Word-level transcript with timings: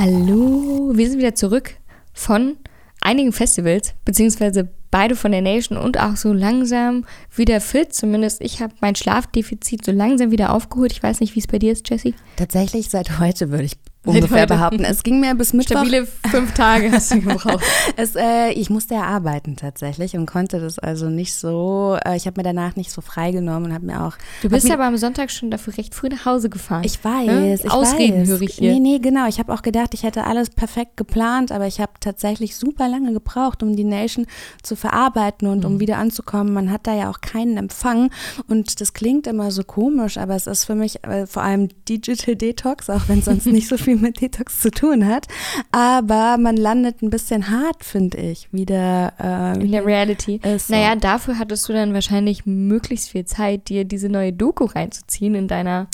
Hallo, 0.00 0.92
wir 0.94 1.10
sind 1.10 1.18
wieder 1.18 1.34
zurück 1.34 1.74
von 2.12 2.56
einigen 3.00 3.32
Festivals, 3.32 3.94
beziehungsweise 4.04 4.68
beide 4.92 5.16
von 5.16 5.32
der 5.32 5.42
Nation 5.42 5.76
und 5.76 5.98
auch 5.98 6.14
so 6.14 6.32
langsam 6.32 7.04
wieder 7.34 7.60
fit. 7.60 7.92
Zumindest 7.92 8.40
ich 8.40 8.62
habe 8.62 8.72
mein 8.80 8.94
Schlafdefizit 8.94 9.84
so 9.84 9.90
langsam 9.90 10.30
wieder 10.30 10.52
aufgeholt. 10.54 10.92
Ich 10.92 11.02
weiß 11.02 11.18
nicht, 11.18 11.34
wie 11.34 11.40
es 11.40 11.48
bei 11.48 11.58
dir 11.58 11.72
ist, 11.72 11.90
Jessie. 11.90 12.14
Tatsächlich 12.36 12.90
seit 12.90 13.18
heute 13.18 13.50
würde 13.50 13.64
ich 13.64 13.72
ungefähr 14.04 14.46
behaupten. 14.46 14.84
Es 14.84 15.02
ging 15.02 15.20
mir 15.20 15.34
bis 15.34 15.52
Mittwoch. 15.52 15.78
Stabile 15.78 16.06
fünf 16.30 16.54
Tage 16.54 16.90
hast 16.92 17.12
du 17.12 17.20
gebraucht. 17.20 17.64
es, 17.96 18.14
äh, 18.16 18.50
ich 18.52 18.70
musste 18.70 18.94
ja 18.94 19.02
arbeiten 19.02 19.56
tatsächlich 19.56 20.16
und 20.16 20.26
konnte 20.26 20.60
das 20.60 20.78
also 20.78 21.08
nicht 21.08 21.34
so, 21.34 21.98
äh, 22.04 22.16
ich 22.16 22.26
habe 22.26 22.40
mir 22.40 22.44
danach 22.44 22.76
nicht 22.76 22.90
so 22.92 23.00
freigenommen 23.00 23.70
und 23.70 23.74
habe 23.74 23.86
mir 23.86 24.02
auch. 24.02 24.16
Du 24.42 24.48
bist 24.48 24.70
aber 24.70 24.84
am 24.84 24.96
Sonntag 24.96 25.30
schon 25.30 25.50
dafür 25.50 25.76
recht 25.76 25.94
früh 25.94 26.08
nach 26.08 26.24
Hause 26.24 26.48
gefahren. 26.48 26.84
Ich 26.84 27.02
weiß, 27.02 27.26
ne? 27.26 27.54
ich 27.54 27.70
Ausreden 27.70 28.22
weiß. 28.22 28.28
höre 28.28 28.42
ich 28.42 28.54
hier. 28.54 28.72
Nee, 28.72 28.80
nee, 28.80 28.98
genau. 28.98 29.26
Ich 29.28 29.38
habe 29.38 29.52
auch 29.52 29.62
gedacht, 29.62 29.94
ich 29.94 30.02
hätte 30.02 30.24
alles 30.24 30.50
perfekt 30.50 30.96
geplant, 30.96 31.52
aber 31.52 31.66
ich 31.66 31.80
habe 31.80 31.92
tatsächlich 32.00 32.56
super 32.56 32.88
lange 32.88 33.12
gebraucht, 33.12 33.62
um 33.62 33.76
die 33.76 33.84
Nation 33.84 34.26
zu 34.62 34.76
verarbeiten 34.76 35.48
und 35.48 35.60
mhm. 35.60 35.72
um 35.72 35.80
wieder 35.80 35.98
anzukommen. 35.98 36.52
Man 36.52 36.70
hat 36.70 36.86
da 36.86 36.94
ja 36.94 37.10
auch 37.10 37.20
keinen 37.20 37.56
Empfang 37.56 38.10
und 38.46 38.80
das 38.80 38.92
klingt 38.92 39.26
immer 39.26 39.50
so 39.50 39.64
komisch, 39.64 40.18
aber 40.18 40.36
es 40.36 40.46
ist 40.46 40.64
für 40.64 40.74
mich 40.74 41.04
äh, 41.04 41.26
vor 41.26 41.42
allem 41.42 41.68
Digital 41.88 42.36
Detox, 42.36 42.88
auch 42.90 43.08
wenn 43.08 43.22
sonst 43.22 43.46
nicht 43.46 43.68
so 43.68 43.76
viel 43.76 43.87
mit 43.96 44.20
Detox 44.20 44.60
zu 44.60 44.70
tun 44.70 45.06
hat. 45.06 45.26
Aber 45.72 46.36
man 46.38 46.56
landet 46.56 47.02
ein 47.02 47.10
bisschen 47.10 47.50
hart, 47.50 47.84
finde 47.84 48.18
ich, 48.18 48.52
wieder 48.52 49.12
äh, 49.20 49.62
in 49.62 49.72
der 49.72 49.84
Reality. 49.84 50.40
So. 50.58 50.72
Naja, 50.72 50.96
dafür 50.96 51.38
hattest 51.38 51.68
du 51.68 51.72
dann 51.72 51.94
wahrscheinlich 51.94 52.46
möglichst 52.46 53.10
viel 53.10 53.24
Zeit, 53.24 53.68
dir 53.68 53.84
diese 53.84 54.08
neue 54.08 54.32
Doku 54.32 54.64
reinzuziehen 54.64 55.34
in 55.34 55.48
deiner 55.48 55.88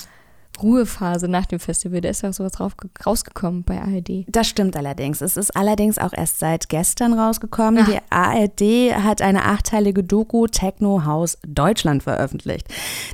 Ruhephase 0.62 1.28
nach 1.28 1.46
dem 1.46 1.58
Festival. 1.58 2.00
Da 2.00 2.10
ist 2.10 2.24
auch 2.24 2.32
sowas 2.32 2.52
drauf, 2.52 2.76
rausgekommen 3.04 3.64
bei 3.64 3.80
ARD. 3.80 4.24
Das 4.28 4.46
stimmt 4.46 4.76
allerdings. 4.76 5.20
Es 5.20 5.36
ist 5.36 5.56
allerdings 5.56 5.98
auch 5.98 6.12
erst 6.12 6.38
seit 6.38 6.68
gestern 6.68 7.12
rausgekommen. 7.12 7.84
Ach. 7.84 7.88
Die 7.88 7.98
ARD 8.10 8.94
hat 9.02 9.22
eine 9.22 9.44
achteilige 9.44 10.04
Doku 10.04 10.46
Techno 10.46 11.04
House 11.04 11.38
Deutschland 11.46 12.02
veröffentlicht. 12.02 12.68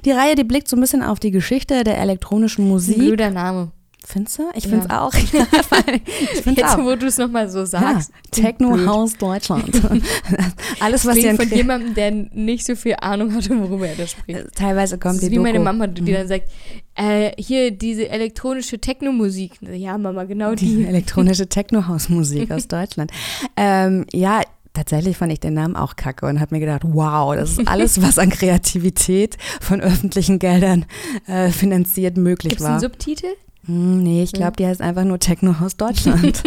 Die 0.05 0.11
Reihe, 0.11 0.35
die 0.35 0.45
blickt 0.45 0.69
so 0.69 0.77
ein 0.77 0.81
bisschen 0.81 1.03
auf 1.03 1.21
die 1.21 1.31
Geschichte 1.31 1.85
der 1.85 1.99
elektronischen 1.99 2.69
Musik. 2.69 2.99
Blöder 2.99 3.31
Name. 3.31 3.73
Findest 4.11 4.39
du? 4.41 4.51
Ich 4.55 4.65
finde 4.67 4.87
es 4.87 4.91
auch. 4.91 5.15
ich 5.15 5.31
find's 5.31 6.61
Jetzt, 6.61 6.75
auch. 6.75 6.79
wo 6.79 6.97
du 6.97 7.07
es 7.07 7.17
nochmal 7.17 7.49
so 7.49 7.65
sagst. 7.65 8.11
Ja, 8.11 8.43
Techno 8.43 8.77
House 8.85 9.17
Deutschland. 9.17 9.71
Alles, 10.81 11.07
was 11.07 11.17
hier 11.17 11.37
von 11.37 11.49
jemandem, 11.49 11.95
der 11.95 12.11
nicht 12.11 12.67
so 12.67 12.75
viel 12.75 12.97
Ahnung 13.01 13.33
hatte, 13.33 13.51
worüber 13.51 13.87
er 13.87 13.95
da 13.95 14.07
spricht. 14.09 14.41
Äh, 14.41 14.47
teilweise 14.53 14.99
kommt 14.99 15.19
das 15.19 15.23
ist 15.23 15.29
die 15.29 15.31
wie 15.31 15.37
Doku. 15.37 15.47
meine 15.47 15.61
Mama, 15.61 15.87
die 15.87 16.03
mhm. 16.03 16.13
dann 16.13 16.27
sagt, 16.29 16.49
äh, 16.97 17.31
hier 17.41 17.71
diese 17.71 18.09
elektronische 18.09 18.81
Techno-Musik. 18.81 19.53
Ja, 19.61 19.97
Mama, 19.97 20.25
genau 20.25 20.57
die. 20.57 20.79
Die 20.79 20.85
elektronische 20.89 21.49
Techno-House-Musik 21.49 22.51
aus 22.51 22.67
Deutschland. 22.67 23.13
Ähm, 23.57 24.07
ja, 24.13 24.43
Tatsächlich 24.73 25.17
fand 25.17 25.33
ich 25.33 25.41
den 25.41 25.55
Namen 25.55 25.75
auch 25.75 25.97
kacke 25.97 26.27
und 26.27 26.39
habe 26.39 26.55
mir 26.55 26.61
gedacht, 26.61 26.83
wow, 26.85 27.35
das 27.35 27.59
ist 27.59 27.67
alles, 27.67 28.01
was 28.03 28.21
an 28.21 28.31
Kreativität 28.31 29.37
von 29.61 29.81
öffentlichen 29.81 30.39
Geldern 30.39 30.87
äh, 31.27 31.51
finanziert 31.51 32.17
möglich 32.17 32.51
Gibt's 32.51 32.65
war. 32.65 32.79
Gibt 32.79 33.03
es 33.03 33.09
einen 33.09 33.17
Subtitel? 33.17 33.50
Hm, 33.67 34.03
nee, 34.03 34.23
ich 34.23 34.33
glaube, 34.33 34.57
die 34.57 34.67
heißt 34.67 34.81
einfach 34.81 35.05
nur 35.05 35.19
Techno 35.19 35.55
aus 35.61 35.77
Deutschland. 35.77 36.43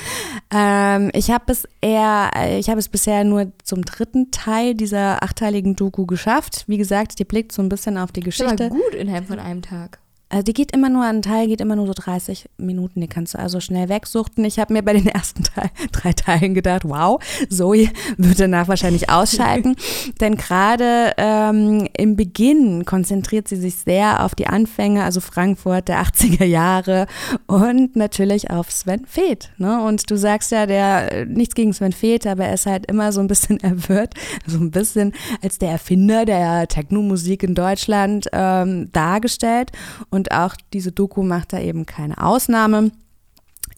ähm, 0.50 1.10
ich 1.14 1.30
habe 1.30 1.52
es 1.52 1.68
eher, 1.80 2.30
ich 2.58 2.68
habe 2.68 2.80
es 2.80 2.88
bisher 2.88 3.24
nur 3.24 3.52
zum 3.62 3.84
dritten 3.84 4.30
Teil 4.30 4.74
dieser 4.74 5.22
achteiligen 5.22 5.76
Doku 5.76 6.06
geschafft. 6.06 6.64
Wie 6.66 6.78
gesagt, 6.78 7.18
die 7.18 7.24
blickt 7.24 7.52
so 7.52 7.62
ein 7.62 7.68
bisschen 7.68 7.98
auf 7.98 8.12
die 8.12 8.20
Geschichte. 8.20 8.56
Das 8.56 8.70
war 8.70 8.76
gut 8.76 8.94
innerhalb 8.94 9.26
von 9.26 9.38
einem 9.38 9.62
Tag. 9.62 10.00
Also 10.28 10.42
die 10.42 10.54
geht 10.54 10.72
immer 10.72 10.88
nur, 10.88 11.04
ein 11.04 11.22
Teil 11.22 11.46
geht 11.46 11.60
immer 11.60 11.76
nur 11.76 11.86
so 11.86 11.92
30 11.94 12.48
Minuten, 12.58 13.00
die 13.00 13.06
kannst 13.06 13.34
du 13.34 13.38
also 13.38 13.60
schnell 13.60 13.88
wegsuchten. 13.88 14.44
Ich 14.44 14.58
habe 14.58 14.72
mir 14.72 14.82
bei 14.82 14.92
den 14.92 15.06
ersten 15.06 15.44
Teil, 15.44 15.70
drei 15.92 16.12
Teilen 16.12 16.52
gedacht, 16.52 16.82
wow, 16.84 17.22
Zoe 17.48 17.88
wird 18.16 18.40
danach 18.40 18.66
wahrscheinlich 18.66 19.08
ausschalten. 19.08 19.76
Denn 20.20 20.36
gerade 20.36 21.12
ähm, 21.16 21.88
im 21.96 22.16
Beginn 22.16 22.84
konzentriert 22.84 23.46
sie 23.46 23.56
sich 23.56 23.76
sehr 23.76 24.24
auf 24.24 24.34
die 24.34 24.48
Anfänge, 24.48 25.04
also 25.04 25.20
Frankfurt 25.20 25.86
der 25.86 26.02
80er 26.02 26.44
Jahre 26.44 27.06
und 27.46 27.94
natürlich 27.94 28.50
auf 28.50 28.72
Sven 28.72 29.06
Feth. 29.06 29.52
Ne? 29.58 29.80
Und 29.84 30.10
du 30.10 30.16
sagst 30.16 30.50
ja, 30.50 30.66
der 30.66 31.26
nichts 31.26 31.54
gegen 31.54 31.72
Sven 31.72 31.92
Feth, 31.92 32.26
aber 32.26 32.46
er 32.46 32.54
ist 32.54 32.66
halt 32.66 32.86
immer 32.86 33.12
so 33.12 33.20
ein 33.20 33.28
bisschen 33.28 33.60
erwirrt, 33.62 34.14
so 34.44 34.58
ein 34.58 34.72
bisschen 34.72 35.12
als 35.40 35.58
der 35.58 35.70
Erfinder 35.70 36.24
der 36.24 36.66
Techno-Musik 36.66 37.44
in 37.44 37.54
Deutschland 37.54 38.26
ähm, 38.32 38.90
dargestellt. 38.90 39.70
Und 40.10 40.15
auch 40.32 40.54
diese 40.72 40.92
Doku 40.92 41.22
macht 41.22 41.52
da 41.52 41.60
eben 41.60 41.86
keine 41.86 42.22
Ausnahme. 42.22 42.90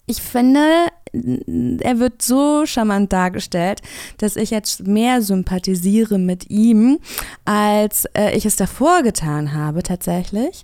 Ich 0.05 0.21
finde, 0.21 0.87
er 1.13 1.99
wird 1.99 2.21
so 2.21 2.65
charmant 2.65 3.13
dargestellt, 3.13 3.81
dass 4.17 4.35
ich 4.35 4.49
jetzt 4.49 4.87
mehr 4.87 5.21
sympathisiere 5.21 6.17
mit 6.17 6.49
ihm, 6.49 6.99
als 7.45 8.05
äh, 8.17 8.35
ich 8.35 8.45
es 8.45 8.55
davor 8.55 9.03
getan 9.03 9.53
habe 9.53 9.83
tatsächlich. 9.83 10.63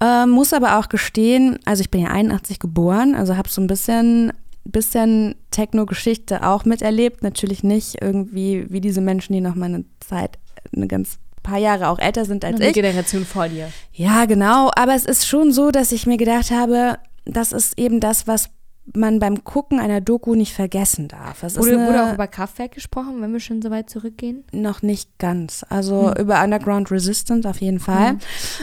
Äh, 0.00 0.26
muss 0.26 0.52
aber 0.52 0.78
auch 0.78 0.88
gestehen, 0.88 1.58
also 1.64 1.82
ich 1.82 1.90
bin 1.90 2.02
ja 2.02 2.08
81 2.08 2.58
geboren, 2.58 3.14
also 3.14 3.36
habe 3.36 3.48
so 3.48 3.60
ein 3.60 3.66
bisschen 3.66 4.32
bisschen 4.64 5.34
Techno-Geschichte 5.50 6.46
auch 6.46 6.64
miterlebt. 6.64 7.22
Natürlich 7.22 7.62
nicht 7.62 8.00
irgendwie 8.00 8.66
wie 8.68 8.80
diese 8.80 9.00
Menschen, 9.00 9.32
die 9.32 9.40
noch 9.40 9.54
mal 9.54 9.66
eine 9.66 9.84
Zeit, 10.00 10.38
eine 10.74 10.86
ganz 10.86 11.18
paar 11.42 11.58
Jahre 11.58 11.88
auch 11.88 11.98
älter 11.98 12.24
sind 12.24 12.44
als 12.44 12.56
Eine 12.56 12.68
ich. 12.68 12.74
Generation 12.74 13.24
vor 13.24 13.48
dir. 13.48 13.70
Ja, 13.92 14.24
genau. 14.24 14.70
Aber 14.76 14.94
es 14.94 15.04
ist 15.04 15.26
schon 15.26 15.52
so, 15.52 15.70
dass 15.70 15.92
ich 15.92 16.06
mir 16.06 16.16
gedacht 16.16 16.50
habe, 16.50 16.98
das 17.24 17.52
ist 17.52 17.78
eben 17.78 18.00
das, 18.00 18.26
was 18.26 18.50
man 18.94 19.18
beim 19.18 19.44
Gucken 19.44 19.78
einer 19.78 20.00
Doku 20.00 20.34
nicht 20.34 20.54
vergessen 20.54 21.08
darf. 21.08 21.42
Es 21.42 21.56
wurde, 21.56 21.78
wurde 21.86 22.08
auch 22.08 22.14
über 22.14 22.26
Kraftwerk 22.26 22.72
gesprochen, 22.72 23.20
wenn 23.20 23.32
wir 23.32 23.40
schon 23.40 23.62
so 23.62 23.70
weit 23.70 23.88
zurückgehen? 23.90 24.44
Noch 24.52 24.82
nicht 24.82 25.18
ganz. 25.18 25.64
Also 25.68 26.10
hm. 26.10 26.22
über 26.22 26.42
Underground 26.42 26.90
Resistance 26.90 27.48
auf 27.48 27.60
jeden 27.60 27.78
Fall. 27.78 28.10
Hm. 28.10 28.18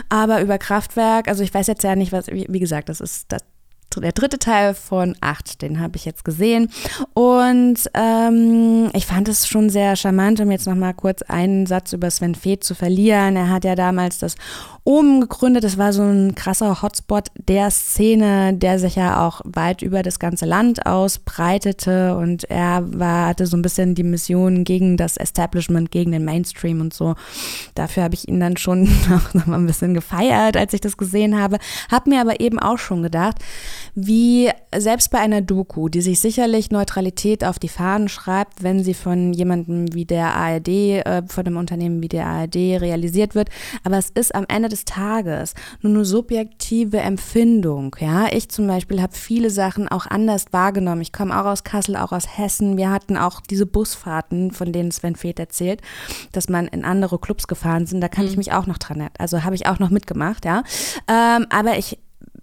Aber 0.10 0.42
über 0.42 0.58
Kraftwerk, 0.58 1.28
also 1.28 1.44
ich 1.44 1.54
weiß 1.54 1.68
jetzt 1.68 1.84
ja 1.84 1.96
nicht, 1.96 2.12
was, 2.12 2.28
wie, 2.28 2.46
wie 2.50 2.60
gesagt, 2.60 2.90
das 2.90 3.00
ist, 3.00 3.32
das, 3.32 3.44
der 4.00 4.12
dritte 4.12 4.40
Teil 4.40 4.74
von 4.74 5.16
acht, 5.22 5.62
den 5.62 5.80
habe 5.80 5.96
ich 5.96 6.06
jetzt 6.06 6.24
gesehen. 6.24 6.70
Und 7.14 7.78
ähm, 7.94 8.90
ich 8.94 9.06
fand 9.06 9.28
es 9.30 9.48
schon 9.48 9.70
sehr 9.70 9.96
charmant, 9.96 10.40
um 10.40 10.52
jetzt 10.52 10.68
nochmal 10.68 10.94
kurz 10.94 11.22
einen 11.24 11.66
Satz 11.66 11.94
über 11.94 12.10
Sven 12.10 12.36
Feth 12.36 12.64
zu 12.64 12.76
verlieren. 12.76 13.36
Er 13.36 13.50
hat 13.50 13.64
ja 13.64 13.76
damals 13.76 14.18
das 14.20 14.36
Omen 14.88 15.20
gegründet. 15.20 15.66
Das 15.66 15.78
war 15.78 15.92
so 15.92 16.02
ein 16.04 16.34
krasser 16.34 16.82
Hotspot 16.82 17.26
der 17.36 17.70
Szene, 17.72 18.54
der 18.54 18.80
sich 18.80 18.96
ja 18.96 19.28
auch 19.28 19.42
weit 19.44 19.82
über 19.82 20.02
das 20.02 20.18
ganze 20.18 20.46
Land 20.46 20.86
ausbreitete. 20.86 22.16
Und 22.16 22.46
er 22.46 22.84
war, 22.98 23.28
hatte 23.28 23.48
so 23.48 23.58
ein 23.58 23.62
bisschen 23.62 23.96
die 23.96 24.04
Mission 24.04 24.64
gegen 24.64 24.96
das 24.96 25.18
Establishment, 25.18 25.92
gegen 25.92 26.14
den 26.14 26.24
Mainstream 26.24 26.80
und 26.80 26.94
so. 26.94 27.16
Dafür 27.76 28.04
habe 28.04 28.16
ich 28.16 28.30
ihn 28.30 28.40
dann 28.40 28.56
schon 28.56 28.84
noch 29.34 29.46
mal 29.46 29.58
ein 29.58 29.68
bisschen 29.68 29.94
gefeiert, 29.94 30.56
als 30.56 30.74
ich 30.74 30.80
das 30.80 30.96
gesehen 30.96 31.38
habe. 31.38 31.58
Hab 31.92 32.08
mir 32.08 32.22
aber 32.22 32.40
eben 32.40 32.58
auch 32.58 32.78
schon 32.78 33.04
gedacht, 33.04 33.40
wie 34.00 34.52
selbst 34.76 35.10
bei 35.10 35.18
einer 35.18 35.42
Doku, 35.42 35.90
die 35.90 36.02
sich 36.02 36.20
sicherlich 36.20 36.70
Neutralität 36.70 37.44
auf 37.44 37.58
die 37.58 37.68
Fahnen 37.68 38.10
schreibt, 38.10 38.62
wenn 38.62 38.84
sie 38.84 38.94
von 38.94 39.34
jemandem 39.34 39.92
wie 39.92 40.06
der 40.06 40.36
ARD, 40.36 40.68
äh, 40.68 41.24
von 41.28 41.48
einem 41.48 41.58
Unternehmen 41.58 42.04
wie 42.04 42.08
der 42.08 42.28
ARD 42.28 42.56
realisiert 42.56 43.34
wird, 43.34 43.50
aber 43.84 43.98
es 43.98 44.12
ist 44.12 44.36
am 44.36 44.46
Ende 44.50 44.70
des 44.70 44.86
Tages 44.86 45.56
nur 45.82 45.96
eine 45.96 46.06
subjektive 46.06 47.00
Empfindung. 47.00 47.96
Ja, 48.00 48.28
ich 48.32 48.50
zum 48.50 48.68
Beispiel 48.68 49.02
habe 49.02 49.16
viele 49.16 49.50
Sachen 49.50 49.88
auch 49.88 50.06
anders 50.06 50.46
wahrgenommen. 50.52 51.02
Ich 51.02 51.12
komme 51.12 51.36
auch 51.36 51.46
aus 51.46 51.64
Kassel, 51.64 51.96
auch 51.96 52.12
aus 52.12 52.38
Hessen. 52.38 52.78
Wir 52.78 52.92
hatten 52.92 53.18
auch 53.18 53.42
diese 53.42 53.66
Busfahrten, 53.66 54.52
von 54.52 54.72
denen 54.72 54.92
Sven 54.92 55.16
Feth 55.16 55.40
erzählt, 55.40 55.82
dass 56.34 56.50
man 56.50 56.68
in 56.68 56.86
andere 56.86 57.18
Clubs 57.18 57.48
gefahren 57.48 57.88
sind. 57.88 58.02
Da 58.02 58.10
kann 58.10 58.26
mhm. 58.26 58.30
ich 58.30 58.38
mich 58.38 58.52
auch 58.52 58.68
noch 58.68 58.78
dran 58.78 59.00
erinnern. 59.00 59.14
Also 59.18 59.44
habe 59.44 59.56
ich 59.56 59.66
auch 59.66 59.80
noch 59.80 59.90
mitgemacht, 59.90 60.46
ja. 60.46 60.62
Ähm, 61.08 61.48
aber 61.50 61.80
ich 61.80 61.98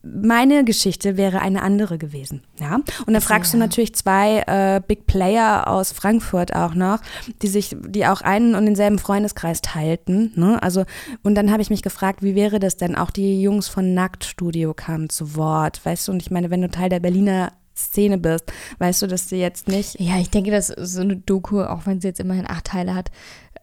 meine 0.04 0.64
Geschichte 0.64 1.16
wäre 1.16 1.40
eine 1.40 1.62
andere 1.62 1.98
gewesen. 1.98 2.42
Ja? 2.60 2.76
Und 3.06 3.12
dann 3.12 3.22
fragst 3.22 3.52
ja. 3.52 3.58
du 3.58 3.64
natürlich 3.64 3.94
zwei 3.94 4.42
äh, 4.46 4.80
Big 4.86 5.06
Player 5.06 5.68
aus 5.68 5.92
Frankfurt 5.92 6.54
auch 6.54 6.74
noch, 6.74 6.98
die 7.42 7.48
sich, 7.48 7.76
die 7.86 8.06
auch 8.06 8.20
einen 8.20 8.54
und 8.54 8.66
denselben 8.66 8.98
Freundeskreis 8.98 9.62
teilten. 9.62 10.32
Ne? 10.36 10.62
Also, 10.62 10.84
und 11.22 11.34
dann 11.34 11.50
habe 11.50 11.62
ich 11.62 11.70
mich 11.70 11.82
gefragt, 11.82 12.22
wie 12.22 12.34
wäre 12.34 12.58
das 12.58 12.76
denn? 12.76 12.96
Auch 12.96 13.10
die 13.10 13.40
Jungs 13.40 13.68
von 13.68 13.94
Nacktstudio 13.94 14.74
kamen 14.74 15.08
zu 15.08 15.36
Wort, 15.36 15.84
weißt 15.84 16.08
du? 16.08 16.12
Und 16.12 16.22
ich 16.22 16.30
meine, 16.30 16.50
wenn 16.50 16.62
du 16.62 16.70
Teil 16.70 16.88
der 16.88 17.00
Berliner 17.00 17.52
Szene 17.76 18.18
bist, 18.18 18.52
weißt 18.78 19.02
du, 19.02 19.06
dass 19.06 19.28
du 19.28 19.36
jetzt 19.36 19.66
nicht. 19.68 19.98
Ja, 19.98 20.18
ich 20.18 20.30
denke, 20.30 20.50
dass 20.50 20.68
so 20.68 21.00
eine 21.00 21.16
Doku, 21.16 21.60
auch 21.60 21.86
wenn 21.86 22.00
sie 22.00 22.08
jetzt 22.08 22.20
immerhin 22.20 22.48
acht 22.48 22.66
Teile 22.66 22.94
hat, 22.94 23.10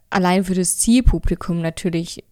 allein 0.09 0.43
für 0.43 0.53
das 0.55 0.77
Zielpublikum 0.77 1.61
natürlich 1.61 2.25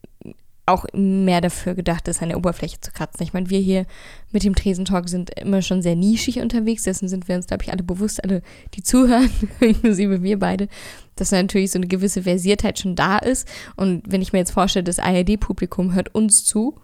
auch 0.69 0.85
mehr 0.93 1.41
dafür 1.41 1.75
gedacht 1.75 2.07
ist, 2.07 2.21
an 2.21 2.29
der 2.29 2.37
Oberfläche 2.37 2.79
zu 2.79 2.91
kratzen. 2.91 3.23
Ich 3.23 3.33
meine, 3.33 3.49
wir 3.49 3.59
hier 3.59 3.85
mit 4.31 4.43
dem 4.43 4.55
Tresentalk 4.55 5.09
sind 5.09 5.31
immer 5.39 5.61
schon 5.61 5.81
sehr 5.81 5.95
nischig 5.95 6.39
unterwegs, 6.39 6.83
dessen 6.83 7.07
sind 7.07 7.27
wir 7.27 7.35
uns, 7.35 7.47
glaube 7.47 7.63
ich, 7.63 7.71
alle 7.71 7.83
bewusst, 7.83 8.23
alle, 8.23 8.41
die 8.73 8.83
zuhören, 8.83 9.29
inklusive 9.59 10.23
wir 10.23 10.39
beide, 10.39 10.67
dass 11.15 11.31
natürlich 11.31 11.71
so 11.71 11.79
eine 11.79 11.87
gewisse 11.87 12.23
Versiertheit 12.23 12.79
schon 12.79 12.95
da 12.95 13.17
ist. 13.17 13.47
Und 13.75 14.03
wenn 14.07 14.21
ich 14.21 14.33
mir 14.33 14.39
jetzt 14.39 14.51
vorstelle, 14.51 14.83
das 14.83 14.99
ARD-Publikum 14.99 15.93
hört 15.93 16.13
uns 16.15 16.45
zu, 16.45 16.75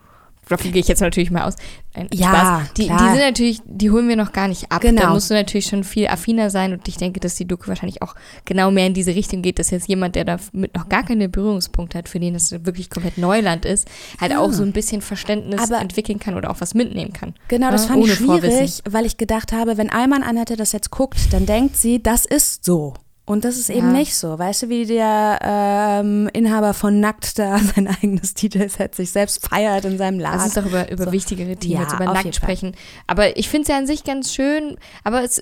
davon 0.47 0.71
gehe 0.71 0.81
ich 0.81 0.87
jetzt 0.87 1.01
natürlich 1.01 1.31
mal 1.31 1.43
aus. 1.43 1.55
Ein 1.93 2.07
Ja, 2.13 2.27
Spaß. 2.27 2.73
Die, 2.73 2.81
die 2.83 2.87
klar. 2.87 3.11
sind 3.11 3.19
natürlich, 3.19 3.61
die 3.65 3.89
holen 3.89 4.09
wir 4.09 4.15
noch 4.17 4.31
gar 4.33 4.47
nicht 4.49 4.71
ab. 4.71 4.81
Genau. 4.81 5.01
Da 5.01 5.09
musst 5.13 5.29
du 5.29 5.33
natürlich 5.33 5.65
schon 5.67 5.83
viel 5.83 6.07
affiner 6.07 6.49
sein 6.49 6.73
und 6.73 6.87
ich 6.87 6.97
denke, 6.97 7.19
dass 7.21 7.35
die 7.35 7.45
Doku 7.45 7.67
wahrscheinlich 7.67 8.01
auch 8.01 8.15
genau 8.43 8.69
mehr 8.69 8.87
in 8.87 8.93
diese 8.93 9.15
Richtung 9.15 9.41
geht, 9.41 9.59
dass 9.59 9.71
jetzt 9.71 9.87
jemand, 9.87 10.15
der 10.15 10.25
damit 10.25 10.75
noch 10.75 10.89
gar 10.89 11.03
keine 11.03 11.29
Berührungspunkte 11.29 11.97
hat, 11.97 12.09
für 12.09 12.19
den 12.19 12.33
das 12.33 12.51
wirklich 12.65 12.89
komplett 12.89 13.17
Neuland 13.17 13.65
ist, 13.65 13.87
halt 14.19 14.33
Ja. 14.33 14.39
auch 14.39 14.51
so 14.51 14.63
ein 14.63 14.73
bisschen 14.73 15.01
Verständnis 15.01 15.61
Aber- 15.71 15.79
entwickeln 15.81 16.19
kann 16.19 16.35
oder 16.35 16.51
auch 16.51 16.59
was 16.59 16.73
mitnehmen 16.73 17.13
kann. 17.13 17.33
Genau, 17.47 17.71
das 17.71 17.83
Ja, 17.83 17.93
fand 17.93 18.05
ich 18.05 18.13
schwierig, 18.15 18.41
Vorwissen. 18.41 18.81
weil 18.89 19.05
ich 19.05 19.17
gedacht 19.17 19.53
habe, 19.53 19.77
wenn 19.77 19.89
Alman 19.89 20.21
Annette 20.23 20.57
das 20.57 20.73
jetzt 20.73 20.91
guckt, 20.91 21.17
dann 21.31 21.45
denkt 21.45 21.77
sie, 21.77 22.03
das 22.03 22.25
ist 22.25 22.65
so. 22.65 22.93
Und 23.27 23.43
das 23.43 23.57
ist 23.57 23.69
eben 23.71 23.87
Ja. 23.87 23.93
nicht 23.93 24.15
so. 24.15 24.37
Weißt 24.37 24.63
du, 24.63 24.69
wie 24.69 24.85
der 24.85 25.39
ähm, 25.41 26.29
Inhaber 26.33 26.73
von 26.75 26.99
Nackt 26.99 27.39
da 27.39 27.57
sein 27.75 27.87
eigenes 27.87 28.35
DJ-Set 28.35 28.93
sich 28.93 29.11
selbst 29.11 29.45
feiert 29.47 29.83
in 29.85 29.97
seinem 29.97 30.19
Laden? 30.19 30.37
Lass 30.37 30.45
uns 30.45 30.53
doch 30.53 30.65
über, 30.67 30.91
über 30.91 31.05
So. 31.05 31.11
wichtigere 31.11 31.55
Themen 31.55 31.73
Ja, 31.73 31.81
jetzt 31.81 31.93
über 31.93 32.05
Nackt 32.05 32.21
Fall. 32.21 32.33
sprechen. 32.33 32.75
Aber 33.07 33.35
ich 33.37 33.49
finde 33.49 33.63
es 33.63 33.67
ja 33.69 33.77
an 33.77 33.87
sich 33.87 34.03
ganz 34.03 34.31
schön, 34.33 34.77
aber 35.03 35.23
es 35.23 35.41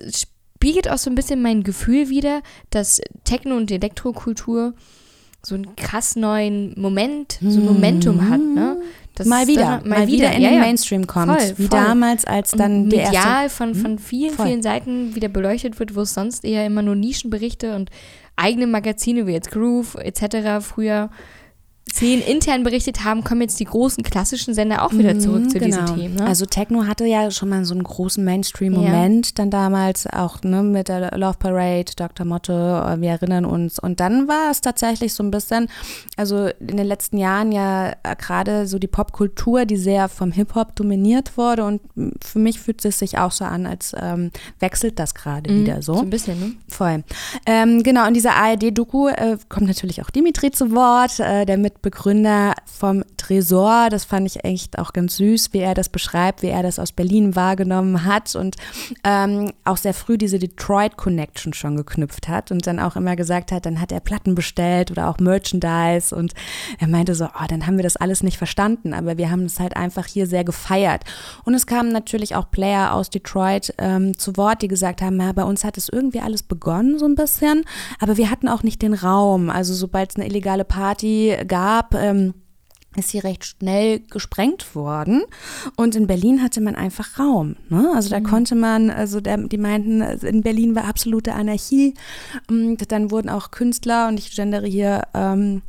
spiegelt 0.56 0.88
auch 0.90 0.96
so 0.98 1.10
ein 1.10 1.14
bisschen 1.14 1.42
mein 1.42 1.62
Gefühl 1.62 2.08
wieder, 2.08 2.40
dass 2.70 3.02
Techno- 3.24 3.56
und 3.56 3.70
Elektrokultur 3.70 4.72
so 5.42 5.54
einen 5.54 5.76
krass 5.76 6.16
neuen 6.16 6.72
Moment, 6.80 7.38
so 7.42 7.60
ein 7.60 7.66
Momentum 7.66 8.30
hat, 8.30 8.40
ne? 8.40 8.80
Das 9.14 9.26
mal 9.26 9.46
wieder, 9.46 9.80
dann- 9.82 9.88
mal, 9.88 10.06
wieder 10.08 10.32
in 10.32 10.42
ja, 10.42 10.50
den. 10.50 10.60
Mainstream 10.60 11.06
kommt, 11.06 11.32
Voll, 11.40 11.54
wie 11.56 11.66
voll. 11.68 11.80
damals, 11.80 12.24
als 12.24 12.50
dann 12.50 12.84
und 12.84 12.90
die 12.90 12.96
erste 12.96 13.16
medial 13.16 13.48
von, 13.48 13.74
von 13.74 13.98
vielen, 13.98 14.34
voll. 14.34 14.46
vielen 14.46 14.62
Seiten 14.62 15.14
wieder 15.14 15.28
beleuchtet 15.28 15.78
wird, 15.78 15.94
wo 15.94 16.00
es 16.00 16.14
sonst 16.14 16.44
eher 16.44 16.66
immer 16.66 16.82
nur 16.82 16.96
Nischenberichte 16.96 17.76
und 17.76 17.90
eigene 18.36 18.66
Magazine 18.66 19.26
wie 19.26 19.32
jetzt 19.32 19.52
Groove 19.52 19.94
etc. 19.96 20.64
früher 20.66 21.10
zehn 21.92 22.20
intern 22.22 22.64
berichtet 22.64 23.04
haben, 23.04 23.22
kommen 23.22 23.42
jetzt 23.42 23.60
die 23.60 23.66
großen 23.66 24.02
klassischen 24.02 24.52
Sender 24.54 24.84
auch 24.84 24.92
wieder 24.92 25.18
zurück 25.18 25.50
zu 25.50 25.58
diesen 25.58 25.84
Genau. 25.84 25.94
Themen. 25.94 26.14
Ne? 26.16 26.26
Also 26.26 26.44
Techno 26.46 26.86
hatte 26.86 27.04
ja 27.04 27.30
schon 27.30 27.50
mal 27.50 27.64
so 27.64 27.74
einen 27.74 27.84
großen 27.84 28.24
Mainstream-Moment 28.24 29.38
dann 29.38 29.50
damals, 29.50 30.06
auch 30.06 30.42
ne, 30.42 30.62
mit 30.62 30.88
der 30.88 31.16
Love 31.16 31.36
Parade, 31.38 31.92
Dr. 31.94 32.26
Motto, 32.26 32.52
äh, 32.52 33.00
wir 33.00 33.10
erinnern 33.10 33.44
uns. 33.44 33.78
Und 33.78 34.00
dann 34.00 34.26
war 34.28 34.50
es 34.50 34.60
tatsächlich 34.60 35.14
so 35.14 35.22
ein 35.22 35.30
bisschen, 35.30 35.68
also 36.16 36.48
in 36.58 36.76
den 36.78 36.86
letzten 36.86 37.18
Jahren 37.18 37.52
ja 37.52 37.90
äh, 37.90 38.16
gerade 38.18 38.66
so 38.66 38.78
die 38.78 38.86
Popkultur, 38.88 39.64
die 39.66 39.76
sehr 39.76 40.08
vom 40.08 40.32
Hip-Hop 40.32 40.74
dominiert 40.76 41.36
wurde. 41.36 41.64
Und 41.64 41.80
für 42.24 42.38
mich 42.38 42.58
fühlt 42.60 42.84
es 42.84 42.98
sich 42.98 43.18
auch 43.18 43.30
so 43.30 43.44
an, 43.44 43.66
als 43.66 43.94
ähm, 44.00 44.30
wechselt 44.58 44.98
das 44.98 45.14
gerade 45.14 45.52
Mhm, 45.52 45.60
wieder 45.60 45.82
so. 45.82 45.94
So 45.94 46.00
ein 46.02 46.10
bisschen, 46.10 46.40
ne? 46.40 46.52
Voll. 46.68 47.04
Ähm, 47.46 47.82
genau, 47.82 48.06
in 48.08 48.14
dieser 48.14 48.32
ARD-Doku 48.34 49.08
äh, 49.08 49.36
kommt 49.48 49.66
natürlich 49.68 50.02
auch 50.02 50.10
Dimitri 50.10 50.50
zu 50.50 50.72
Wort, 50.72 51.20
äh, 51.20 51.44
der 51.44 51.58
Mitbegründer 51.74 52.54
vom 52.66 53.04
Tresor. 53.16 53.88
Das 53.90 54.04
fand 54.04 54.26
ich 54.26 54.44
echt 54.44 54.78
auch 54.78 54.92
ganz 54.92 55.16
süß, 55.16 55.52
wie 55.52 55.58
er 55.58 55.74
das 55.74 55.88
beschreibt, 55.88 56.42
wie 56.42 56.48
er 56.48 56.62
das 56.62 56.78
aus 56.78 56.92
Berlin 56.92 57.36
wahrgenommen 57.36 58.04
hat 58.04 58.34
und 58.36 58.56
ähm, 59.02 59.52
auch 59.64 59.76
sehr 59.76 59.94
früh 59.94 60.16
diese 60.16 60.38
Detroit-Connection 60.38 61.52
schon 61.52 61.76
geknüpft 61.76 62.28
hat 62.28 62.50
und 62.50 62.66
dann 62.66 62.80
auch 62.80 62.96
immer 62.96 63.16
gesagt 63.16 63.52
hat, 63.52 63.66
dann 63.66 63.80
hat 63.80 63.92
er 63.92 64.00
Platten 64.00 64.34
bestellt 64.34 64.90
oder 64.90 65.08
auch 65.08 65.18
Merchandise 65.18 66.14
und 66.14 66.32
er 66.78 66.88
meinte 66.88 67.14
so, 67.14 67.26
oh, 67.26 67.46
dann 67.48 67.66
haben 67.66 67.76
wir 67.76 67.82
das 67.82 67.96
alles 67.96 68.22
nicht 68.22 68.38
verstanden, 68.38 68.94
aber 68.94 69.18
wir 69.18 69.30
haben 69.30 69.44
es 69.44 69.60
halt 69.60 69.76
einfach 69.76 70.06
hier 70.06 70.26
sehr 70.26 70.44
gefeiert. 70.44 71.02
Und 71.44 71.54
es 71.54 71.66
kamen 71.66 71.92
natürlich 71.92 72.34
auch 72.36 72.50
Player 72.50 72.94
aus 72.94 73.10
Detroit 73.10 73.74
ähm, 73.78 74.18
zu 74.18 74.36
Wort, 74.36 74.62
die 74.62 74.68
gesagt 74.68 75.02
haben, 75.02 75.20
ja, 75.20 75.32
bei 75.32 75.44
uns 75.44 75.64
hat 75.64 75.76
es 75.76 75.88
irgendwie 75.88 76.20
alles 76.20 76.42
begonnen 76.42 76.98
so 76.98 77.06
ein 77.06 77.14
bisschen, 77.14 77.64
aber 78.00 78.16
wir 78.16 78.30
hatten 78.30 78.48
auch 78.48 78.62
nicht 78.62 78.82
den 78.82 78.94
Raum. 78.94 79.50
Also 79.50 79.74
sobald 79.74 80.10
es 80.10 80.16
eine 80.16 80.26
illegale 80.26 80.64
Party 80.64 81.36
gab, 81.46 81.63
ähm, 81.94 82.34
ist 82.96 83.08
sie 83.08 83.18
recht 83.18 83.44
schnell 83.44 84.00
gesprengt 84.00 84.74
worden. 84.74 85.22
Und 85.76 85.96
in 85.96 86.06
Berlin 86.06 86.42
hatte 86.42 86.60
man 86.60 86.76
einfach 86.76 87.18
Raum. 87.18 87.56
Ne? 87.68 87.92
Also 87.94 88.08
da 88.10 88.20
konnte 88.20 88.54
man, 88.54 88.90
also 88.90 89.20
der, 89.20 89.36
die 89.36 89.58
meinten, 89.58 90.00
in 90.00 90.42
Berlin 90.42 90.74
war 90.74 90.84
absolute 90.84 91.34
Anarchie. 91.34 91.94
Und 92.48 92.92
dann 92.92 93.10
wurden 93.10 93.28
auch 93.28 93.50
Künstler, 93.50 94.08
und 94.08 94.18
ich 94.18 94.34
gendere 94.34 94.66
hier 94.66 95.02
ähm, 95.12 95.62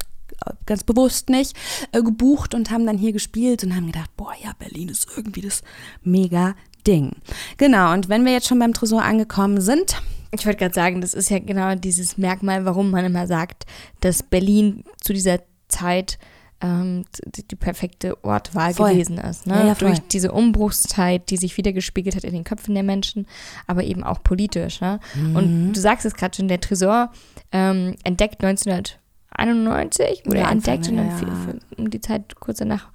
ganz 0.66 0.84
bewusst 0.84 1.30
nicht, 1.30 1.56
äh, 1.92 2.04
gebucht 2.04 2.54
und 2.54 2.70
haben 2.70 2.86
dann 2.86 2.98
hier 2.98 3.14
gespielt 3.14 3.64
und 3.64 3.76
haben 3.76 3.88
gedacht, 3.88 4.12
boah, 4.18 4.34
ja, 4.44 4.52
Berlin 4.60 4.90
ist 4.90 5.08
irgendwie 5.16 5.42
das 5.42 5.64
mega 6.04 6.56
Ding. 6.86 7.14
Genau, 7.58 7.94
und 7.94 8.10
wenn 8.10 8.26
wir 8.26 8.34
jetzt 8.34 8.48
schon 8.48 8.60
beim 8.60 8.74
Tresor 8.74 9.02
angekommen 9.02 9.62
sind, 9.62 9.96
Ich 10.40 10.46
wollte 10.46 10.60
gerade 10.60 10.76
sagen, 10.76 11.02
das 11.02 11.14
ist 11.14 11.30
ja 11.30 11.40
genau 11.40 11.76
dieses 11.76 12.18
Merkmal, 12.18 12.66
warum 12.66 12.92
man 12.92 13.06
immer 13.06 13.26
sagt, 13.26 13.66
dass 14.02 14.22
Berlin 14.22 14.84
zu 15.02 15.14
dieser 15.14 15.40
Zeit 15.76 16.18
ähm, 16.62 17.04
die, 17.26 17.46
die 17.46 17.56
perfekte 17.58 18.24
Ortwahl 18.24 18.74
Voll. 18.74 18.92
gewesen 18.94 19.18
ist. 19.18 19.46
Ne? 19.46 19.56
Ja, 19.56 19.68
ja. 19.68 19.74
Durch 19.76 20.00
diese 20.12 20.32
Umbruchszeit, 20.32 21.30
die 21.30 21.38
sich 21.38 21.58
wieder 21.58 21.74
gespiegelt 21.74 22.16
hat 22.16 22.24
in 22.24 22.34
den 22.34 22.46
Köpfen 22.46 22.74
der 22.74 22.84
Menschen, 22.84 23.28
aber 23.68 23.84
eben 23.84 24.04
auch 24.04 24.24
politisch. 24.24 24.80
Ne? 24.80 25.00
Mhm. 25.16 25.36
Und 25.36 25.74
du 25.74 25.80
sagst 25.80 26.06
es 26.06 26.14
gerade 26.16 26.36
schon, 26.36 26.48
der 26.48 26.62
Tresor 26.62 27.12
ähm, 27.52 27.96
entdeckt 28.06 28.42
1991, 28.44 30.24
wurde 30.26 30.40
Ja, 30.40 30.50
entdeckt 30.52 30.88
und 30.88 30.98
dann 30.98 31.60
um 31.78 31.90
die 31.90 32.00
Zeit 32.02 32.36
kurz 32.40 32.60
danach 32.60 32.88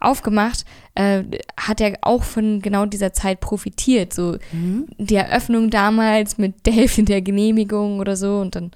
aufgemacht, 0.00 0.64
äh, 0.94 1.24
hat 1.58 1.80
er 1.80 1.98
auch 2.02 2.22
von 2.22 2.62
genau 2.62 2.86
dieser 2.86 3.12
Zeit 3.12 3.40
profitiert. 3.40 4.12
So 4.14 4.36
Mhm. 4.52 4.86
die 4.96 5.16
Eröffnung 5.16 5.70
damals 5.70 6.38
mit 6.38 6.64
der 6.66 6.72
Hälfte 6.72 7.02
der 7.02 7.20
Genehmigung 7.20 7.98
oder 7.98 8.16
so 8.16 8.38
und 8.38 8.54
dann 8.54 8.70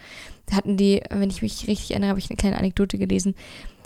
hatten 0.54 0.76
die, 0.76 1.02
wenn 1.10 1.30
ich 1.30 1.42
mich 1.42 1.66
richtig 1.68 1.90
erinnere, 1.92 2.10
habe 2.10 2.18
ich 2.18 2.30
eine 2.30 2.36
kleine 2.36 2.58
Anekdote 2.58 2.98
gelesen, 2.98 3.34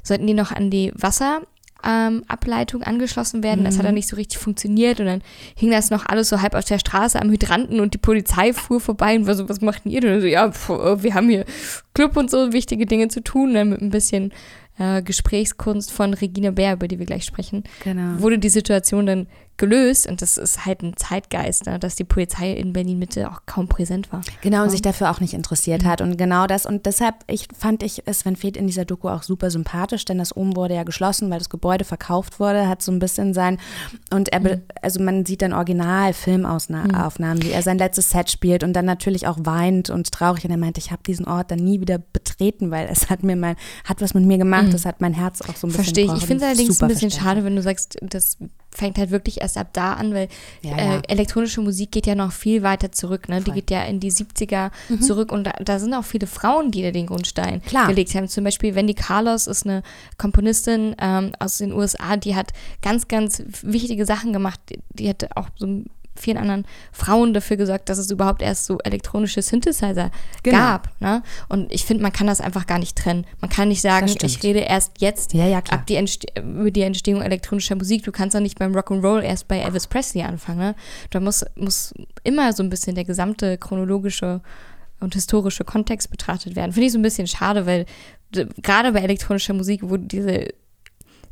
sollten 0.02 0.26
die 0.26 0.34
noch 0.34 0.52
an 0.52 0.70
die 0.70 0.92
Wasserableitung 0.94 2.80
ähm, 2.82 2.86
angeschlossen 2.88 3.42
werden. 3.42 3.64
Das 3.64 3.74
hat 3.76 3.82
Mhm. 3.82 3.86
dann 3.86 3.94
nicht 3.94 4.08
so 4.08 4.16
richtig 4.16 4.38
funktioniert 4.38 5.00
und 5.00 5.06
dann 5.06 5.22
hing 5.56 5.70
das 5.70 5.90
noch 5.90 6.06
alles 6.06 6.28
so 6.28 6.40
halb 6.42 6.54
auf 6.54 6.64
der 6.64 6.78
Straße 6.78 7.20
am 7.20 7.30
Hydranten 7.30 7.80
und 7.80 7.94
die 7.94 7.98
Polizei 7.98 8.52
fuhr 8.52 8.80
vorbei 8.80 9.16
und 9.16 9.26
war 9.26 9.34
so, 9.34 9.48
was 9.48 9.60
macht 9.60 9.86
ihr? 9.86 10.00
denn? 10.00 10.20
So, 10.20 10.26
ja, 10.26 10.50
pf, 10.50 10.70
äh, 10.70 11.02
wir 11.02 11.14
haben 11.14 11.28
hier 11.28 11.44
Club 11.94 12.16
und 12.16 12.30
so 12.30 12.52
wichtige 12.52 12.86
Dinge 12.86 13.08
zu 13.08 13.22
tun, 13.22 13.54
dann 13.54 13.70
mit 13.70 13.80
ein 13.80 13.90
bisschen 13.90 14.32
äh, 14.78 15.02
Gesprächskunst 15.02 15.90
von 15.92 16.14
Regina 16.14 16.50
Bär, 16.50 16.74
über 16.74 16.86
die 16.88 16.98
wir 16.98 17.06
gleich 17.06 17.24
sprechen 17.24 17.64
genau. 17.82 18.20
wurde 18.20 18.38
die 18.38 18.50
Situation 18.50 19.06
dann 19.06 19.26
gelöst 19.58 20.06
und 20.06 20.22
das 20.22 20.36
ist 20.36 20.66
halt 20.66 20.82
ein 20.82 20.96
Zeitgeist, 20.96 21.66
ne, 21.66 21.78
dass 21.78 21.96
die 21.96 22.04
Polizei 22.04 22.52
in 22.52 22.72
Berlin 22.72 22.98
Mitte 22.98 23.30
auch 23.30 23.40
kaum 23.46 23.68
präsent 23.68 24.12
war. 24.12 24.20
Genau, 24.42 24.62
und 24.64 24.70
sich 24.70 24.82
dafür 24.82 25.10
auch 25.10 25.20
nicht 25.20 25.34
interessiert 25.34 25.84
hat. 25.84 26.00
Und 26.00 26.16
genau 26.18 26.46
das. 26.46 26.66
Und 26.66 26.86
deshalb 26.86 27.14
ich, 27.26 27.48
fand 27.56 27.82
ich 27.82 28.02
Sven 28.12 28.36
Feth 28.36 28.56
in 28.56 28.66
dieser 28.66 28.84
Doku 28.84 29.08
auch 29.08 29.22
super 29.22 29.50
sympathisch, 29.50 30.04
denn 30.04 30.18
das 30.18 30.36
oben 30.36 30.56
wurde 30.56 30.74
ja 30.74 30.82
geschlossen, 30.82 31.30
weil 31.30 31.38
das 31.38 31.48
Gebäude 31.48 31.84
verkauft 31.84 32.38
wurde, 32.40 32.68
hat 32.68 32.82
so 32.82 32.92
ein 32.92 32.98
bisschen 32.98 33.34
sein. 33.34 33.58
Und 34.12 34.30
er, 34.32 34.40
be- 34.40 34.62
also 34.82 35.02
man 35.02 35.24
sieht 35.24 35.42
dann 35.42 35.52
original 35.52 36.12
Filmaufnahmen, 36.12 37.42
wie 37.42 37.50
er 37.50 37.62
sein 37.62 37.78
letztes 37.78 38.10
Set 38.10 38.30
spielt 38.30 38.62
und 38.62 38.72
dann 38.74 38.84
natürlich 38.84 39.26
auch 39.26 39.38
weint 39.40 39.90
und 39.90 40.12
traurig. 40.12 40.44
Und 40.44 40.50
er 40.50 40.56
meinte, 40.58 40.80
ich 40.80 40.90
habe 40.90 41.02
diesen 41.06 41.26
Ort 41.26 41.50
dann 41.50 41.60
nie 41.60 41.80
wieder 41.80 41.98
betreten, 41.98 42.70
weil 42.70 42.88
es 42.90 43.08
hat 43.10 43.22
mir 43.22 43.36
mein, 43.36 43.56
hat 43.84 44.00
was 44.00 44.14
mit 44.14 44.24
mir 44.24 44.38
gemacht, 44.38 44.72
das 44.72 44.84
hat 44.84 45.00
mein 45.00 45.14
Herz 45.14 45.40
auch 45.42 45.56
so 45.56 45.66
ein 45.66 45.70
bisschen 45.70 45.84
Verstehe 45.84 46.04
ich. 46.06 46.12
Ich 46.12 46.26
finde 46.26 46.44
es 46.44 46.50
allerdings 46.50 46.82
ein 46.82 46.88
bisschen 46.88 47.10
schade, 47.10 47.44
wenn 47.44 47.56
du 47.56 47.62
sagst, 47.62 47.96
das 48.02 48.36
fängt 48.76 48.98
halt 48.98 49.10
wirklich 49.10 49.40
erst 49.40 49.56
ab 49.56 49.68
da 49.72 49.94
an, 49.94 50.12
weil 50.14 50.28
Ja, 50.62 50.70
ja. 50.76 50.96
Äh, 50.96 51.02
elektronische 51.08 51.60
Musik 51.60 51.92
geht 51.92 52.06
ja 52.06 52.14
noch 52.14 52.32
viel 52.32 52.62
weiter 52.62 52.92
zurück. 52.92 53.28
Ne? 53.28 53.36
Die 53.38 53.44
Voll. 53.44 53.52
Mhm. 53.52 53.56
geht 53.56 53.70
ja 53.70 53.82
in 53.84 54.00
die 54.00 54.12
70er 54.12 54.70
zurück 55.00 55.32
und 55.32 55.44
da, 55.44 55.52
da 55.64 55.78
sind 55.78 55.94
auch 55.94 56.04
viele 56.04 56.26
Frauen, 56.26 56.70
die 56.70 56.82
da 56.82 56.90
den 56.90 57.06
Grundstein 57.06 57.62
Klar. 57.62 57.88
gelegt 57.88 58.14
haben. 58.14 58.28
Zum 58.28 58.44
Beispiel 58.44 58.74
Wendy 58.74 58.94
Carlos 58.94 59.46
ist 59.46 59.64
eine 59.64 59.82
Komponistin 60.18 60.94
ähm, 61.00 61.32
aus 61.38 61.58
den 61.58 61.72
USA, 61.72 62.16
die 62.16 62.34
hat 62.34 62.52
ganz, 62.82 63.08
ganz 63.08 63.42
wichtige 63.62 64.04
Sachen 64.04 64.32
gemacht. 64.32 64.60
Die, 64.70 64.78
die 64.92 65.08
hat 65.08 65.36
auch 65.36 65.48
so 65.56 65.66
vielen 66.16 66.38
anderen 66.38 66.66
Frauen 66.92 67.34
dafür 67.34 67.56
gesorgt, 67.56 67.88
dass 67.88 67.98
es 67.98 68.10
überhaupt 68.10 68.42
erst 68.42 68.66
so 68.66 68.78
elektronische 68.78 69.42
Synthesizer 69.42 70.10
Genau. 70.42 70.58
gab. 70.58 71.00
Ne? 71.00 71.22
Und 71.48 71.72
ich 71.72 71.84
finde, 71.84 72.02
man 72.02 72.12
kann 72.12 72.26
das 72.26 72.40
einfach 72.40 72.66
gar 72.66 72.78
nicht 72.78 72.96
trennen. 72.96 73.26
Man 73.40 73.50
kann 73.50 73.68
nicht 73.68 73.80
sagen, 73.80 74.06
ich 74.06 74.42
rede 74.42 74.60
erst 74.60 75.00
jetzt 75.00 75.32
Ja, 75.34 75.46
ja, 75.46 75.58
ab 75.58 75.86
die 75.86 75.96
Entste 75.96 76.26
über 76.40 76.70
die 76.70 76.82
Entstehung 76.82 77.22
elektronischer 77.22 77.76
Musik. 77.76 78.04
Du 78.04 78.12
kannst 78.12 78.34
doch 78.34 78.40
nicht 78.40 78.58
beim 78.58 78.74
Rock'n'Roll 78.74 79.20
erst 79.22 79.48
bei 79.48 79.58
Elvis 79.58 79.86
Presley 79.86 80.22
anfangen. 80.24 80.58
Ne? 80.58 80.74
Da 81.10 81.20
muss, 81.20 81.44
muss 81.54 81.94
immer 82.24 82.52
so 82.52 82.62
ein 82.62 82.70
bisschen 82.70 82.94
der 82.94 83.04
gesamte 83.04 83.58
chronologische 83.58 84.40
und 85.00 85.14
historische 85.14 85.64
Kontext 85.64 86.10
betrachtet 86.10 86.56
werden. 86.56 86.72
Finde 86.72 86.86
ich 86.86 86.92
so 86.92 86.98
ein 86.98 87.02
bisschen 87.02 87.26
schade, 87.26 87.66
weil 87.66 87.86
gerade 88.62 88.92
bei 88.92 89.00
elektronischer 89.00 89.54
Musik, 89.54 89.80
wo 89.82 89.96
diese 89.96 90.48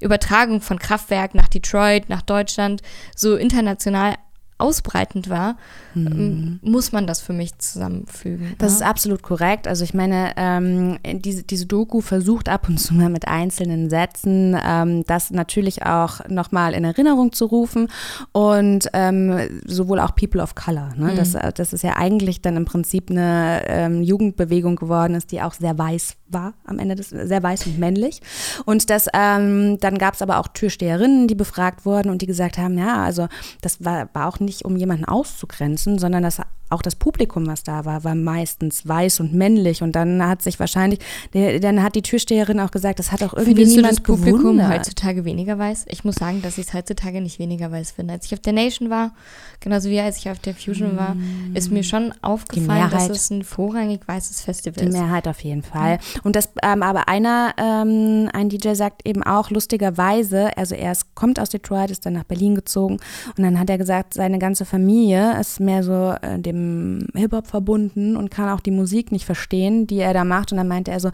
Übertragung 0.01 0.61
von 0.61 0.79
Kraftwerk 0.79 1.35
nach 1.35 1.49
Detroit, 1.49 2.09
nach 2.09 2.23
Deutschland 2.23 2.83
so 3.17 3.37
international 3.37 4.15
ausbreitend 4.59 5.29
war, 5.29 5.57
mhm. 5.95 6.61
muss 6.63 6.93
man 6.93 7.07
das 7.07 7.21
für 7.21 7.33
mich 7.33 7.59
zusammenfügen. 7.59 8.55
Das 8.59 8.73
ja? 8.73 8.77
ist 8.77 8.83
absolut 8.83 9.23
korrekt. 9.23 9.67
Also 9.67 9.83
ich 9.83 9.95
meine, 9.95 10.33
ähm, 10.37 10.99
diese, 11.05 11.43
diese 11.43 11.67
Doku 11.67 12.01
versucht 12.01 12.49
ab 12.49 12.69
und 12.69 12.79
zu 12.79 12.95
mal 12.95 13.11
mit 13.11 13.27
einzelnen 13.27 13.91
Sätzen 13.91 14.57
ähm, 14.65 15.05
das 15.07 15.31
natürlich 15.31 15.85
auch 15.85 16.21
nochmal 16.29 16.75
in 16.75 16.85
Erinnerung 16.85 17.33
zu 17.33 17.47
rufen 17.47 17.89
und 18.33 18.89
ähm, 18.93 19.61
sowohl 19.67 19.99
auch 19.99 20.15
People 20.15 20.41
of 20.41 20.55
Color. 20.55 20.91
Ne? 20.97 21.13
Mhm. 21.13 21.17
Das, 21.17 21.37
das 21.55 21.73
ist 21.73 21.83
ja 21.83 21.97
eigentlich 21.97 22.41
dann 22.41 22.57
im 22.57 22.65
Prinzip 22.65 23.11
eine 23.11 23.63
ähm, 23.67 24.03
Jugendbewegung 24.03 24.77
geworden 24.77 25.15
ist, 25.15 25.33
die 25.33 25.43
auch 25.43 25.55
sehr 25.55 25.77
weiß 25.77 26.17
war 26.35 26.55
am 26.65 26.79
Ende 26.79 26.97
des, 26.97 27.09
sehr 27.09 27.43
weiß 27.43 27.67
und 27.67 27.79
männlich. 27.79 28.21
Und 28.67 28.91
das, 28.91 29.07
ähm, 29.15 29.79
dann 29.81 29.99
gab 29.99 30.15
es 30.15 30.23
aber 30.23 30.39
auch 30.39 30.49
Türsteherinnen, 30.49 31.29
die 31.29 31.35
befragt 31.35 31.87
wurden 31.87 32.11
und 32.11 32.21
die 32.21 32.27
gesagt 32.27 32.59
haben, 32.59 32.77
ja, 32.77 33.03
also 33.03 33.29
das 33.63 33.83
war, 33.85 34.09
war 34.13 34.29
auch 34.29 34.41
nicht, 34.41 34.65
um 34.65 34.77
jemanden 34.77 35.05
auszugrenzen, 35.05 35.99
sondern 35.99 36.23
das 36.23 36.41
auch 36.75 36.83
das 36.83 36.97
Publikum, 36.97 37.47
was 37.47 37.63
da 37.63 37.85
war, 37.85 38.05
war 38.05 38.15
meistens 38.15 38.87
weiß 38.87 39.21
und 39.21 39.33
männlich. 39.33 39.83
Und 39.83 39.93
dann 39.93 40.27
hat 40.27 40.43
sich 40.43 40.59
wahrscheinlich, 40.61 41.01
dann 41.33 41.83
hat 41.83 41.95
die 41.95 42.03
Türsteherin 42.03 42.61
auch 42.61 42.71
gesagt, 42.71 42.99
das 42.99 43.13
hat 43.13 43.23
auch 43.23 43.33
irgendwie 43.33 43.55
Findest 43.55 43.77
niemand 43.77 43.93
du 43.93 43.97
das 43.97 44.03
Publikum 44.03 44.41
gewundert. 44.41 44.73
heutzutage 44.73 45.25
weniger 45.25 45.59
weiß? 45.59 45.87
Ich 45.89 46.05
muss 46.05 46.17
sagen, 46.17 46.43
dass 46.43 46.59
ich 46.59 46.67
es 46.67 46.75
heutzutage 46.75 47.21
nicht 47.21 47.39
weniger 47.39 47.71
weiß 47.71 47.93
finde. 47.93 48.15
Als 48.15 48.27
ich 48.27 48.35
auf 48.35 48.41
der 48.41 48.53
Nation 48.53 48.91
war, 48.91 49.13
genauso 49.61 49.89
wie 49.89 50.01
als 50.01 50.19
ich 50.19 50.31
auf 50.31 50.39
der 50.39 50.55
Fusion 50.55 50.97
war, 50.97 51.17
ist 51.55 51.71
mir 51.71 51.85
schon 51.85 52.13
aufgefallen, 52.23 52.91
dass 52.91 53.09
es 53.09 53.31
ein 53.31 53.45
vorrangig 53.45 54.07
weißes 54.07 54.43
Festival 54.43 54.85
ist. 54.85 54.95
Die 54.95 55.01
Mehrheit 55.01 55.29
auf 55.29 55.41
jeden 55.41 55.63
Fall. 55.63 55.99
Und 56.23 56.37
das, 56.37 56.51
ähm, 56.63 56.83
aber 56.83 57.09
einer, 57.09 57.55
ähm, 57.59 58.29
ein 58.33 58.49
DJ 58.49 58.75
sagt 58.75 59.07
eben 59.07 59.23
auch 59.23 59.51
lustigerweise, 59.51 60.57
also 60.57 60.75
er 60.75 60.93
ist, 60.93 61.15
kommt 61.15 61.39
aus 61.39 61.51
Detroit, 61.51 61.91
ist 61.91 62.05
dann 62.05 62.15
nach 62.15 62.25
Berlin 62.25 62.55
gezogen 62.55 62.99
und 63.37 63.45
dann 63.45 63.59
hat 63.59 63.71
er 63.71 63.79
gesagt, 63.79 64.15
seine 64.15 64.39
ganze 64.39 64.65
Familie 64.65 65.39
ist 65.41 65.61
mehr 65.61 65.83
so 65.83 66.15
äh, 66.21 66.39
dem 66.39 66.64
Hip-Hop 67.15 67.47
verbunden 67.47 68.17
und 68.17 68.31
kann 68.31 68.49
auch 68.49 68.61
die 68.61 68.71
Musik 68.71 69.13
nicht 69.13 69.25
verstehen, 69.25 69.87
die 69.87 69.99
er 69.99 70.15
da 70.15 70.25
macht. 70.25 70.53
Und 70.53 70.59
dann 70.59 70.69
meinte 70.69 70.91
er 70.91 71.01
so, 71.01 71.11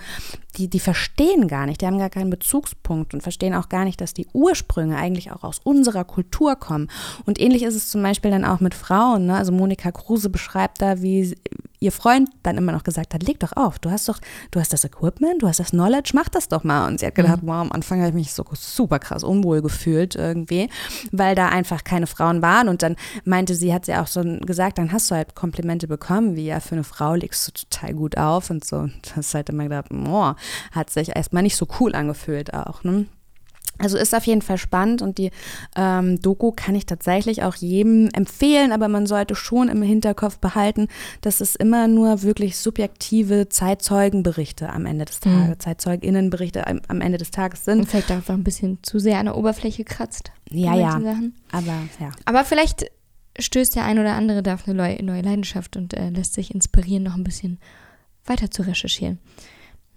die, 0.56 0.68
die 0.68 0.80
verstehen 0.80 1.48
gar 1.48 1.66
nicht, 1.66 1.80
die 1.80 1.86
haben 1.86 1.98
gar 1.98 2.10
keinen 2.10 2.30
Bezugspunkt 2.30 3.14
und 3.14 3.22
verstehen 3.22 3.54
auch 3.54 3.68
gar 3.68 3.84
nicht, 3.84 4.00
dass 4.00 4.14
die 4.14 4.26
Ursprünge 4.32 4.96
eigentlich 4.96 5.30
auch 5.30 5.44
aus 5.44 5.60
unserer 5.62 6.04
Kultur 6.04 6.56
kommen. 6.56 6.88
Und 7.26 7.40
ähnlich 7.40 7.62
ist 7.62 7.76
es 7.76 7.90
zum 7.90 8.02
Beispiel 8.02 8.30
dann 8.30 8.44
auch 8.44 8.60
mit 8.60 8.74
Frauen. 8.74 9.26
Ne? 9.26 9.36
Also 9.36 9.52
Monika 9.52 9.92
Kruse 9.92 10.30
beschreibt 10.30 10.82
da, 10.82 11.02
wie 11.02 11.34
ihr 11.80 11.92
Freund 11.92 12.28
dann 12.42 12.58
immer 12.58 12.72
noch 12.72 12.84
gesagt 12.84 13.14
hat, 13.14 13.22
leg 13.22 13.40
doch 13.40 13.52
auf, 13.56 13.78
du 13.78 13.90
hast 13.90 14.08
doch, 14.08 14.18
du 14.50 14.60
hast 14.60 14.72
das 14.72 14.84
Equipment, 14.84 15.42
du 15.42 15.48
hast 15.48 15.60
das 15.60 15.70
Knowledge, 15.70 16.12
mach 16.14 16.28
das 16.28 16.46
doch 16.48 16.62
mal. 16.62 16.86
Und 16.86 17.00
sie 17.00 17.06
hat 17.06 17.14
gedacht, 17.14 17.42
mhm. 17.42 17.48
wow, 17.48 17.56
am 17.56 17.72
Anfang 17.72 18.00
habe 18.00 18.10
ich 18.10 18.14
mich 18.14 18.32
so 18.32 18.44
super 18.52 18.98
krass 18.98 19.24
unwohl 19.24 19.62
gefühlt 19.62 20.14
irgendwie, 20.14 20.68
weil 21.10 21.34
da 21.34 21.48
einfach 21.48 21.82
keine 21.82 22.06
Frauen 22.06 22.42
waren. 22.42 22.68
Und 22.68 22.82
dann 22.82 22.96
meinte 23.24 23.54
sie, 23.54 23.72
hat 23.72 23.86
sie 23.86 23.94
auch 23.94 24.06
so 24.06 24.22
gesagt, 24.40 24.78
dann 24.78 24.92
hast 24.92 25.10
du 25.10 25.14
halt 25.14 25.34
Komplimente 25.34 25.88
bekommen, 25.88 26.36
wie 26.36 26.46
ja, 26.46 26.60
für 26.60 26.74
eine 26.74 26.84
Frau 26.84 27.14
legst 27.14 27.48
du 27.48 27.52
total 27.52 27.94
gut 27.94 28.16
auf 28.18 28.50
und 28.50 28.64
so. 28.64 28.76
Und 28.76 29.12
das 29.16 29.34
halt 29.34 29.48
immer 29.48 29.64
gedacht, 29.64 29.86
boah, 29.90 30.36
hat 30.72 30.90
sich 30.90 31.16
erstmal 31.16 31.42
nicht 31.42 31.56
so 31.56 31.66
cool 31.80 31.94
angefühlt 31.94 32.52
auch. 32.52 32.84
Ne? 32.84 33.06
Also 33.80 33.96
ist 33.96 34.14
auf 34.14 34.26
jeden 34.26 34.42
Fall 34.42 34.58
spannend 34.58 35.02
und 35.02 35.18
die 35.18 35.30
ähm, 35.76 36.20
Doku 36.20 36.52
kann 36.52 36.74
ich 36.74 36.86
tatsächlich 36.86 37.42
auch 37.42 37.54
jedem 37.54 38.08
empfehlen, 38.12 38.72
aber 38.72 38.88
man 38.88 39.06
sollte 39.06 39.34
schon 39.34 39.68
im 39.68 39.82
Hinterkopf 39.82 40.38
behalten, 40.38 40.88
dass 41.22 41.40
es 41.40 41.56
immer 41.56 41.88
nur 41.88 42.22
wirklich 42.22 42.58
subjektive 42.58 43.48
Zeitzeugenberichte 43.48 44.68
am 44.68 44.86
Ende 44.86 45.06
des 45.06 45.20
Tages, 45.20 45.48
mhm. 45.48 45.58
Zeitzeuginnenberichte 45.60 46.66
am, 46.66 46.80
am, 46.88 47.00
Ende 47.00 47.18
des 47.18 47.30
Tages 47.30 47.64
sind. 47.64 47.80
Und 47.80 47.86
vielleicht 47.86 48.10
einfach 48.10 48.34
ein 48.34 48.44
bisschen 48.44 48.78
zu 48.82 48.98
sehr 48.98 49.18
an 49.18 49.26
der 49.26 49.36
Oberfläche 49.36 49.84
kratzt. 49.84 50.30
Ja, 50.50 50.74
ja. 50.74 51.00
Aber, 51.52 51.66
ja. 51.98 52.10
aber 52.24 52.44
vielleicht 52.44 52.90
stößt 53.38 53.76
der 53.76 53.84
ein 53.84 53.98
oder 53.98 54.14
andere 54.14 54.42
da 54.42 54.54
auf 54.54 54.68
eine 54.68 54.76
neue 54.76 55.22
Leidenschaft 55.22 55.76
und 55.76 55.94
äh, 55.94 56.10
lässt 56.10 56.34
sich 56.34 56.54
inspirieren, 56.54 57.04
noch 57.04 57.14
ein 57.14 57.24
bisschen 57.24 57.58
weiter 58.26 58.50
zu 58.50 58.62
recherchieren. 58.62 59.18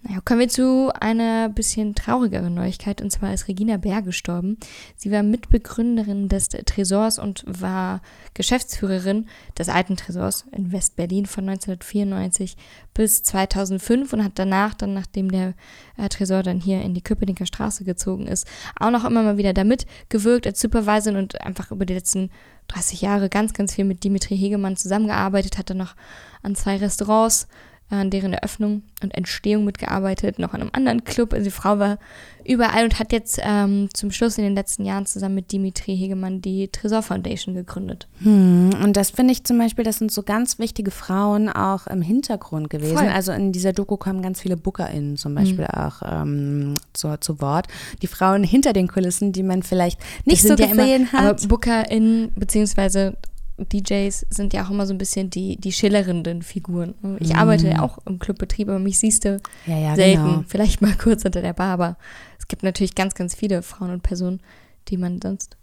Naja, 0.05 0.19
kommen 0.25 0.41
wir 0.41 0.50
zu 0.50 0.91
einer 1.00 1.48
bisschen 1.48 1.95
traurigeren 1.95 2.53
Neuigkeit 2.53 3.01
und 3.01 3.10
zwar 3.10 3.33
ist 3.33 3.48
Regina 3.48 3.77
Bär 3.77 4.01
gestorben. 4.01 4.57
Sie 4.98 5.12
war 5.12 5.24
Mitbegründerin 5.24 6.27
des 6.27 6.50
Tresors 6.50 7.19
und 7.19 7.45
war 7.48 8.01
Geschäftsführerin 8.33 9.27
des 9.57 9.69
alten 9.69 9.95
Tresors 9.95 10.43
in 10.51 10.74
West-Berlin 10.74 11.25
von 11.25 11.48
1994 11.48 12.57
bis 12.93 13.24
2005 13.24 14.12
und 14.12 14.25
hat 14.25 14.33
danach, 14.36 14.74
dann 14.74 14.93
nachdem 14.93 15.31
der 15.31 15.53
äh, 15.95 16.10
Tresor 16.10 16.43
dann 16.43 16.60
hier 16.60 16.81
in 16.81 16.93
die 16.93 17.01
Köpenicker 17.01 17.45
Straße 17.45 17.86
gezogen 17.86 18.27
ist, 18.27 18.45
auch 18.77 18.91
noch 18.91 19.05
immer 19.05 19.24
mal 19.24 19.38
wieder 19.38 19.53
damit 19.53 19.86
gewirkt 20.10 20.45
als 20.45 20.60
Supervisorin 20.60 21.17
und 21.17 21.39
einfach 21.39 21.72
über 21.72 21.86
die 21.86 21.93
letzten 21.93 22.29
30 22.67 23.01
Jahre 23.01 23.29
ganz, 23.29 23.53
ganz 23.53 23.74
viel 23.74 23.86
mit 23.86 24.03
Dimitri 24.03 24.38
Hegemann 24.38 24.75
zusammengearbeitet, 24.75 25.57
hat 25.57 25.69
dann 25.69 25.77
noch 25.77 25.95
an 26.41 26.55
zwei 26.55 26.75
Restaurants 26.75 27.48
an 27.95 28.09
deren 28.09 28.33
Eröffnung 28.33 28.83
und 29.01 29.13
Entstehung 29.13 29.65
mitgearbeitet, 29.65 30.39
noch 30.39 30.53
an 30.53 30.62
einem 30.62 30.69
anderen 30.73 31.03
Club. 31.03 31.33
Also 31.33 31.45
die 31.45 31.51
Frau 31.51 31.79
war 31.79 31.97
überall 32.45 32.83
und 32.83 33.00
hat 33.00 33.12
jetzt 33.12 33.39
ähm, 33.43 33.89
zum 33.93 34.12
Schluss 34.12 34.38
in 34.38 34.43
den 34.43 34.55
letzten 34.55 34.85
Jahren 34.85 35.05
zusammen 35.05 35.35
mit 35.35 35.51
Dimitri 35.51 35.95
Hegemann 35.95 36.41
die 36.41 36.67
Tresor 36.69 37.01
Foundation 37.01 37.55
gegründet. 37.55 38.07
Hm, 38.21 38.71
und 38.83 38.97
das 38.97 39.12
finde 39.12 39.33
ich 39.33 39.43
zum 39.43 39.57
Beispiel, 39.57 39.85
das 39.85 39.97
sind 39.97 40.12
so 40.12 40.23
ganz 40.23 40.59
wichtige 40.59 40.91
Frauen 40.91 41.50
auch 41.50 41.88
im 41.88 42.01
Hintergrund 42.01 42.69
gewesen. 42.69 42.97
Voll. 42.97 43.07
Also 43.07 43.31
in 43.31 43.51
dieser 43.51 43.73
Doku 43.73 43.97
kommen 43.97 44.21
ganz 44.21 44.41
viele 44.41 44.57
BookerInnen 44.57 45.17
zum 45.17 45.35
Beispiel 45.35 45.67
mhm. 45.71 45.79
auch 45.79 46.01
ähm, 46.05 46.73
zu, 46.93 47.17
zu 47.19 47.41
Wort. 47.41 47.67
Die 48.01 48.07
Frauen 48.07 48.43
hinter 48.43 48.73
den 48.73 48.88
Kulissen, 48.88 49.31
die 49.31 49.43
man 49.43 49.63
vielleicht 49.63 50.00
nicht 50.25 50.41
so 50.41 50.55
gesehen 50.55 50.77
ja 50.77 50.95
immer, 50.95 51.12
hat. 51.12 51.19
Aber 51.41 51.47
BookerInnen, 51.47 52.31
beziehungsweise 52.35 53.15
DJs 53.57 54.25
sind 54.29 54.53
ja 54.53 54.65
auch 54.65 54.72
immer 54.72 54.88
so 54.88 54.93
ein 54.93 54.98
bisschen 54.98 55.29
die, 55.29 55.57
die 55.57 55.72
schillernden 55.72 56.41
Figuren. 56.41 56.95
Ich 57.19 57.36
arbeite 57.36 57.67
ja 57.67 57.77
mhm. 57.77 57.79
auch 57.81 58.00
im 58.05 58.19
Clubbetrieb, 58.19 58.67
aber 58.67 58.79
mich 58.79 59.00
siehst 59.00 59.25
du 59.25 59.39
ja, 59.67 59.77
ja, 59.77 59.95
selten. 59.95 60.24
Genau. 60.24 60.43
Vielleicht 60.48 60.81
mal 60.81 60.93
kurz 60.98 61.24
unter 61.25 61.41
der 61.41 61.53
Bar, 61.53 61.74
aber 61.74 61.98
es 62.39 62.48
gibt 62.48 62.63
natürlich 62.63 62.95
ganz, 62.95 63.13
ganz 63.13 63.36
viele 63.36 63.62
Frauen 63.62 63.91
und 63.91 64.03
Personen, 64.03 64.41
die 64.88 64.98
man 64.98 65.22
sonst 65.22 65.57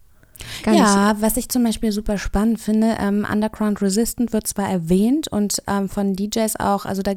Gar 0.62 0.74
ja, 0.74 1.16
was 1.20 1.36
ich 1.36 1.48
zum 1.48 1.64
Beispiel 1.64 1.92
super 1.92 2.18
spannend 2.18 2.60
finde, 2.60 2.96
ähm, 3.00 3.26
Underground 3.30 3.80
Resistant 3.82 4.32
wird 4.32 4.46
zwar 4.46 4.68
erwähnt 4.68 5.28
und 5.28 5.62
ähm, 5.66 5.88
von 5.88 6.14
DJs 6.14 6.56
auch, 6.56 6.84
also 6.84 7.02
da 7.02 7.12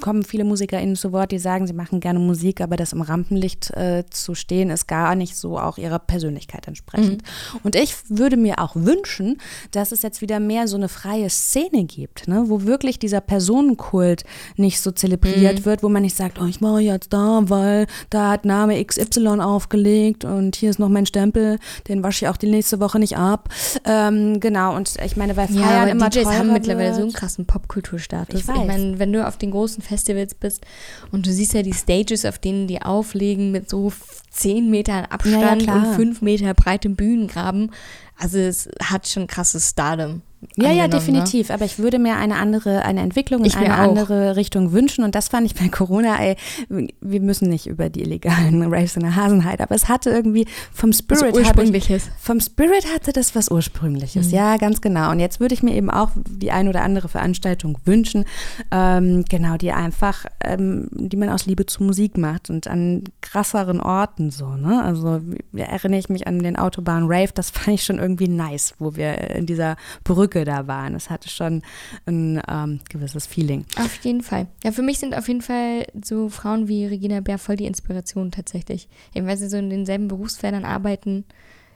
kommen 0.00 0.22
viele 0.22 0.44
MusikerInnen 0.44 0.96
zu 0.96 1.12
Wort, 1.12 1.32
die 1.32 1.38
sagen, 1.38 1.66
sie 1.66 1.72
machen 1.72 2.00
gerne 2.00 2.18
Musik, 2.18 2.60
aber 2.60 2.76
das 2.76 2.92
im 2.92 3.02
Rampenlicht 3.02 3.70
äh, 3.70 4.04
zu 4.10 4.34
stehen, 4.34 4.70
ist 4.70 4.86
gar 4.86 5.14
nicht 5.14 5.36
so 5.36 5.58
auch 5.58 5.78
ihrer 5.78 5.98
Persönlichkeit 5.98 6.68
entsprechend. 6.68 7.22
Mhm. 7.22 7.60
Und 7.62 7.76
ich 7.76 7.94
würde 8.08 8.36
mir 8.36 8.58
auch 8.58 8.74
wünschen, 8.74 9.38
dass 9.70 9.92
es 9.92 10.02
jetzt 10.02 10.20
wieder 10.20 10.40
mehr 10.40 10.68
so 10.68 10.76
eine 10.76 10.88
freie 10.88 11.30
Szene 11.30 11.84
gibt, 11.84 12.28
ne, 12.28 12.44
wo 12.46 12.62
wirklich 12.62 12.98
dieser 12.98 13.20
Personenkult 13.20 14.24
nicht 14.56 14.80
so 14.80 14.90
zelebriert 14.90 15.60
mhm. 15.60 15.64
wird, 15.64 15.82
wo 15.82 15.88
man 15.88 16.02
nicht 16.02 16.16
sagt, 16.16 16.40
oh, 16.40 16.46
ich 16.46 16.60
war 16.62 16.80
jetzt 16.80 17.12
da, 17.12 17.42
weil 17.44 17.86
da 18.10 18.30
hat 18.30 18.44
Name 18.44 18.82
XY 18.84 19.40
aufgelegt 19.40 20.24
und 20.24 20.56
hier 20.56 20.70
ist 20.70 20.78
noch 20.78 20.88
mein 20.88 21.06
Stempel, 21.06 21.58
den 21.88 22.02
wasche 22.02 22.24
ich 22.24 22.28
auch 22.28 22.36
die 22.42 22.50
nächste 22.50 22.80
Woche 22.80 22.98
nicht 22.98 23.16
ab. 23.16 23.48
Ähm, 23.84 24.40
genau, 24.40 24.74
und 24.76 24.94
ich 25.04 25.16
meine, 25.16 25.36
weil 25.36 25.48
Feiern 25.48 25.86
ja, 25.88 25.92
immer 25.92 26.10
DJs 26.10 26.26
haben 26.26 26.52
mittlerweile 26.52 26.88
wird. 26.88 26.96
so 26.96 27.02
einen 27.02 27.12
krassen 27.12 27.46
Popkulturstatus. 27.46 28.40
Ich, 28.40 28.48
ich 28.48 28.66
meine, 28.66 28.98
wenn 28.98 29.12
du 29.12 29.26
auf 29.26 29.38
den 29.38 29.50
großen 29.50 29.82
Festivals 29.82 30.34
bist 30.34 30.64
und 31.10 31.26
du 31.26 31.32
siehst 31.32 31.54
ja 31.54 31.62
die 31.62 31.72
Stages, 31.72 32.24
auf 32.24 32.38
denen 32.38 32.66
die 32.66 32.82
auflegen 32.82 33.52
mit 33.52 33.70
so 33.70 33.92
10 34.30 34.70
Metern 34.70 35.04
Abstand 35.06 35.62
ja, 35.62 35.74
ja, 35.74 35.82
und 35.82 35.94
5 35.94 36.22
Meter 36.22 36.54
breitem 36.54 36.96
Bühnengraben, 36.96 37.70
also 38.18 38.38
es 38.38 38.68
hat 38.82 39.08
schon 39.08 39.26
krasses 39.26 39.70
Stardom. 39.70 40.22
Ja, 40.56 40.72
ja, 40.72 40.84
ne? 40.84 40.90
definitiv. 40.90 41.48
Ne? 41.48 41.54
Aber 41.54 41.64
ich 41.64 41.78
würde 41.78 41.98
mir 41.98 42.16
eine 42.16 42.36
andere, 42.36 42.84
eine 42.84 43.00
Entwicklung 43.00 43.44
in 43.44 43.54
eine 43.54 43.74
andere 43.74 44.36
Richtung 44.36 44.72
wünschen. 44.72 45.04
Und 45.04 45.14
das 45.14 45.28
fand 45.28 45.46
ich 45.46 45.54
bei 45.54 45.68
Corona, 45.68 46.20
ey, 46.20 46.36
wir 46.68 47.20
müssen 47.20 47.48
nicht 47.48 47.66
über 47.66 47.88
die 47.88 48.02
illegalen 48.02 48.62
Raves 48.72 48.96
in 48.96 49.02
der 49.02 49.14
Hasenheit, 49.14 49.60
aber 49.60 49.74
es 49.74 49.88
hatte 49.88 50.10
irgendwie 50.10 50.46
vom 50.72 50.92
Spirit. 50.92 51.34
Was 51.34 51.40
Ursprüngliches. 51.40 52.06
Ich, 52.06 52.12
vom 52.24 52.40
Spirit 52.40 52.86
hatte 52.92 53.12
das 53.12 53.34
was 53.34 53.50
Ursprüngliches. 53.50 54.28
Mhm. 54.28 54.32
Ja, 54.32 54.56
ganz 54.56 54.80
genau. 54.80 55.10
Und 55.10 55.20
jetzt 55.20 55.38
würde 55.38 55.54
ich 55.54 55.62
mir 55.62 55.74
eben 55.74 55.90
auch 55.90 56.10
die 56.28 56.50
ein 56.50 56.68
oder 56.68 56.82
andere 56.82 57.08
Veranstaltung 57.08 57.78
wünschen, 57.84 58.24
ähm, 58.70 59.24
genau, 59.28 59.56
die 59.56 59.72
einfach, 59.72 60.26
ähm, 60.44 60.88
die 60.92 61.16
man 61.16 61.28
aus 61.28 61.46
Liebe 61.46 61.66
zur 61.66 61.86
Musik 61.86 62.18
macht 62.18 62.50
und 62.50 62.66
an 62.66 63.04
krasseren 63.20 63.80
Orten 63.80 64.30
so, 64.30 64.56
ne? 64.56 64.82
Also 64.82 65.20
erinnere 65.54 66.00
ich 66.00 66.08
mich 66.08 66.26
an 66.26 66.40
den 66.40 66.56
Autobahn 66.56 67.04
Rave, 67.06 67.30
das 67.34 67.50
fand 67.50 67.68
ich 67.68 67.84
schon 67.84 67.98
irgendwie 67.98 68.28
nice, 68.28 68.74
wo 68.78 68.96
wir 68.96 69.30
in 69.30 69.46
dieser 69.46 69.76
Brücke 70.04 70.31
Brücke 70.32 70.44
da 70.44 70.66
waren. 70.66 70.94
Es 70.94 71.10
hatte 71.10 71.28
schon 71.28 71.62
ein 72.06 72.40
ähm, 72.48 72.80
gewisses 72.88 73.26
Feeling. 73.26 73.64
Auf 73.78 74.02
jeden 74.02 74.22
Fall. 74.22 74.46
Ja, 74.64 74.72
für 74.72 74.82
mich 74.82 74.98
sind 74.98 75.16
auf 75.16 75.28
jeden 75.28 75.42
Fall 75.42 75.86
so 76.02 76.28
Frauen 76.28 76.68
wie 76.68 76.86
Regina 76.86 77.20
Bär 77.20 77.38
voll 77.38 77.56
die 77.56 77.66
Inspiration 77.66 78.30
tatsächlich. 78.30 78.88
Eben 79.14 79.26
weil 79.26 79.36
sie 79.36 79.48
so 79.48 79.58
in 79.58 79.70
denselben 79.70 80.08
Berufsfeldern 80.08 80.64
arbeiten 80.64 81.24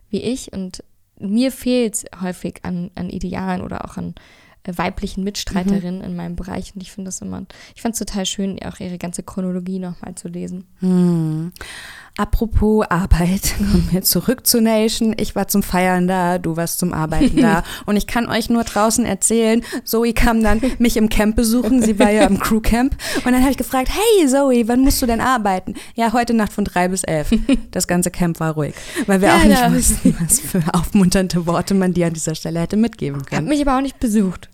wie 0.09 0.23
ich 0.23 0.53
und 0.53 0.83
mir 1.19 1.51
fehlt 1.51 1.95
es 1.95 2.05
häufig 2.23 2.61
an, 2.63 2.91
an 2.95 3.11
Idealen 3.11 3.63
oder 3.63 3.85
auch 3.85 3.97
an 3.97 4.15
äh, 4.63 4.73
weiblichen 4.77 5.25
Mitstreiterinnen 5.25 6.03
in 6.03 6.15
meinem 6.15 6.37
Bereich 6.37 6.75
und 6.75 6.83
ich 6.83 6.93
finde 6.93 7.09
das 7.09 7.21
immer, 7.21 7.45
ich 7.75 7.83
fand 7.83 7.95
es 7.95 7.99
total 7.99 8.27
schön, 8.27 8.63
auch 8.63 8.79
ihre 8.79 8.99
ganze 8.99 9.23
Chronologie 9.23 9.79
nochmal 9.79 10.15
zu 10.15 10.29
lesen. 10.29 10.69
Hm. 10.81 11.53
Apropos 12.19 12.87
Arbeit, 12.89 13.55
kommen 13.59 13.89
wir 13.91 14.03
zurück 14.03 14.47
zu 14.47 14.61
Nation. 14.61 15.15
Ich 15.19 15.37
war 15.37 15.49
zum 15.49 15.63
Feiern 15.63 16.09
da, 16.09 16.39
du 16.39 16.57
warst 16.57 16.79
zum 16.79 16.95
Arbeiten 16.95 17.43
da. 17.43 17.63
Und 17.87 17.97
ich 17.97 18.07
kann 18.07 18.29
euch 18.29 18.49
nur 18.49 18.65
draußen 18.65 19.05
erzählen, 19.05 19.63
Zoe 19.85 20.15
kam 20.15 20.43
dann 20.43 20.63
mich 20.79 20.97
im 20.97 21.09
Camp 21.11 21.37
besuchen. 21.37 21.83
Sie 21.83 21.99
war 21.99 22.11
ja 22.11 22.25
im 22.25 22.39
Crewcamp. 22.39 22.97
Und 23.25 23.33
dann 23.33 23.41
habe 23.41 23.51
ich 23.51 23.59
gefragt, 23.59 23.91
hey 23.91 24.27
Zoe, 24.29 24.67
wann 24.67 24.81
musst 24.81 25.03
du 25.03 25.07
denn 25.07 25.21
arbeiten? 25.21 25.75
Ja, 25.95 26.13
heute 26.13 26.33
Nacht 26.33 26.53
von 26.53 26.65
drei 26.65 26.89
bis 26.89 27.05
elf. 27.05 27.31
Das 27.71 27.87
ganze 27.87 28.11
Camp 28.11 28.41
war 28.41 28.55
ruhig, 28.55 28.75
weil 29.07 29.21
wir 29.21 29.29
ja, 29.29 29.37
auch 29.37 29.45
nicht 29.45 29.73
wussten, 29.73 30.17
was 30.21 30.41
für 30.41 30.63
aufmunternde 30.73 31.47
Worte 31.47 31.75
man 31.75 31.93
dir 31.93 32.07
an 32.07 32.15
dieser 32.15 32.35
Stelle 32.35 32.61
hätte 32.61 32.77
mitgeben 32.77 33.25
können. 33.25 33.43
Hat 33.43 33.49
mich 33.49 33.61
aber 33.61 33.77
auch 33.77 33.83
nicht 33.83 33.99
besucht. 33.99 34.49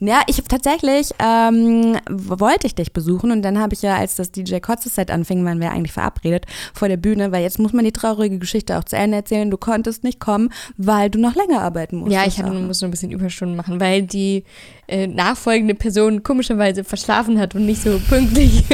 Ja, 0.00 0.22
ich 0.26 0.38
habe 0.38 0.48
tatsächlich, 0.48 1.10
ähm, 1.18 1.96
wollte 2.08 2.66
ich 2.66 2.74
dich 2.74 2.92
besuchen 2.92 3.30
und 3.30 3.42
dann 3.42 3.58
habe 3.58 3.74
ich 3.74 3.82
ja, 3.82 3.96
als 3.96 4.16
das 4.16 4.30
DJ 4.32 4.58
Kotze 4.58 4.88
Set 4.88 5.10
anfing, 5.10 5.44
waren 5.44 5.60
wir 5.60 5.70
eigentlich 5.70 5.92
verabredet 5.92 6.46
vor 6.74 6.88
der 6.88 6.96
Bühne, 6.96 7.32
weil 7.32 7.42
jetzt 7.42 7.58
muss 7.58 7.72
man 7.72 7.84
die 7.84 7.92
traurige 7.92 8.38
Geschichte 8.38 8.78
auch 8.78 8.84
zu 8.84 8.96
Ende 8.96 9.16
erzählen. 9.16 9.50
Du 9.50 9.56
konntest 9.56 10.04
nicht 10.04 10.20
kommen, 10.20 10.50
weil 10.76 11.10
du 11.10 11.18
noch 11.18 11.34
länger 11.34 11.62
arbeiten 11.62 11.96
musst. 11.98 12.12
Ja, 12.12 12.24
ich 12.26 12.38
hatte, 12.38 12.52
musste 12.52 12.86
ein 12.86 12.90
bisschen 12.90 13.10
Überstunden 13.10 13.56
machen, 13.56 13.80
weil 13.80 14.02
die 14.02 14.44
äh, 14.88 15.06
nachfolgende 15.06 15.74
Person 15.74 16.22
komischerweise 16.22 16.84
verschlafen 16.84 17.38
hat 17.38 17.54
und 17.54 17.66
nicht 17.66 17.82
so 17.82 17.98
pünktlich 18.08 18.64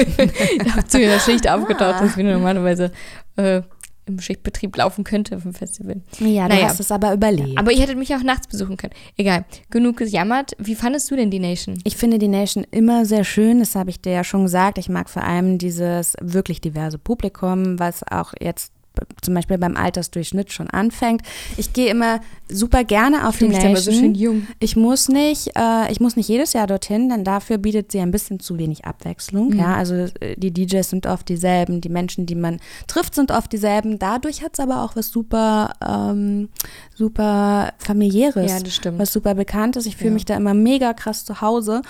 zu 0.88 1.00
ihrer 1.00 1.20
Schicht 1.20 1.48
aufgetaucht 1.48 2.02
ist, 2.02 2.16
wie 2.16 2.22
normalerweise. 2.22 2.92
Äh, 3.36 3.62
im 4.06 4.20
Schichtbetrieb 4.20 4.76
laufen 4.76 5.04
könnte 5.04 5.36
auf 5.36 5.42
dem 5.42 5.54
Festival. 5.54 6.02
Ja, 6.18 6.48
du 6.48 6.54
naja. 6.54 6.68
hast 6.68 6.80
es 6.80 6.90
aber 6.90 7.12
überlebt. 7.12 7.58
Aber 7.58 7.72
ich 7.72 7.80
hätte 7.80 7.94
mich 7.94 8.14
auch 8.14 8.22
nachts 8.22 8.48
besuchen 8.48 8.76
können. 8.76 8.92
Egal, 9.16 9.44
genug 9.70 9.98
gejammert. 9.98 10.52
Wie 10.58 10.74
fandest 10.74 11.10
du 11.10 11.16
denn 11.16 11.30
die 11.30 11.38
Nation? 11.38 11.78
Ich 11.84 11.96
finde 11.96 12.18
die 12.18 12.28
Nation 12.28 12.66
immer 12.70 13.04
sehr 13.04 13.24
schön, 13.24 13.60
das 13.60 13.74
habe 13.74 13.90
ich 13.90 14.00
dir 14.00 14.12
ja 14.12 14.24
schon 14.24 14.44
gesagt. 14.44 14.78
Ich 14.78 14.88
mag 14.88 15.08
vor 15.08 15.22
allem 15.22 15.58
dieses 15.58 16.14
wirklich 16.20 16.60
diverse 16.60 16.98
Publikum, 16.98 17.78
was 17.78 18.02
auch 18.10 18.32
jetzt 18.40 18.72
zum 19.22 19.34
Beispiel 19.34 19.58
beim 19.58 19.76
Altersdurchschnitt 19.76 20.52
schon 20.52 20.68
anfängt. 20.68 21.22
Ich 21.56 21.72
gehe 21.72 21.90
immer 21.90 22.20
super 22.48 22.84
gerne 22.84 23.26
auf 23.26 23.40
ich 23.40 23.48
die 23.48 23.54
Nation. 23.54 23.76
So 23.76 23.92
schön 23.92 24.14
jung. 24.14 24.46
Ich 24.60 24.76
muss 24.76 25.08
nicht, 25.08 25.52
äh, 25.56 25.90
ich 25.90 26.00
muss 26.00 26.16
nicht 26.16 26.28
jedes 26.28 26.52
Jahr 26.52 26.66
dorthin, 26.66 27.08
denn 27.08 27.24
dafür 27.24 27.58
bietet 27.58 27.92
sie 27.92 28.00
ein 28.00 28.10
bisschen 28.10 28.40
zu 28.40 28.58
wenig 28.58 28.84
Abwechslung. 28.84 29.50
Mhm. 29.50 29.58
Ja, 29.58 29.74
also 29.74 29.94
äh, 29.94 30.36
die 30.36 30.52
DJs 30.52 30.88
sind 30.88 31.06
oft 31.06 31.28
dieselben, 31.28 31.80
die 31.80 31.88
Menschen, 31.88 32.26
die 32.26 32.34
man 32.34 32.60
trifft, 32.86 33.14
sind 33.14 33.30
oft 33.30 33.52
dieselben. 33.52 33.98
Dadurch 33.98 34.42
hat 34.42 34.52
es 34.54 34.60
aber 34.60 34.82
auch 34.82 34.96
was 34.96 35.08
super, 35.08 35.72
ähm, 35.86 36.48
super 36.94 37.72
familiäres, 37.78 38.50
ja, 38.50 38.60
das 38.60 38.74
stimmt. 38.74 38.98
was 38.98 39.12
super 39.12 39.34
bekanntes. 39.34 39.86
Ich 39.86 39.96
fühle 39.96 40.10
ja. 40.10 40.14
mich 40.14 40.24
da 40.24 40.36
immer 40.36 40.54
mega 40.54 40.92
krass 40.92 41.24
zu 41.24 41.40
Hause 41.40 41.82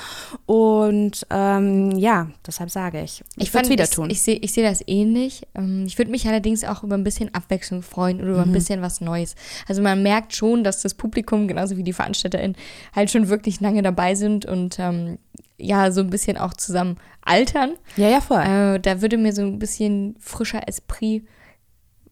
und 0.47 1.27
ähm, 1.31 1.93
ja, 1.99 2.29
deshalb 2.47 2.71
sage 2.71 3.03
ich, 3.03 3.25
ich, 3.37 3.49
ich 3.49 3.55
würde 3.55 3.67
es 3.67 3.71
wieder 3.71 3.87
tun. 3.89 4.11
Ich, 4.11 4.19
ich 4.19 4.23
sehe 4.23 4.37
ich 4.37 4.53
seh 4.53 4.63
das 4.63 4.83
ähnlich. 4.87 5.43
Ähm, 5.55 5.85
ich 5.87 5.99
würde 5.99 6.11
mich 6.11 6.27
allerdings 6.29 6.65
auch 6.65 6.83
über 6.83 6.92
ein 6.95 7.05
bisschen 7.05 7.35
Abwechslung 7.35 7.83
freuen 7.83 8.21
oder 8.21 8.31
über 8.31 8.45
mhm. 8.45 8.51
ein 8.51 8.53
bisschen 8.53 8.83
was 8.83 9.01
Neues. 9.01 9.35
Also 9.69 9.83
man 9.83 10.03
merkt 10.03 10.35
schon, 10.35 10.65
dass 10.65 10.83
das 10.83 10.95
Publikum, 10.95 11.49
genauso 11.49 11.77
wie 11.77 11.83
die 11.83 11.93
VeranstalterInnen, 11.93 12.57
halt 12.95 13.11
schon 13.11 13.29
wirklich 13.29 13.61
lange 13.61 13.83
dabei 13.83 14.15
sind 14.15 14.47
und 14.47 14.79
ähm, 14.79 15.19
ja, 15.59 15.91
so 15.93 16.01
ein 16.01 16.11
bisschen 16.11 16.37
auch 16.37 16.55
zusammen 16.55 16.97
altern. 17.23 17.75
Ja, 17.97 18.09
ja, 18.09 18.21
voll. 18.21 18.41
Äh, 18.41 18.81
da 18.81 19.01
würde 19.01 19.17
mir 19.17 19.33
so 19.33 19.43
ein 19.43 19.59
bisschen 19.59 20.17
frischer 20.19 20.67
Esprit 20.67 21.25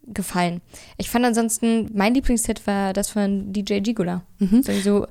gefallen. 0.06 0.60
Ich 0.96 1.10
fand 1.10 1.24
ansonsten, 1.24 1.90
mein 1.94 2.14
Lieblingsset 2.14 2.66
war 2.66 2.92
das 2.92 3.10
von 3.10 3.52
DJ 3.52 3.80
Gigula. 3.80 4.22
Mhm. 4.38 4.62
So 4.62 5.06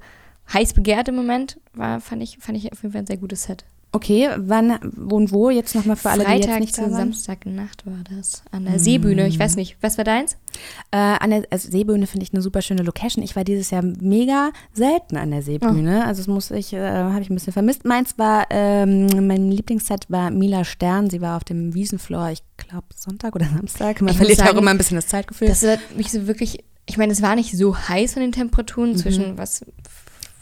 heiß 0.54 0.74
begehrt 0.74 1.08
im 1.08 1.16
Moment, 1.16 1.60
war, 1.74 2.02
fand 2.02 2.24
ich, 2.24 2.38
fand 2.40 2.58
ich 2.58 2.72
auf 2.72 2.82
jeden 2.82 2.94
Fall 2.94 3.02
ein 3.02 3.08
sehr 3.08 3.18
gutes 3.18 3.44
Set. 3.44 3.66
Okay, 3.92 4.30
wann 4.38 4.78
und 4.78 5.32
wo 5.32 5.50
jetzt 5.50 5.74
nochmal 5.74 5.96
für 5.96 6.12
alle, 6.12 6.24
Freitag 6.24 6.42
die 6.42 6.50
jetzt 6.50 6.60
nicht 6.60 6.76
zu 6.76 6.92
Samstagnacht 6.92 7.88
war 7.88 8.04
das. 8.16 8.44
An 8.52 8.66
der 8.66 8.76
mm. 8.76 8.80
Seebühne. 8.80 9.28
Ich 9.28 9.40
weiß 9.40 9.56
nicht, 9.56 9.78
was 9.82 9.98
war 9.98 10.06
deins? 10.06 10.34
Äh, 10.92 10.98
an 10.98 11.32
der 11.32 11.48
also 11.50 11.72
Seebühne 11.72 12.06
finde 12.06 12.24
ich 12.24 12.32
eine 12.32 12.44
super 12.44 12.62
schöne 12.62 12.84
Location. 12.84 13.24
Ich 13.24 13.36
war 13.36 13.44
dieses 13.44 13.72
Jahr 13.72 13.82
mega 13.82 14.52
selten 14.74 15.18
an 15.18 15.32
der 15.32 15.42
Seebühne. 15.42 16.02
Oh. 16.04 16.08
Also 16.08 16.20
das 16.20 16.28
muss 16.28 16.52
ich, 16.52 16.74
äh, 16.74 16.88
habe 16.88 17.22
ich 17.22 17.32
ein 17.32 17.34
bisschen 17.34 17.54
vermisst. 17.54 17.84
Meins 17.84 18.20
war, 18.20 18.46
ähm, 18.52 19.26
mein 19.26 19.50
Lieblingsset 19.50 20.06
war 20.10 20.30
Mila 20.30 20.66
Stern. 20.66 21.10
Sie 21.10 21.22
war 21.22 21.38
auf 21.38 21.44
dem 21.44 21.74
Wiesenfloor, 21.74 22.30
ich 22.30 22.44
glaube 22.58 22.88
Sonntag 22.96 23.36
oder 23.36 23.48
Samstag. 23.48 24.02
Man 24.02 24.12
ich 24.12 24.18
verliert 24.18 24.38
sagen, 24.38 24.56
auch 24.56 24.62
immer 24.62 24.72
ein 24.72 24.78
bisschen 24.78 24.98
das 24.98 25.08
Zeitgefühl. 25.08 25.48
Das 25.48 25.64
hat 25.64 25.80
mich 25.98 26.12
so 26.12 26.28
wirklich, 26.28 26.64
ich 26.86 26.98
meine, 26.98 27.12
es 27.12 27.24
war 27.24 27.36
nicht 27.36 27.58
so 27.58 27.76
heiß 27.76 28.14
von 28.14 28.22
den 28.22 28.34
Temperaturen, 28.34 28.92
mhm. 28.92 28.98
zwischen 28.98 29.38
was 29.40 29.66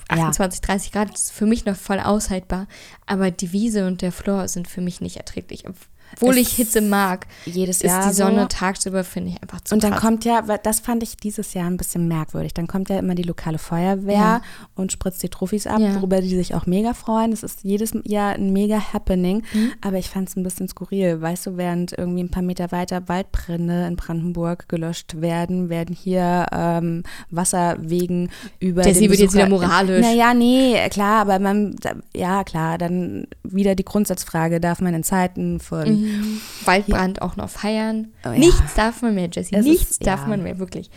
28, 0.09 0.61
ja. 0.61 0.67
30 0.67 0.91
Grad 0.91 1.13
ist 1.13 1.31
für 1.31 1.45
mich 1.45 1.65
noch 1.65 1.75
voll 1.75 1.99
aushaltbar, 1.99 2.67
aber 3.05 3.31
die 3.31 3.51
Wiese 3.51 3.87
und 3.87 4.01
der 4.01 4.11
Floor 4.11 4.47
sind 4.47 4.67
für 4.67 4.81
mich 4.81 5.01
nicht 5.01 5.17
erträglich. 5.17 5.65
Obwohl 6.13 6.37
ich 6.37 6.49
Hitze 6.49 6.81
mag, 6.81 7.27
jedes 7.45 7.81
Jahr 7.81 7.99
ist 7.99 8.09
die 8.09 8.15
Sonne 8.15 8.41
so. 8.41 8.47
tagsüber, 8.47 9.03
finde 9.03 9.31
ich 9.31 9.41
einfach 9.41 9.61
zu 9.61 9.75
Und 9.75 9.83
dann 9.83 9.91
krass. 9.91 10.01
kommt 10.01 10.25
ja, 10.25 10.41
das 10.41 10.79
fand 10.79 11.03
ich 11.03 11.17
dieses 11.17 11.53
Jahr 11.53 11.67
ein 11.67 11.77
bisschen 11.77 12.07
merkwürdig, 12.07 12.53
dann 12.53 12.67
kommt 12.67 12.89
ja 12.89 12.97
immer 12.97 13.15
die 13.15 13.23
lokale 13.23 13.57
Feuerwehr 13.57 14.15
ja. 14.15 14.41
und 14.75 14.91
spritzt 14.91 15.21
die 15.23 15.29
Trophys 15.29 15.67
ab, 15.67 15.79
ja. 15.79 15.95
worüber 15.95 16.21
die 16.21 16.35
sich 16.35 16.55
auch 16.55 16.65
mega 16.65 16.93
freuen. 16.93 17.31
Das 17.31 17.43
ist 17.43 17.63
jedes 17.63 17.91
Jahr 18.03 18.33
ein 18.33 18.53
mega 18.53 18.93
Happening, 18.93 19.43
mhm. 19.53 19.71
aber 19.81 19.97
ich 19.97 20.09
fand 20.09 20.29
es 20.29 20.35
ein 20.35 20.43
bisschen 20.43 20.67
skurril. 20.67 21.21
Weißt 21.21 21.45
du, 21.45 21.57
während 21.57 21.97
irgendwie 21.97 22.23
ein 22.23 22.31
paar 22.31 22.43
Meter 22.43 22.71
weiter 22.71 23.07
Waldbrände 23.07 23.85
in 23.87 23.95
Brandenburg 23.95 24.69
gelöscht 24.69 25.21
werden, 25.21 25.69
werden 25.69 25.95
hier 25.95 26.45
ähm, 26.51 27.03
Wasserwegen 27.29 28.29
über 28.59 28.81
Der 28.81 28.95
sie 28.95 29.09
wird 29.09 29.19
jetzt 29.19 29.33
wieder 29.33 29.49
moralisch. 29.49 30.01
Naja, 30.01 30.33
nee, 30.33 30.75
klar, 30.89 31.21
aber 31.21 31.39
man, 31.39 31.75
ja 32.15 32.43
klar, 32.43 32.77
dann 32.77 33.27
wieder 33.43 33.75
die 33.75 33.85
Grundsatzfrage, 33.85 34.59
darf 34.59 34.81
man 34.81 34.93
in 34.93 35.03
Zeiten 35.03 35.59
von 35.59 35.96
mhm. 36.01 36.41
Waldbrand 36.65 37.21
auch 37.21 37.35
noch 37.35 37.49
feiern. 37.49 38.13
Oh, 38.25 38.29
ja. 38.29 38.39
Nichts 38.39 38.73
darf 38.75 39.01
man 39.01 39.15
mehr, 39.15 39.29
Jessie. 39.31 39.57
Nichts 39.57 39.91
ist, 39.91 40.07
darf 40.07 40.21
ja. 40.21 40.27
man 40.27 40.43
mehr, 40.43 40.59
wirklich. 40.59 40.89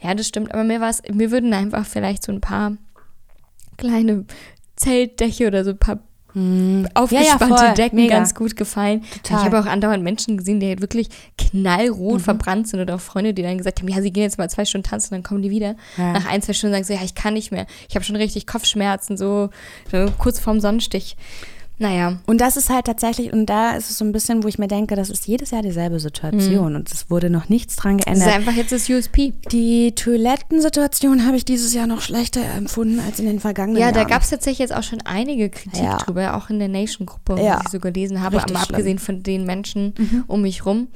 Ja, 0.00 0.14
das 0.14 0.28
stimmt. 0.28 0.52
Aber 0.52 0.64
mir, 0.64 0.80
war's, 0.80 1.02
mir 1.12 1.30
würden 1.30 1.52
einfach 1.52 1.86
vielleicht 1.86 2.22
so 2.22 2.32
ein 2.32 2.40
paar 2.40 2.76
kleine 3.76 4.24
Zeltdächer 4.76 5.48
oder 5.48 5.64
so 5.64 5.70
ein 5.70 5.78
paar 5.78 6.00
hm. 6.32 6.86
aufgespannte 6.94 7.64
ja, 7.64 7.74
Decken 7.74 7.96
Mega. 7.96 8.16
ganz 8.16 8.34
gut 8.34 8.54
gefallen. 8.54 9.02
Total. 9.22 9.38
Ich 9.38 9.44
habe 9.44 9.60
auch 9.60 9.66
andauernd 9.66 10.04
Menschen 10.04 10.36
gesehen, 10.36 10.60
die 10.60 10.68
halt 10.68 10.82
wirklich 10.82 11.08
knallrot 11.38 12.18
mhm. 12.18 12.20
verbrannt 12.20 12.68
sind 12.68 12.80
oder 12.80 12.96
auch 12.96 13.00
Freunde, 13.00 13.32
die 13.32 13.42
dann 13.42 13.56
gesagt 13.56 13.80
haben, 13.80 13.88
ja, 13.88 14.02
sie 14.02 14.12
gehen 14.12 14.24
jetzt 14.24 14.38
mal 14.38 14.50
zwei 14.50 14.64
Stunden 14.64 14.86
tanzen, 14.86 15.14
dann 15.14 15.22
kommen 15.22 15.42
die 15.42 15.50
wieder. 15.50 15.74
Ja. 15.96 16.12
Nach 16.12 16.26
ein, 16.26 16.42
zwei 16.42 16.52
Stunden 16.52 16.74
sagen 16.74 16.84
sie, 16.84 16.94
ja, 16.94 17.02
ich 17.02 17.14
kann 17.14 17.34
nicht 17.34 17.50
mehr. 17.50 17.66
Ich 17.88 17.94
habe 17.94 18.04
schon 18.04 18.16
richtig 18.16 18.46
Kopfschmerzen, 18.46 19.16
so, 19.16 19.48
so 19.90 20.06
kurz 20.18 20.38
vorm 20.38 20.60
Sonnenstich. 20.60 21.16
Naja. 21.78 22.18
Und 22.26 22.40
das 22.40 22.56
ist 22.56 22.70
halt 22.70 22.86
tatsächlich, 22.86 23.32
und 23.32 23.46
da 23.46 23.76
ist 23.76 23.90
es 23.90 23.98
so 23.98 24.04
ein 24.04 24.12
bisschen, 24.12 24.42
wo 24.42 24.48
ich 24.48 24.58
mir 24.58 24.66
denke, 24.66 24.96
das 24.96 25.10
ist 25.10 25.26
jedes 25.26 25.52
Jahr 25.52 25.62
dieselbe 25.62 26.00
Situation 26.00 26.70
mhm. 26.70 26.76
und 26.76 26.92
es 26.92 27.08
wurde 27.08 27.30
noch 27.30 27.48
nichts 27.48 27.76
dran 27.76 27.98
geändert. 27.98 28.26
Das 28.26 28.32
ist 28.32 28.34
einfach 28.34 28.54
jetzt 28.54 28.72
das 28.72 28.88
USP. 28.88 29.32
Die 29.52 29.94
Toilettensituation 29.94 31.24
habe 31.24 31.36
ich 31.36 31.44
dieses 31.44 31.74
Jahr 31.74 31.86
noch 31.86 32.00
schlechter 32.00 32.40
empfunden 32.56 33.00
als 33.00 33.20
in 33.20 33.26
den 33.26 33.38
vergangenen 33.38 33.78
ja, 33.78 33.86
Jahren. 33.86 33.94
Ja, 33.94 34.02
da 34.02 34.08
gab 34.08 34.22
es 34.22 34.30
tatsächlich 34.30 34.58
jetzt 34.58 34.74
auch 34.74 34.82
schon 34.82 35.00
einige 35.02 35.50
Kritik 35.50 35.82
ja. 35.82 35.98
drüber, 35.98 36.36
auch 36.36 36.50
in 36.50 36.58
der 36.58 36.68
Nation-Gruppe, 36.68 37.40
ja. 37.40 37.58
die 37.58 37.66
ich 37.66 37.70
so 37.70 37.78
gelesen 37.78 38.22
habe, 38.22 38.42
aber 38.42 38.60
abgesehen 38.60 38.98
von 38.98 39.22
den 39.22 39.44
Menschen 39.44 39.94
mhm. 39.96 40.24
um 40.26 40.42
mich 40.42 40.66
rum 40.66 40.88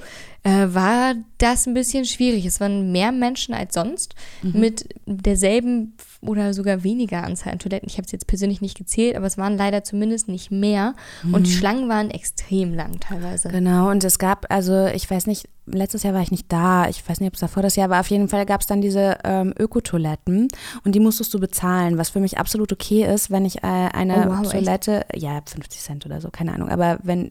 äh, 0.45 0.75
war 0.75 1.15
das 1.39 1.67
ein 1.67 1.75
bisschen 1.75 2.05
schwierig. 2.05 2.45
Es 2.47 2.61
waren 2.61 2.91
mehr 2.91 3.13
Menschen 3.13 3.55
als 3.55 3.75
sonst 3.75 4.15
mhm. 4.43 4.61
mit 4.61 4.89
derselben 5.07 5.95
oder 6.21 6.55
sogar 6.55 6.85
weniger 6.85 7.25
Anzahl 7.25 7.53
an 7.53 7.59
Toiletten. 7.59 7.89
Ich 7.89 7.97
habe 7.97 8.07
es 8.07 8.13
jetzt 8.13 8.27
persönlich 8.27 8.61
nicht 8.61 8.77
gezählt, 8.77 9.17
aber 9.17 9.27
es 9.27 9.39
waren 9.39 9.57
leider 9.57 9.85
zumindest 9.85 10.29
nicht 10.29 10.51
mehr. 10.51 10.95
Mhm. 11.23 11.35
Und 11.35 11.47
die 11.47 11.53
Schlangen 11.53 11.89
waren 11.89 12.11
extrem 12.11 12.75
lang 12.75 13.01
teilweise. 13.01 13.49
Genau, 13.49 13.91
und 13.91 14.05
es 14.05 14.19
gab, 14.19 14.47
also 14.51 14.87
ich 14.87 15.09
weiß 15.09 15.27
nicht, 15.27 15.49
letztes 15.67 16.03
Jahr 16.03 16.15
war 16.15 16.23
ich 16.23 16.31
nicht 16.31 16.51
da, 16.51 16.89
ich 16.89 17.09
weiß 17.09 17.21
nicht, 17.21 17.29
ob 17.29 17.35
es 17.35 17.41
davor 17.41 17.63
das 17.63 17.77
Jahr 17.77 17.91
war, 17.91 18.01
auf 18.01 18.11
jeden 18.11 18.29
Fall 18.29 18.47
gab 18.47 18.61
es 18.61 18.67
dann 18.67 18.81
diese 18.81 19.19
ähm, 19.25 19.55
Ökotoiletten 19.57 20.49
und 20.85 20.95
die 20.95 21.01
musstest 21.01 21.33
du 21.35 21.39
bezahlen, 21.39 21.99
was 21.99 22.11
für 22.11 22.21
mich 22.21 22.39
absolut 22.39 22.73
okay 22.73 23.05
ist, 23.05 23.31
wenn 23.31 23.45
ich 23.45 23.59
äh, 23.59 23.67
eine 23.67 24.29
oh, 24.29 24.39
wow, 24.39 24.51
Toilette, 24.51 25.09
echt? 25.09 25.23
ja, 25.23 25.41
50 25.45 25.81
Cent 25.81 26.07
oder 26.07 26.21
so, 26.21 26.31
keine 26.31 26.53
Ahnung, 26.53 26.69
aber 26.69 26.99
wenn 27.03 27.31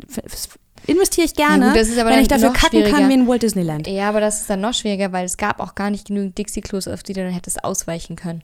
investiere 0.87 1.25
ich 1.25 1.35
gerne, 1.35 1.67
ja, 1.67 1.83
gut, 1.83 2.05
wenn 2.05 2.21
ich 2.21 2.27
dafür 2.27 2.53
kacken 2.53 2.83
kann 2.85 3.09
wie 3.09 3.13
in 3.13 3.27
Walt 3.27 3.43
Disneyland. 3.43 3.87
Ja, 3.87 4.09
aber 4.09 4.19
das 4.19 4.41
ist 4.41 4.49
dann 4.49 4.61
noch 4.61 4.73
schwieriger, 4.73 5.11
weil 5.11 5.25
es 5.25 5.37
gab 5.37 5.59
auch 5.59 5.75
gar 5.75 5.89
nicht 5.89 6.07
genügend 6.07 6.37
Dixie-Klos, 6.37 6.87
auf 6.87 7.03
die 7.03 7.13
du 7.13 7.23
dann 7.23 7.33
hättest 7.33 7.63
ausweichen 7.63 8.15
können. 8.15 8.43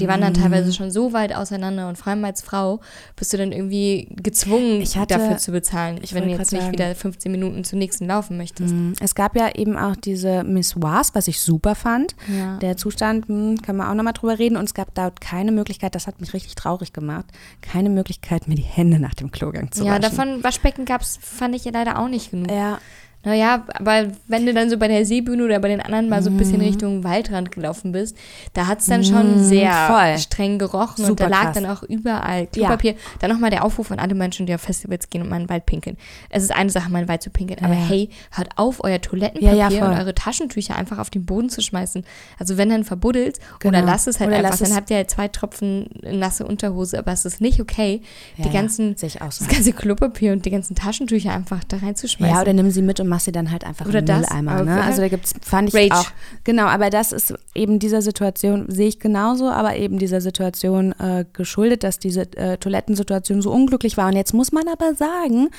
Die 0.00 0.08
waren 0.08 0.20
dann 0.20 0.32
mhm. 0.32 0.42
teilweise 0.42 0.72
schon 0.72 0.90
so 0.90 1.12
weit 1.12 1.34
auseinander 1.34 1.88
und 1.88 1.96
vor 1.96 2.08
allem 2.08 2.24
als 2.24 2.42
Frau 2.42 2.80
bist 3.16 3.32
du 3.32 3.36
dann 3.36 3.52
irgendwie 3.52 4.08
gezwungen, 4.10 4.84
hatte, 4.84 5.14
dafür 5.14 5.38
zu 5.38 5.52
bezahlen, 5.52 6.00
wenn 6.12 6.24
du 6.24 6.30
jetzt 6.30 6.52
nicht 6.52 6.62
sagen. 6.62 6.72
wieder 6.72 6.94
15 6.94 7.30
Minuten 7.30 7.64
zum 7.64 7.78
nächsten 7.78 8.06
laufen 8.06 8.36
möchtest. 8.36 8.74
Mhm. 8.74 8.94
Es 9.00 9.14
gab 9.14 9.36
ja 9.36 9.54
eben 9.54 9.76
auch 9.76 9.96
diese 9.96 10.44
Miss 10.44 10.74
Was, 10.80 11.14
was 11.14 11.28
ich 11.28 11.40
super 11.40 11.74
fand. 11.74 12.14
Ja. 12.28 12.58
Der 12.58 12.76
Zustand, 12.76 13.28
hm, 13.28 13.60
kann 13.62 13.76
man 13.76 13.88
auch 13.88 13.94
nochmal 13.94 14.12
drüber 14.12 14.38
reden. 14.38 14.56
Und 14.56 14.64
es 14.64 14.74
gab 14.74 14.94
dort 14.94 15.20
keine 15.20 15.52
Möglichkeit, 15.52 15.94
das 15.94 16.06
hat 16.06 16.20
mich 16.20 16.32
richtig 16.32 16.54
traurig 16.54 16.92
gemacht, 16.92 17.26
keine 17.62 17.90
Möglichkeit, 17.90 18.48
mir 18.48 18.54
die 18.54 18.62
Hände 18.62 18.98
nach 18.98 19.14
dem 19.14 19.30
Klogang 19.30 19.70
zu 19.72 19.80
waschen. 19.80 19.92
Ja, 19.92 19.98
davon 19.98 20.42
Waschbecken 20.44 20.84
gab 20.84 21.02
es, 21.02 21.18
fand 21.20 21.54
ich 21.54 21.64
ja 21.64 21.72
leider 21.72 21.98
auch 21.98 22.08
nicht 22.08 22.30
genug. 22.30 22.50
Ja. 22.50 22.78
Naja, 23.24 23.64
aber 23.74 24.08
wenn 24.28 24.46
du 24.46 24.52
dann 24.52 24.68
so 24.70 24.76
bei 24.78 24.88
der 24.88 25.06
Seebühne 25.06 25.44
oder 25.44 25.58
bei 25.58 25.68
den 25.68 25.80
anderen 25.80 26.08
mal 26.08 26.22
so 26.22 26.30
ein 26.30 26.36
bisschen 26.36 26.58
Mhm. 26.58 26.64
Richtung 26.66 27.04
Waldrand 27.04 27.50
gelaufen 27.52 27.92
bist, 27.92 28.16
da 28.52 28.66
hat 28.66 28.80
es 28.80 28.86
dann 28.86 29.02
schon 29.04 29.42
sehr 29.44 29.72
voll. 29.88 30.18
streng 30.18 30.58
gerochen 30.58 31.02
und 31.04 31.06
Super 31.06 31.24
da 31.24 31.30
lag 31.30 31.42
krass. 31.44 31.54
dann 31.54 31.66
auch 31.66 31.82
überall 31.82 32.46
Klopapier. 32.46 32.94
Dann 33.20 33.30
nochmal 33.30 33.50
der 33.50 33.64
Aufruf 33.64 33.90
an 33.90 33.98
alle 33.98 34.14
Menschen, 34.14 34.46
die 34.46 34.54
auf 34.54 34.60
Festivals 34.60 35.08
gehen 35.08 35.22
und 35.22 35.28
mal 35.30 35.36
in 35.36 35.44
den 35.44 35.48
Wald 35.48 35.66
pinkeln. 35.66 35.96
Es 36.30 36.42
ist 36.42 36.54
eine 36.54 36.70
Sache, 36.70 36.90
mal 36.90 36.98
in 37.00 37.04
den 37.04 37.08
Wald 37.08 37.22
zu 37.22 37.30
pinkeln, 37.30 37.60
aber 37.64 37.74
Ja. 37.74 37.80
hey, 37.88 38.10
hört 38.32 38.48
auf, 38.56 38.82
euer 38.84 39.00
Toilettenpapier 39.00 39.56
Ja, 39.56 39.68
ja, 39.70 39.86
und 39.86 39.94
eure 39.98 40.14
Taschentücher 40.14 40.76
einfach 40.76 40.98
auf 40.98 41.10
den 41.10 41.24
Boden 41.24 41.48
zu 41.48 41.62
schmeißen. 41.62 42.04
Also 42.38 42.56
wenn 42.58 42.68
dann 42.68 42.84
verbuddelt 42.84 43.38
Genau. 43.60 43.78
oder 43.78 43.86
lasst 43.86 44.06
es 44.08 44.20
halt 44.20 44.28
Oder 44.28 44.38
einfach, 44.38 44.58
dann 44.58 44.74
habt 44.74 44.90
ihr 44.90 44.96
halt 44.96 45.10
zwei 45.10 45.28
Tropfen 45.28 45.88
nasse 46.02 46.46
Unterhose, 46.46 46.98
aber 46.98 47.12
es 47.12 47.24
ist 47.24 47.40
nicht 47.40 47.60
okay, 47.60 48.02
Ja, 48.36 48.44
die 48.44 48.52
ja, 48.54 48.60
ganzen, 48.60 48.94
das 48.96 49.48
ganze 49.48 49.72
Klopapier 49.72 50.32
und 50.32 50.44
die 50.44 50.50
ganzen 50.50 50.74
Taschentücher 50.74 51.32
einfach 51.32 51.64
da 51.64 51.78
reinzuschmeißen. 51.78 52.34
Ja, 52.36 52.42
oder 52.42 52.52
nimm 52.52 52.70
sie 52.70 52.82
mit 52.82 53.00
und 53.00 53.08
mach 53.14 53.20
sie 53.20 53.30
dann 53.30 53.52
halt 53.52 53.64
einfach 53.64 53.86
Oder 53.86 54.00
im 54.00 54.06
das, 54.06 54.28
Mülleimer. 54.28 54.64
Ne? 54.64 54.82
Also 54.84 55.00
da 55.00 55.08
gibt's, 55.08 55.34
fand 55.40 55.68
ich 55.68 55.74
Rage. 55.74 55.94
auch. 55.94 56.10
Genau, 56.42 56.64
aber 56.64 56.90
das 56.90 57.12
ist 57.12 57.32
eben 57.54 57.78
dieser 57.78 58.02
Situation, 58.02 58.64
sehe 58.68 58.88
ich 58.88 58.98
genauso, 58.98 59.48
aber 59.48 59.76
eben 59.76 60.00
dieser 60.00 60.20
Situation 60.20 60.92
äh, 60.98 61.24
geschuldet, 61.32 61.84
dass 61.84 62.00
diese 62.00 62.22
äh, 62.36 62.58
Toilettensituation 62.58 63.40
so 63.40 63.52
unglücklich 63.52 63.96
war. 63.96 64.08
Und 64.08 64.16
jetzt 64.16 64.34
muss 64.34 64.50
man 64.50 64.64
aber 64.66 64.94
sagen, 64.96 65.50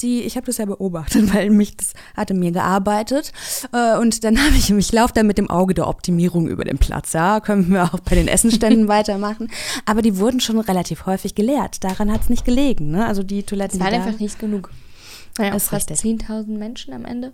die, 0.00 0.22
ich 0.22 0.36
habe 0.36 0.46
das 0.46 0.58
ja 0.58 0.64
beobachtet, 0.64 1.32
weil 1.34 1.50
mich 1.50 1.76
das 1.76 1.92
hatte 2.16 2.34
mir 2.34 2.50
gearbeitet. 2.50 3.32
Äh, 3.72 3.96
und 3.98 4.24
dann 4.24 4.36
habe 4.44 4.56
ich, 4.56 4.70
ich 4.70 4.92
laufe 4.92 5.14
da 5.14 5.22
mit 5.22 5.38
dem 5.38 5.48
Auge 5.48 5.74
der 5.74 5.86
Optimierung 5.86 6.48
über 6.48 6.64
den 6.64 6.78
Platz. 6.78 7.12
Ja, 7.12 7.38
können 7.38 7.70
wir 7.70 7.84
auch 7.84 8.00
bei 8.00 8.16
den 8.16 8.26
Essenständen 8.26 8.88
weitermachen. 8.88 9.52
Aber 9.86 10.02
die 10.02 10.18
wurden 10.18 10.40
schon 10.40 10.58
relativ 10.58 11.06
häufig 11.06 11.36
geleert. 11.36 11.84
Daran 11.84 12.10
hat 12.10 12.22
es 12.22 12.28
nicht 12.28 12.44
gelegen. 12.44 12.90
Ne? 12.90 13.06
Also 13.06 13.22
die 13.22 13.44
Toiletten, 13.44 13.78
Es 13.78 13.84
waren 13.84 13.94
einfach 13.94 14.18
nicht 14.18 14.40
genug. 14.40 14.70
Naja, 15.36 15.54
Ist 15.54 15.68
fast 15.70 15.90
richtig. 15.90 16.28
Mhm. 16.28 16.32
10.000 16.32 16.58
Menschen 16.58 16.94
am 16.94 17.04
Ende. 17.04 17.32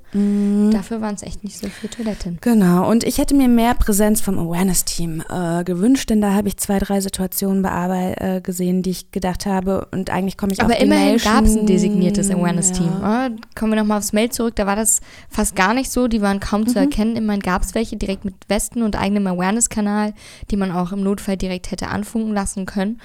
Dafür 0.72 1.02
waren 1.02 1.14
es 1.14 1.22
echt 1.22 1.44
nicht 1.44 1.58
so 1.58 1.68
viele 1.68 1.90
Toiletten. 1.90 2.38
Genau, 2.40 2.88
und 2.90 3.04
ich 3.04 3.18
hätte 3.18 3.34
mir 3.34 3.46
mehr 3.46 3.74
Präsenz 3.74 4.22
vom 4.22 4.38
Awareness-Team 4.38 5.22
äh, 5.28 5.64
gewünscht, 5.64 6.08
denn 6.08 6.22
da 6.22 6.32
habe 6.32 6.48
ich 6.48 6.56
zwei, 6.56 6.78
drei 6.78 7.02
Situationen 7.02 7.60
bearbeit, 7.60 8.18
äh, 8.18 8.40
gesehen, 8.40 8.82
die 8.82 8.90
ich 8.90 9.10
gedacht 9.10 9.44
habe 9.44 9.86
und 9.92 10.08
eigentlich 10.08 10.38
komme 10.38 10.52
ich 10.54 10.62
Aber 10.62 10.74
auf 10.74 10.80
immerhin 10.80 11.18
gab 11.18 11.44
es 11.44 11.54
ein 11.54 11.66
designiertes 11.66 12.30
Awareness-Team. 12.30 12.88
Ja. 13.02 13.26
Ja, 13.26 13.30
kommen 13.54 13.72
wir 13.72 13.80
nochmal 13.80 13.98
aufs 13.98 14.14
Mail 14.14 14.30
zurück, 14.30 14.56
da 14.56 14.66
war 14.66 14.76
das 14.76 15.00
fast 15.28 15.54
gar 15.54 15.74
nicht 15.74 15.90
so. 15.90 16.08
Die 16.08 16.22
waren 16.22 16.40
kaum 16.40 16.62
Mhm. 16.62 16.68
zu 16.68 16.78
erkennen. 16.78 17.16
Immerhin 17.16 17.42
gab 17.42 17.62
es 17.62 17.74
welche 17.74 17.96
direkt 17.98 18.24
mit 18.24 18.34
Westen 18.48 18.82
und 18.82 18.96
eigenem 18.98 19.26
Awareness-Kanal, 19.26 20.14
die 20.50 20.56
man 20.56 20.72
auch 20.72 20.92
im 20.92 21.02
Notfall 21.02 21.36
direkt 21.36 21.70
hätte 21.70 21.88
anfunken 21.88 22.32
lassen 22.32 22.64
können. 22.64 22.98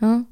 Ja. 0.00 0.22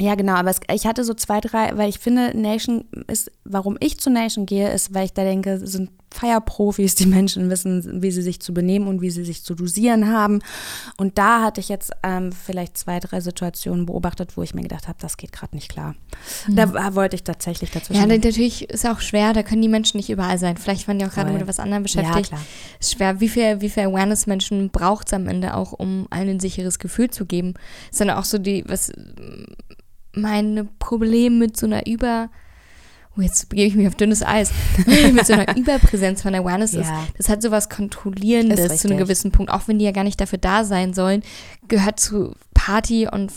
Ja, 0.00 0.14
genau, 0.14 0.34
aber 0.34 0.50
es, 0.50 0.60
ich 0.72 0.86
hatte 0.86 1.04
so 1.04 1.14
zwei, 1.14 1.40
drei, 1.40 1.76
weil 1.76 1.88
ich 1.88 1.98
finde, 1.98 2.36
Nation 2.36 2.84
ist, 3.08 3.30
warum 3.44 3.76
ich 3.80 3.98
zu 3.98 4.10
Nation 4.10 4.46
gehe, 4.46 4.70
ist, 4.72 4.94
weil 4.94 5.06
ich 5.06 5.12
da 5.12 5.24
denke, 5.24 5.52
es 5.54 5.72
sind 5.72 5.90
Feierprofis, 6.10 6.94
die 6.94 7.04
Menschen 7.06 7.50
wissen, 7.50 8.00
wie 8.02 8.10
sie 8.10 8.22
sich 8.22 8.40
zu 8.40 8.54
benehmen 8.54 8.86
und 8.88 9.02
wie 9.02 9.10
sie 9.10 9.24
sich 9.26 9.42
zu 9.44 9.54
dosieren 9.54 10.10
haben. 10.10 10.40
Und 10.96 11.18
da 11.18 11.42
hatte 11.42 11.60
ich 11.60 11.68
jetzt 11.68 11.92
ähm, 12.02 12.32
vielleicht 12.32 12.78
zwei, 12.78 12.98
drei 12.98 13.20
Situationen 13.20 13.84
beobachtet, 13.84 14.34
wo 14.36 14.42
ich 14.42 14.54
mir 14.54 14.62
gedacht 14.62 14.88
habe, 14.88 14.96
das 15.02 15.18
geht 15.18 15.32
gerade 15.32 15.54
nicht 15.54 15.68
klar. 15.70 15.94
Da 16.48 16.72
war- 16.72 16.94
wollte 16.94 17.14
ich 17.14 17.24
tatsächlich 17.24 17.70
dazwischen. 17.72 18.02
Mhm. 18.04 18.10
Ja, 18.10 18.16
natürlich 18.16 18.70
ist 18.70 18.86
auch 18.86 19.00
schwer, 19.00 19.34
da 19.34 19.42
können 19.42 19.60
die 19.60 19.68
Menschen 19.68 19.98
nicht 19.98 20.08
überall 20.08 20.38
sein. 20.38 20.56
Vielleicht 20.56 20.88
waren 20.88 20.98
die 20.98 21.04
auch 21.04 21.12
gerade 21.12 21.30
mit 21.30 21.46
was 21.46 21.60
anderem 21.60 21.82
ja, 21.84 22.00
beschäftigt. 22.02 22.28
klar. 22.28 22.40
ist 22.80 22.92
schwer. 22.94 23.20
Wie 23.20 23.28
viel, 23.28 23.60
wie 23.60 23.68
viel 23.68 23.82
Awareness-Menschen 23.84 24.70
braucht 24.70 25.08
es 25.08 25.12
am 25.12 25.28
Ende 25.28 25.54
auch, 25.54 25.72
um 25.72 26.06
allen 26.08 26.28
ein 26.30 26.40
sicheres 26.40 26.78
Gefühl 26.78 27.10
zu 27.10 27.26
geben? 27.26 27.52
Ist 27.90 28.00
dann 28.00 28.08
auch 28.10 28.24
so 28.24 28.38
die, 28.38 28.64
was 28.66 28.90
mein 30.12 30.68
Problem 30.78 31.38
mit 31.38 31.56
so 31.56 31.66
einer 31.66 31.86
Über- 31.86 32.30
Oh, 33.16 33.20
jetzt 33.20 33.48
begebe 33.48 33.66
ich 33.68 33.74
mich 33.74 33.88
auf 33.88 33.96
dünnes 33.96 34.22
Eis. 34.22 34.52
mit 35.12 35.26
so 35.26 35.32
einer 35.32 35.56
Überpräsenz 35.56 36.22
von 36.22 36.34
Awareness 36.36 36.74
ist, 36.74 36.86
Ja. 36.86 37.04
das 37.16 37.28
hat 37.28 37.42
so 37.42 37.50
was 37.50 37.68
Kontrollierendes 37.68 38.60
Ist 38.60 38.78
zu 38.78 38.88
einem 38.88 38.98
gewissen 38.98 39.32
Punkt, 39.32 39.50
auch 39.50 39.66
wenn 39.66 39.80
die 39.80 39.84
ja 39.84 39.90
gar 39.90 40.04
nicht 40.04 40.20
dafür 40.20 40.38
da 40.38 40.62
sein 40.64 40.94
sollen, 40.94 41.22
gehört 41.66 41.98
zu 41.98 42.36
Party 42.54 43.08
und 43.10 43.32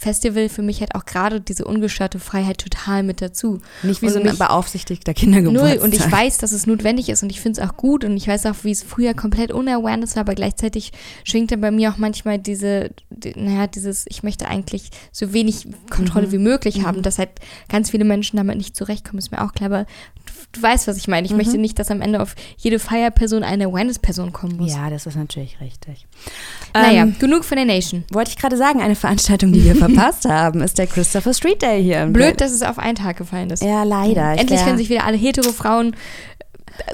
Festival 0.00 0.48
für 0.48 0.62
mich 0.62 0.80
halt 0.80 0.94
auch 0.94 1.04
gerade 1.04 1.42
diese 1.42 1.66
ungestörte 1.66 2.18
Freiheit 2.18 2.56
total 2.56 3.02
mit 3.02 3.20
dazu. 3.20 3.60
Nicht 3.82 4.00
wie 4.00 4.06
Und 4.06 4.12
so 4.14 4.18
ein 4.20 4.38
beaufsichtigter 4.38 5.12
Kindergeburtstag. 5.12 5.74
Null. 5.76 5.84
Und 5.84 5.94
ich 5.94 6.10
weiß, 6.10 6.38
dass 6.38 6.52
es 6.52 6.66
notwendig 6.66 7.10
ist 7.10 7.22
und 7.22 7.30
ich 7.30 7.40
finde 7.42 7.60
es 7.60 7.68
auch 7.68 7.76
gut 7.76 8.02
und 8.04 8.16
ich 8.16 8.26
weiß 8.26 8.46
auch, 8.46 8.54
wie 8.62 8.70
es 8.70 8.82
früher 8.82 9.12
komplett 9.12 9.52
unawareness 9.52 10.16
war, 10.16 10.22
aber 10.22 10.34
gleichzeitig 10.34 10.92
schwingt 11.24 11.52
dann 11.52 11.60
bei 11.60 11.70
mir 11.70 11.92
auch 11.92 11.98
manchmal 11.98 12.38
diese, 12.38 12.92
die, 13.10 13.38
naja, 13.38 13.66
dieses, 13.66 14.06
ich 14.08 14.22
möchte 14.22 14.48
eigentlich 14.48 14.88
so 15.12 15.34
wenig 15.34 15.66
Kontrolle 15.90 16.28
Mhm. 16.28 16.32
wie 16.32 16.38
möglich 16.38 16.82
haben, 16.82 17.02
dass 17.02 17.18
halt 17.18 17.30
ganz 17.68 17.90
viele 17.90 18.04
Menschen 18.04 18.38
damit 18.38 18.56
nicht 18.56 18.74
zurechtkommen, 18.74 19.18
ist 19.18 19.30
mir 19.30 19.44
auch 19.44 19.52
klar, 19.52 19.70
aber 19.70 19.84
du, 19.84 20.32
du 20.52 20.62
weißt, 20.62 20.88
was 20.88 20.96
ich 20.96 21.08
meine. 21.08 21.26
Ich 21.26 21.34
möchte 21.34 21.58
nicht, 21.58 21.78
dass 21.78 21.90
am 21.90 22.00
Ende 22.00 22.22
auf 22.22 22.34
jede 22.56 22.78
Feierperson 22.78 23.42
eine 23.42 23.66
Awareness-Person 23.66 24.32
kommen 24.32 24.56
muss. 24.56 24.72
Ja, 24.72 24.88
das 24.88 25.04
ist 25.04 25.16
natürlich 25.16 25.60
richtig. 25.60 26.06
Naja, 26.72 27.02
Ähm, 27.02 27.16
genug 27.18 27.44
von 27.44 27.56
der 27.56 27.66
Nation. 27.66 28.04
wollte 28.10 28.30
ich 28.30 28.36
gerade 28.38 28.56
sagen, 28.56 28.80
eine 28.80 28.94
Veranstaltung, 28.94 29.52
die 29.52 29.62
wir 29.64 29.74
verpasst 29.94 30.24
haben, 30.28 30.60
ist 30.60 30.78
der 30.78 30.86
Christopher 30.86 31.34
Street 31.34 31.62
Day 31.62 31.82
hier. 31.82 32.06
Blöd, 32.06 32.40
dass 32.40 32.52
es 32.52 32.62
auf 32.62 32.78
einen 32.78 32.96
Tag 32.96 33.16
gefallen 33.16 33.50
ist. 33.50 33.62
Ja, 33.62 33.82
leider. 33.84 34.34
Ich 34.34 34.40
Endlich 34.40 34.62
können 34.64 34.78
sich 34.78 34.88
wieder 34.88 35.04
alle 35.04 35.16
hetero-Frauen 35.16 35.94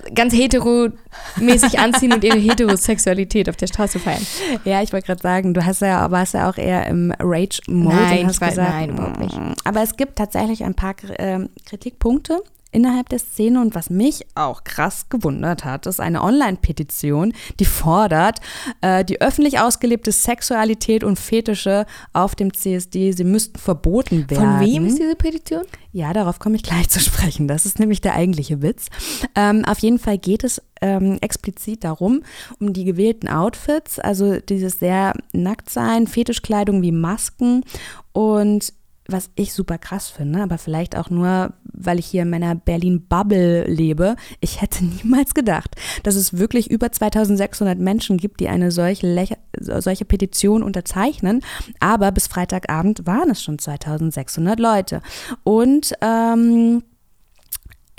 äh, 0.07 0.11
ganz 0.13 0.33
hetero-mäßig 0.35 1.79
anziehen 1.79 2.13
und 2.13 2.25
ihre 2.25 2.39
Heterosexualität 2.39 3.49
auf 3.49 3.57
der 3.57 3.67
Straße 3.67 3.99
feiern. 3.99 4.25
Ja, 4.65 4.83
ich 4.83 4.93
wollte 4.93 5.07
gerade 5.07 5.23
sagen, 5.23 5.55
du 5.55 5.65
hast 5.65 5.81
ja, 5.83 6.11
warst 6.11 6.35
ja 6.35 6.49
auch 6.51 6.57
eher 6.57 6.87
im 6.87 7.13
Rage-Mode. 7.19 7.95
Nein, 7.97 8.19
und 8.21 8.27
hast 8.27 8.35
ich 8.37 8.41
war- 8.41 8.49
gesagt, 8.51 8.71
nein, 8.71 8.91
überhaupt 8.91 9.19
nicht. 9.21 9.37
mm, 9.39 9.53
Aber 9.65 9.83
es 9.83 9.97
gibt 9.97 10.17
tatsächlich 10.17 10.65
ein 10.65 10.75
paar 10.75 10.95
ähm, 11.19 11.49
Kritikpunkte 11.67 12.41
innerhalb 12.77 13.09
der 13.09 13.19
Szene 13.19 13.62
und 13.62 13.75
was 13.75 13.89
mich 13.89 14.27
auch 14.35 14.62
krass 14.62 15.09
gewundert 15.09 15.65
hat, 15.65 15.87
ist 15.87 15.99
eine 15.99 16.23
Online-Petition, 16.23 17.33
die 17.59 17.65
fordert, 17.65 18.41
äh, 18.83 19.03
die 19.03 19.23
öffentlich 19.23 19.59
ausgelebte 19.59 20.12
Sexualität 20.12 21.03
und 21.03 21.19
Fetische 21.19 21.87
auf 22.12 22.35
dem 22.35 22.53
CSD, 22.53 23.12
sie 23.12 23.25
müssten 23.25 23.59
verboten 23.59 24.31
werden. 24.31 24.59
Von 24.59 24.61
wem 24.61 24.87
ist 24.87 24.99
diese 24.99 25.17
Petition? 25.17 25.62
Ja, 25.93 26.12
darauf 26.12 26.39
komme 26.39 26.57
ich 26.57 26.62
gleich 26.62 26.91
zu 26.91 27.01
sprechen. 27.01 27.49
Das 27.49 27.65
ist 27.65 27.79
nämlich 27.79 28.03
der 28.03 28.15
eigentliche 28.15 28.61
Witz. 28.61 28.89
Ähm, 29.35 29.65
auf 29.65 29.79
jeden 29.79 29.99
Fall 29.99 30.19
geht 30.19 30.45
es 30.45 30.61
ähm, 30.83 31.17
explizit 31.23 31.83
darum, 31.85 32.23
um 32.61 32.75
die 32.75 32.85
gewählten 32.85 33.29
Outfits, 33.29 33.99
also 33.99 34.39
dieses 34.39 34.81
sehr 34.81 35.15
nackt 35.33 35.71
sein, 35.71 36.07
Fetischkleidung 36.07 36.83
wie 36.83 36.93
Masken 36.93 37.65
und 38.12 38.75
was 39.09 39.31
ich 39.35 39.53
super 39.53 39.79
krass 39.79 40.09
finde, 40.09 40.42
aber 40.42 40.59
vielleicht 40.59 40.97
auch 40.97 41.11
nur, 41.11 41.53
weil 41.64 41.99
ich 41.99 42.07
hier 42.07 42.23
in 42.23 42.31
meiner 42.31 42.55
Berlin-Bubble 42.55 43.64
lebe, 43.64 44.16
ich 44.40 44.61
hätte 44.61 44.85
niemals 45.03 45.35
gedacht, 45.35 45.77
dass 46.03 46.14
es 46.14 46.38
wirklich 46.38 46.71
über 46.71 46.90
2600 46.90 47.79
Menschen 47.79 48.16
gibt, 48.16 48.40
die 48.40 48.49
eine 48.49 48.71
solche, 48.71 49.07
Lächer- 49.07 49.38
solche 49.61 50.05
Petition 50.05 50.62
unterzeichnen. 50.62 51.40
Aber 51.81 52.12
bis 52.12 52.27
Freitagabend 52.27 53.07
waren 53.07 53.31
es 53.31 53.42
schon 53.42 53.59
2600 53.59 54.59
Leute. 54.61 55.03
Und 55.45 55.92
ähm, 56.01 56.83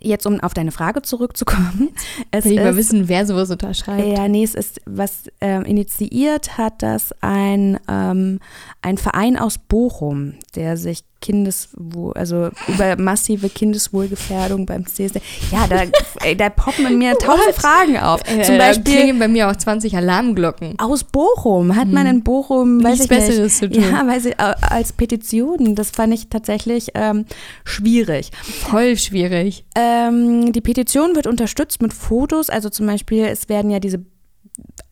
jetzt, 0.02 0.26
um 0.26 0.40
auf 0.40 0.54
deine 0.54 0.72
Frage 0.72 1.02
zurückzukommen, 1.02 1.90
es 2.32 2.46
Will 2.46 2.54
ich 2.54 2.60
mal 2.60 2.70
ist, 2.70 2.78
wissen, 2.78 3.08
wer 3.08 3.26
sowas 3.26 3.50
unterschreibt. 3.50 4.06
ja, 4.06 4.28
nee, 4.28 4.44
es 4.44 4.56
ist, 4.56 4.82
was 4.86 5.24
ähm, 5.42 5.64
initiiert 5.64 6.58
hat 6.58 6.82
das 6.84 7.14
ein, 7.22 7.80
ähm, 7.88 8.40
ein 8.82 8.98
Verein 8.98 9.38
aus 9.38 9.58
Bochum, 9.58 10.36
der 10.56 10.78
sich 10.78 11.04
Kindeswohl, 11.22 12.14
also 12.14 12.50
über 12.68 12.96
massive 12.98 13.50
Kindeswohlgefährdung 13.50 14.66
beim 14.66 14.86
CSD. 14.86 15.22
Ja, 15.52 15.68
da, 15.68 15.84
ey, 16.24 16.36
da 16.36 16.50
poppen 16.50 16.86
in 16.86 16.98
mir 16.98 17.18
tausend 17.20 17.56
Fragen 17.56 17.98
auf. 17.98 18.22
Äh, 18.30 18.44
Zum 18.44 18.58
da 18.58 18.68
Beispiel 18.68 19.14
bei 19.16 19.28
mir 19.28 19.50
auch 19.50 19.56
20 19.56 19.96
Alarmglocken. 19.98 20.76
aus 20.80 21.04
Bochum. 21.04 21.76
Hat 21.76 21.88
man 21.88 22.06
in 22.08 22.24
Bochum, 22.24 22.84
weiß 22.84 23.00
Nichts 23.00 23.06
ich 23.06 23.10
nicht. 23.12 23.28
Besseres 23.28 23.58
zu 23.58 23.70
tun. 23.70 23.84
Ja, 23.84 24.06
weiß 24.08 24.26
ich, 24.26 24.34
äh, 24.34 24.54
als 24.62 24.94
Petition. 24.94 25.76
Das 25.76 25.92
fand 25.92 26.14
ich 26.14 26.30
tatsächlich 26.30 26.90
ähm, 26.94 27.26
schwierig. 27.64 28.32
Voll 28.70 28.98
schwierig. 28.98 29.66
Ähm, 29.76 30.52
die 30.52 30.62
Petition 30.62 31.16
wird 31.16 31.28
unterstützt 31.28 31.82
mit 31.82 31.94
Fotos, 31.94 32.50
also 32.50 32.70
zum 32.70 32.86
Beispiel, 32.88 33.26
es 33.26 33.50
werden 33.50 33.72
ja 33.72 33.80
diese 33.80 34.00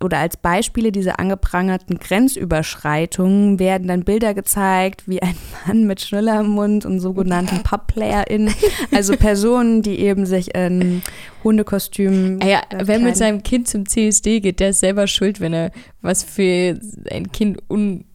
oder 0.05 0.19
als 0.19 0.37
Beispiele 0.37 0.91
diese 0.91 1.19
angeprangerten 1.19 1.97
Grenzüberschreitungen 1.97 3.59
werden 3.59 3.87
dann 3.87 4.05
Bilder 4.05 4.33
gezeigt, 4.33 5.07
wie 5.07 5.21
ein 5.21 5.35
Mann 5.67 5.85
mit 5.85 6.01
Schnuller 6.01 6.39
im 6.39 6.47
Mund 6.47 6.85
und 6.85 6.99
sogenannten 6.99 7.63
PubplayerInnen, 7.63 8.53
also 8.91 9.17
Personen, 9.17 9.81
die 9.81 9.99
eben 9.99 10.25
sich 10.25 10.55
in 10.55 11.01
Hundekostümen. 11.43 12.39
Ah 12.41 12.47
ja, 12.47 12.61
wer 12.83 12.99
mit 12.99 13.17
seinem 13.17 13.43
Kind 13.43 13.67
zum 13.67 13.85
CSD 13.87 14.39
geht, 14.39 14.59
der 14.59 14.69
ist 14.69 14.79
selber 14.79 15.07
schuld, 15.07 15.41
wenn 15.41 15.53
er 15.53 15.71
was 16.01 16.23
für 16.23 16.79
ein 17.11 17.31
Kind 17.31 17.59
un 17.69 18.05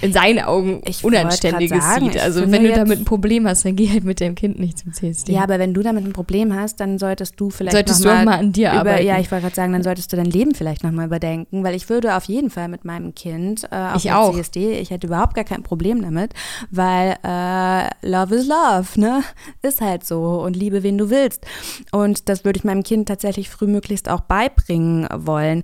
in 0.00 0.12
seinen 0.12 0.40
Augen 0.44 0.82
Ich 0.86 1.04
Unanständiges 1.04 1.82
sagen, 1.82 2.10
sieht. 2.12 2.20
Also 2.20 2.50
wenn 2.50 2.64
du 2.64 2.72
damit 2.72 2.98
ein 2.98 3.04
Problem 3.04 3.46
hast, 3.46 3.64
dann 3.64 3.76
geh 3.76 3.88
halt 3.90 4.04
mit 4.04 4.20
deinem 4.20 4.34
Kind 4.34 4.58
nicht 4.58 4.78
zum 4.78 4.92
CSD. 4.92 5.32
Ja, 5.32 5.42
aber 5.42 5.58
wenn 5.58 5.72
du 5.72 5.82
damit 5.82 6.04
ein 6.04 6.12
Problem 6.12 6.54
hast, 6.54 6.80
dann 6.80 6.98
solltest 6.98 7.38
du 7.38 7.50
vielleicht 7.50 7.76
Solltest 7.76 8.04
noch 8.04 8.10
du 8.10 8.16
mal 8.16 8.24
mal 8.24 8.38
an 8.38 8.52
dir 8.52 8.70
über, 8.70 8.80
arbeiten. 8.80 9.06
Ja, 9.06 9.18
ich 9.18 9.30
wollte 9.30 9.42
gerade 9.42 9.56
sagen, 9.56 9.72
dann 9.72 9.82
solltest 9.82 10.12
du 10.12 10.16
dein 10.16 10.26
Leben 10.26 10.54
vielleicht 10.54 10.82
nochmal 10.82 11.06
überdenken, 11.06 11.62
weil 11.64 11.74
ich 11.74 11.88
würde 11.88 12.16
auf 12.16 12.24
jeden 12.24 12.50
Fall 12.50 12.68
mit 12.68 12.84
meinem 12.84 13.14
Kind 13.14 13.64
äh, 13.70 13.76
auf 13.76 14.04
Ich 14.04 14.12
auch. 14.12 14.34
CSD, 14.34 14.78
ich 14.78 14.90
hätte 14.90 15.06
überhaupt 15.06 15.34
gar 15.34 15.44
kein 15.44 15.62
Problem 15.62 16.02
damit, 16.02 16.34
weil 16.70 17.16
äh, 17.24 17.88
Love 18.06 18.34
is 18.34 18.46
Love, 18.46 19.00
ne? 19.00 19.22
Ist 19.62 19.80
halt 19.80 20.04
so 20.04 20.42
und 20.42 20.56
liebe, 20.56 20.82
wen 20.82 20.98
du 20.98 21.10
willst. 21.10 21.46
Und 21.92 22.28
das 22.28 22.44
würde 22.44 22.58
ich 22.58 22.64
meinem 22.64 22.82
Kind 22.82 23.08
tatsächlich 23.08 23.48
frühmöglichst 23.48 24.08
auch 24.08 24.20
beibringen 24.20 25.06
wollen. 25.12 25.62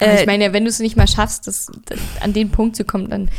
Äh, 0.00 0.20
ich 0.20 0.26
meine, 0.26 0.44
ja, 0.44 0.52
wenn 0.52 0.64
du 0.64 0.70
es 0.70 0.78
nicht 0.78 0.96
mal 0.96 1.08
schaffst, 1.08 1.46
das, 1.46 1.70
das, 1.86 1.98
an 2.20 2.32
den 2.32 2.50
Punkt 2.50 2.76
zu 2.76 2.84
kommen, 2.84 3.10
dann 3.10 3.30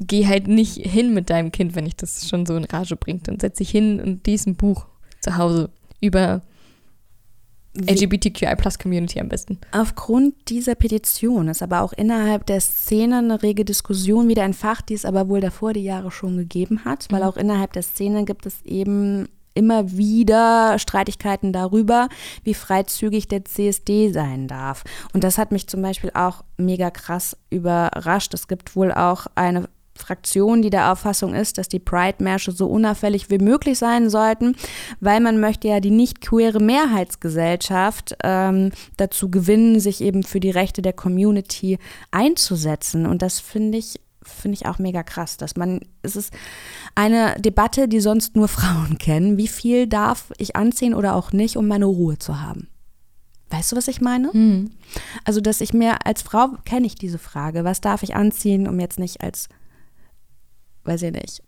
geh 0.00 0.26
halt 0.26 0.48
nicht 0.48 0.76
hin 0.76 1.14
mit 1.14 1.30
deinem 1.30 1.52
Kind, 1.52 1.74
wenn 1.74 1.84
dich 1.84 1.96
das 1.96 2.28
schon 2.28 2.46
so 2.46 2.56
in 2.56 2.64
Rage 2.64 2.96
bringt. 2.96 3.28
Dann 3.28 3.38
setz 3.38 3.58
dich 3.58 3.70
hin 3.70 4.00
und 4.00 4.26
lies 4.26 4.46
ein 4.46 4.56
Buch 4.56 4.86
zu 5.20 5.36
Hause 5.36 5.70
über 6.00 6.42
LGBTQI 7.78 8.56
Plus 8.56 8.78
Community 8.78 9.20
am 9.20 9.28
besten. 9.28 9.58
Aufgrund 9.70 10.34
dieser 10.48 10.74
Petition 10.74 11.48
ist 11.48 11.62
aber 11.62 11.82
auch 11.82 11.92
innerhalb 11.92 12.46
der 12.46 12.60
Szene 12.60 13.18
eine 13.18 13.42
rege 13.42 13.64
Diskussion 13.64 14.28
wieder 14.28 14.42
entfacht, 14.42 14.88
die 14.88 14.94
es 14.94 15.04
aber 15.04 15.28
wohl 15.28 15.40
davor 15.40 15.72
die 15.72 15.84
Jahre 15.84 16.10
schon 16.10 16.36
gegeben 16.36 16.84
hat, 16.84 17.06
weil 17.10 17.22
auch 17.22 17.36
innerhalb 17.36 17.72
der 17.72 17.82
Szene 17.82 18.24
gibt 18.24 18.46
es 18.46 18.62
eben 18.64 19.28
immer 19.54 19.90
wieder 19.92 20.78
Streitigkeiten 20.78 21.52
darüber, 21.52 22.08
wie 22.44 22.54
freizügig 22.54 23.28
der 23.28 23.44
CSD 23.44 24.10
sein 24.12 24.48
darf. 24.48 24.84
Und 25.12 25.24
das 25.24 25.38
hat 25.38 25.52
mich 25.52 25.66
zum 25.66 25.82
Beispiel 25.82 26.10
auch 26.14 26.44
mega 26.56 26.90
krass 26.90 27.36
überrascht. 27.50 28.34
Es 28.34 28.48
gibt 28.48 28.76
wohl 28.76 28.92
auch 28.92 29.26
eine 29.34 29.68
Fraktion, 30.00 30.62
die 30.62 30.70
der 30.70 30.90
Auffassung 30.90 31.34
ist, 31.34 31.58
dass 31.58 31.68
die 31.68 31.78
Pride-Märsche 31.78 32.52
so 32.52 32.66
unauffällig 32.66 33.30
wie 33.30 33.38
möglich 33.38 33.78
sein 33.78 34.10
sollten, 34.10 34.56
weil 34.98 35.20
man 35.20 35.38
möchte 35.38 35.68
ja 35.68 35.80
die 35.80 35.90
nicht 35.90 36.20
queere 36.20 36.60
Mehrheitsgesellschaft 36.60 38.16
ähm, 38.24 38.70
dazu 38.96 39.30
gewinnen, 39.30 39.78
sich 39.78 40.00
eben 40.00 40.22
für 40.22 40.40
die 40.40 40.50
Rechte 40.50 40.82
der 40.82 40.94
Community 40.94 41.78
einzusetzen. 42.10 43.06
Und 43.06 43.22
das 43.22 43.38
finde 43.38 43.78
ich 43.78 44.00
finde 44.30 44.56
ich 44.56 44.66
auch 44.66 44.78
mega 44.78 45.02
krass, 45.02 45.36
dass 45.36 45.56
man, 45.56 45.80
es 46.02 46.16
ist 46.16 46.32
eine 46.94 47.36
Debatte, 47.38 47.88
die 47.88 48.00
sonst 48.00 48.36
nur 48.36 48.48
Frauen 48.48 48.98
kennen. 48.98 49.36
Wie 49.36 49.48
viel 49.48 49.86
darf 49.86 50.32
ich 50.38 50.56
anziehen 50.56 50.94
oder 50.94 51.14
auch 51.14 51.32
nicht, 51.32 51.56
um 51.56 51.66
meine 51.66 51.86
Ruhe 51.86 52.18
zu 52.18 52.40
haben? 52.40 52.68
Weißt 53.50 53.72
du, 53.72 53.76
was 53.76 53.88
ich 53.88 54.00
meine? 54.00 54.32
Hm. 54.32 54.70
Also, 55.24 55.40
dass 55.40 55.60
ich 55.60 55.74
mir 55.74 56.06
als 56.06 56.22
Frau 56.22 56.50
kenne 56.64 56.86
ich 56.86 56.94
diese 56.94 57.18
Frage, 57.18 57.64
was 57.64 57.80
darf 57.80 58.02
ich 58.04 58.14
anziehen, 58.14 58.68
um 58.68 58.78
jetzt 58.78 58.98
nicht 58.98 59.22
als, 59.22 59.48
weiß 60.84 61.02
ich 61.02 61.12
nicht, 61.12 61.42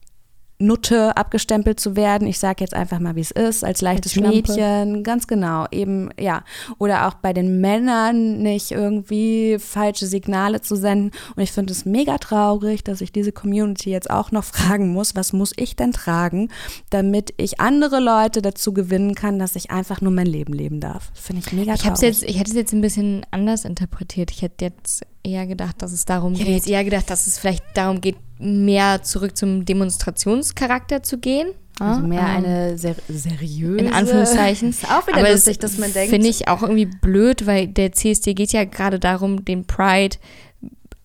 Nutte 0.62 1.16
abgestempelt 1.16 1.78
zu 1.80 1.96
werden. 1.96 2.26
Ich 2.26 2.38
sage 2.38 2.62
jetzt 2.64 2.74
einfach 2.74 2.98
mal, 2.98 3.16
wie 3.16 3.20
es 3.20 3.30
ist, 3.30 3.64
als 3.64 3.80
leichtes 3.80 4.12
Schlampe. 4.12 4.36
Mädchen, 4.36 5.02
ganz 5.02 5.26
genau, 5.26 5.66
eben, 5.70 6.10
ja. 6.18 6.44
Oder 6.78 7.06
auch 7.08 7.14
bei 7.14 7.32
den 7.32 7.60
Männern 7.60 8.38
nicht 8.42 8.70
irgendwie 8.70 9.58
falsche 9.58 10.06
Signale 10.06 10.60
zu 10.60 10.76
senden. 10.76 11.10
Und 11.36 11.42
ich 11.42 11.52
finde 11.52 11.72
es 11.72 11.84
mega 11.84 12.18
traurig, 12.18 12.84
dass 12.84 13.00
ich 13.00 13.12
diese 13.12 13.32
Community 13.32 13.90
jetzt 13.90 14.10
auch 14.10 14.30
noch 14.30 14.44
fragen 14.44 14.92
muss, 14.92 15.14
was 15.14 15.32
muss 15.32 15.52
ich 15.56 15.76
denn 15.76 15.92
tragen, 15.92 16.48
damit 16.90 17.34
ich 17.36 17.60
andere 17.60 18.00
Leute 18.00 18.42
dazu 18.42 18.72
gewinnen 18.72 19.14
kann, 19.14 19.38
dass 19.38 19.56
ich 19.56 19.70
einfach 19.70 20.00
nur 20.00 20.12
mein 20.12 20.26
Leben 20.26 20.52
leben 20.52 20.80
darf. 20.80 21.10
Finde 21.14 21.42
ich 21.44 21.52
mega 21.52 21.74
Ich, 21.74 21.80
traurig. 21.82 22.00
jetzt, 22.00 22.22
ich 22.22 22.38
hätte 22.38 22.50
es 22.50 22.56
jetzt 22.56 22.72
ein 22.72 22.80
bisschen 22.80 23.26
anders 23.30 23.64
interpretiert. 23.64 24.30
Ich 24.30 24.42
hätte 24.42 24.64
jetzt 24.66 25.02
eher 25.24 25.46
gedacht, 25.46 25.80
dass 25.82 25.92
es 25.92 26.04
darum 26.04 26.32
Ich 26.32 26.40
hätte 26.40 26.50
geht. 26.50 26.56
jetzt 26.58 26.68
eher 26.68 26.84
gedacht, 26.84 27.08
dass 27.10 27.26
es 27.26 27.38
vielleicht 27.38 27.64
darum 27.74 28.00
geht, 28.00 28.16
mehr 28.42 29.02
zurück 29.02 29.36
zum 29.36 29.64
Demonstrationscharakter 29.64 31.02
zu 31.02 31.18
gehen. 31.18 31.48
Also 31.78 32.00
Ja, 32.02 32.06
mehr 32.06 32.20
ähm, 32.20 32.44
eine 32.44 32.78
ser 32.78 32.96
seriöse. 33.08 33.78
in 33.78 33.92
Anführungszeichen. 33.92 34.68
Ist 34.70 34.84
auch 34.90 35.06
wieder 35.06 35.18
Aber 35.18 35.32
lustig, 35.32 35.58
das 35.58 35.72
dass 35.72 35.80
man 35.80 35.92
denkt. 35.92 36.10
Finde 36.10 36.28
ich 36.28 36.48
auch 36.48 36.62
irgendwie 36.62 36.86
blöd, 36.86 37.46
weil 37.46 37.68
der 37.68 37.92
CSD 37.92 38.34
geht 38.34 38.52
ja 38.52 38.64
gerade 38.64 38.98
darum, 38.98 39.44
den 39.44 39.66
Pride 39.66 40.16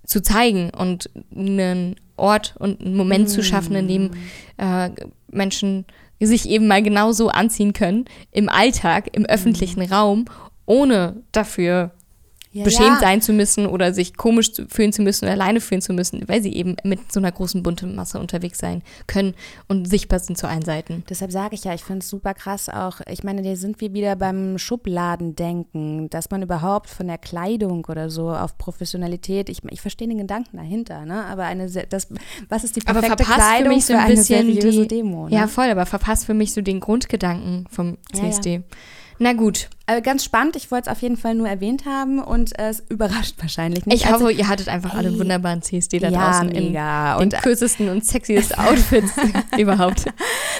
zu 0.06 0.22
zeigen 0.22 0.72
und 0.72 1.10
einen 1.36 1.96
Ort 2.16 2.56
und 2.60 2.82
einen 2.82 2.96
Moment 2.96 3.30
zu 3.30 3.44
schaffen, 3.44 3.76
in 3.76 3.88
dem 3.88 4.12
äh, 4.58 4.90
Menschen 5.30 5.86
sich 6.20 6.50
eben 6.50 6.68
mal 6.68 6.82
genauso 6.82 7.30
anziehen 7.30 7.74
können 7.74 8.06
im 8.32 8.50
Alltag, 8.50 9.10
im 9.16 9.26
öffentlichen 9.26 9.84
Raum, 9.84 10.26
ohne 10.66 11.18
dafür 11.32 11.92
ja, 12.58 12.64
beschämt 12.64 12.88
ja. 12.88 13.00
sein 13.00 13.22
zu 13.22 13.34
müssen 13.34 13.66
oder 13.66 13.94
sich 13.94 14.16
komisch 14.16 14.52
fühlen 14.70 14.94
zu 14.94 15.02
müssen 15.02 15.26
oder 15.26 15.34
alleine 15.34 15.62
fühlen 15.62 15.82
zu 15.82 15.94
müssen, 15.94 16.28
weil 16.28 16.42
sie 16.42 16.54
eben 16.54 16.76
mit 16.84 17.12
so 17.12 17.20
einer 17.20 17.32
großen 17.32 17.64
bunten 17.64 17.96
Masse 17.96 18.20
unterwegs 18.20 18.60
sein 18.60 18.82
können 19.08 19.36
und 19.68 19.88
sichtbar 19.88 20.20
sind 20.20 20.38
zu 20.38 20.48
allen 20.48 20.64
Seiten. 20.64 21.04
Deshalb 21.10 21.32
sage 21.32 21.56
ich 21.56 21.64
ja, 21.64 21.74
ich 21.74 21.84
finde 21.84 22.00
es 22.00 22.10
super 22.10 22.34
krass 22.34 22.70
auch. 22.70 23.02
Ich 23.10 23.24
meine, 23.24 23.42
da 23.42 23.56
sind 23.56 23.80
wir 23.82 23.94
wieder 23.94 24.16
beim 24.16 24.58
Schubladendenken, 24.58 26.10
dass 26.10 26.30
man 26.30 26.42
überhaupt 26.42 26.90
von 26.90 27.08
der 27.08 27.18
Kleidung 27.18 27.86
oder 27.86 28.10
so 28.10 28.30
auf 28.30 28.58
Professionalität, 28.58 29.50
ich, 29.50 29.64
ich 29.70 29.82
verstehe 29.82 30.08
den 30.08 30.18
Gedanken 30.18 30.58
dahinter, 30.58 31.06
ne? 31.06 31.26
aber 31.26 31.44
eine, 31.44 31.70
das, 31.70 32.08
was 32.50 32.64
ist 32.64 32.76
die 32.76 32.82
Aber 32.86 33.02
perfekte 33.02 33.24
verpasst 33.24 33.48
für 33.48 33.54
Kleidung 33.54 33.74
mich 33.74 33.86
so 33.86 33.94
für 33.94 34.00
ein 34.00 34.06
eine 34.06 34.16
bisschen 34.16 34.46
seriöse 34.46 34.82
die, 34.82 34.88
Demo? 34.88 35.30
Ne? 35.30 35.36
Ja, 35.36 35.48
voll, 35.48 35.70
aber 35.70 35.86
verpasst 35.86 36.26
für 36.26 36.34
mich 36.34 36.54
so 36.54 36.62
den 36.62 36.80
Grundgedanken 36.80 37.66
vom 37.70 37.98
Ja, 38.14 38.26
ja. 38.26 38.60
Na 39.20 39.34
gut, 39.34 39.70
Also 39.88 40.02
ganz 40.02 40.24
spannend, 40.24 40.56
ich 40.56 40.70
wollte 40.70 40.90
es 40.90 40.96
auf 40.96 41.02
jeden 41.02 41.18
Fall 41.18 41.34
nur 41.36 41.48
erwähnt 41.48 41.86
haben 41.86 42.20
und 42.20 42.58
es 42.60 42.84
überrascht 42.90 43.36
wahrscheinlich 43.42 43.86
nicht. 43.86 44.04
ich 44.04 44.08
Also- 44.08 44.26
hoffe, 44.26 44.34
ihr 44.34 44.48
hattet 44.48 44.68
einfach 44.70 44.94
alle 44.94 45.10
Ey, 45.10 45.18
wunderbaren 45.20 45.62
CSD 45.62 46.00
da 46.00 46.10
ja, 46.10 46.32
draußen 46.32 46.48
mega. 46.50 47.16
in 47.16 47.22
Und 47.24 47.34
den 47.34 47.42
kürzesten 47.42 47.90
und 47.90 48.06
sexiesten 48.06 48.58
Outfits 48.60 49.12
überhaupt. 49.58 50.06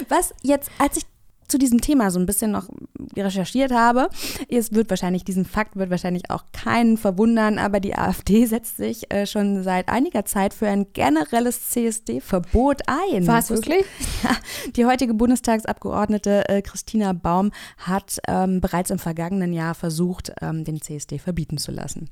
Was 0.10 0.34
jetzt, 0.44 0.72
als 0.80 0.98
ich 0.98 1.04
zu 1.48 1.58
diesem 1.58 1.80
Thema 1.82 2.12
so 2.12 2.20
ein 2.20 2.26
bisschen 2.26 2.52
noch 2.52 2.68
recherchiert 3.16 3.72
habe, 3.72 4.10
es 4.50 4.74
wird 4.74 4.90
wahrscheinlich, 4.90 5.24
diesen 5.24 5.46
Fakt 5.46 5.76
wird 5.76 5.90
wahrscheinlich 5.90 6.30
auch 6.30 6.44
keinen 6.52 6.98
verwundern, 6.98 7.58
aber 7.58 7.80
die 7.80 7.96
AfD 7.96 8.46
setzt 8.46 8.78
sich 8.78 9.12
äh, 9.14 9.26
schon 9.26 9.64
seit 9.64 9.88
einiger 9.90 10.26
Zeit 10.26 10.54
für 10.54 10.68
ein 10.68 10.88
generelles 10.94 11.70
CSD-Verbot 11.70 12.82
ein. 12.88 13.26
Das 13.26 13.50
ist- 13.52 13.66
wirklich? 13.66 13.86
Ja, 14.24 14.32
die 14.76 14.86
heutige 14.86 15.14
Bundestagsabgeordnete 15.14 16.50
äh, 16.50 16.62
Christina 16.62 17.14
Baum 17.14 17.52
hat 17.78 18.18
ähm, 18.28 18.62
bereits 18.62 18.90
im 18.90 19.00
vergangenen 19.00 19.54
Jahr 19.54 19.76
versucht, 19.76 20.32
ähm, 20.42 20.64
den 20.64 20.82
CSD 20.82 21.20
verbieten 21.20 21.58
zu 21.58 21.72
lassen. 21.72 22.10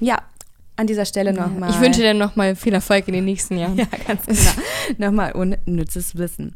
Ja, 0.00 0.18
an 0.74 0.86
dieser 0.86 1.04
Stelle 1.06 1.32
nochmal. 1.32 1.70
Ich 1.70 1.80
wünsche 1.80 2.00
dir 2.02 2.14
nochmal 2.14 2.54
viel 2.56 2.74
Erfolg 2.74 3.06
in 3.08 3.14
den 3.14 3.24
nächsten 3.24 3.56
Jahren. 3.58 3.76
Ja, 3.78 3.86
ganz 4.06 4.26
genau. 4.26 5.08
Nochmal 5.10 5.32
unnützes 5.32 6.16
Wissen. 6.16 6.54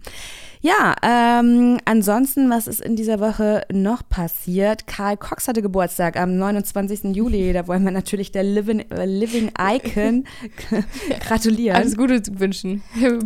Ja, 0.62 0.94
ähm, 1.02 1.78
ansonsten, 1.86 2.50
was 2.50 2.66
ist 2.66 2.82
in 2.82 2.94
dieser 2.94 3.18
Woche 3.18 3.62
noch 3.72 4.06
passiert? 4.06 4.86
Karl 4.86 5.16
Cox 5.16 5.48
hatte 5.48 5.62
Geburtstag 5.62 6.18
am 6.18 6.36
29. 6.36 7.16
Juli. 7.16 7.52
Da 7.60 7.66
wollen 7.66 7.84
wir 7.84 7.90
natürlich 7.90 8.32
der 8.32 8.42
Living, 8.42 8.80
äh, 8.90 9.04
Living 9.04 9.50
Icon 9.58 10.24
gratulieren. 11.20 11.76
Alles 11.76 11.96
Gute 11.96 12.22
zu 12.22 12.38
wünschen. 12.38 12.82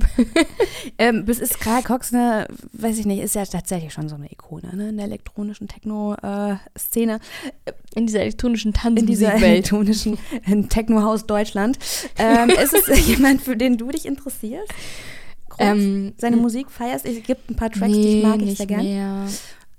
Ähm, 0.99 1.25
bis 1.25 1.38
ist 1.38 1.61
Karl 1.61 1.83
Cox 1.83 2.12
eine, 2.12 2.47
weiß 2.73 2.99
ich 2.99 3.07
nicht, 3.07 3.20
ist 3.20 3.35
ja 3.35 3.44
tatsächlich 3.44 3.92
schon 3.92 4.09
so 4.09 4.14
eine 4.14 4.31
Ikone 4.31 4.77
ne, 4.77 4.90
in 4.90 4.97
der 4.97 5.07
elektronischen 5.07 5.66
Techno-Szene. 5.66 7.20
In 7.94 8.07
dieser 8.07 8.20
elektronischen 8.20 8.68
in 8.68 8.75
dieser 8.75 8.83
Tanzmusikwelt. 8.83 9.42
elektronischen 9.42 10.18
in 10.47 10.68
Techno-Haus 10.68 11.27
Deutschland. 11.27 11.79
Ähm, 12.18 12.51
ist 12.51 12.75
es 12.75 13.09
jemand, 13.09 13.40
für 13.40 13.57
den 13.57 13.77
du 13.77 13.88
dich 13.90 14.07
interessierst? 14.07 14.70
Groß? 15.56 15.66
Ähm, 15.66 16.14
Seine 16.18 16.36
Musik 16.36 16.70
feierst? 16.70 17.06
Es 17.06 17.22
gibt 17.22 17.50
ein 17.50 17.56
paar 17.56 17.70
Tracks, 17.70 17.92
die 17.92 18.18
ich 18.18 18.24
mag, 18.24 18.40
ich 18.42 18.56
sehr 18.56 18.66
gern. 18.66 18.82
mehr. 18.84 19.26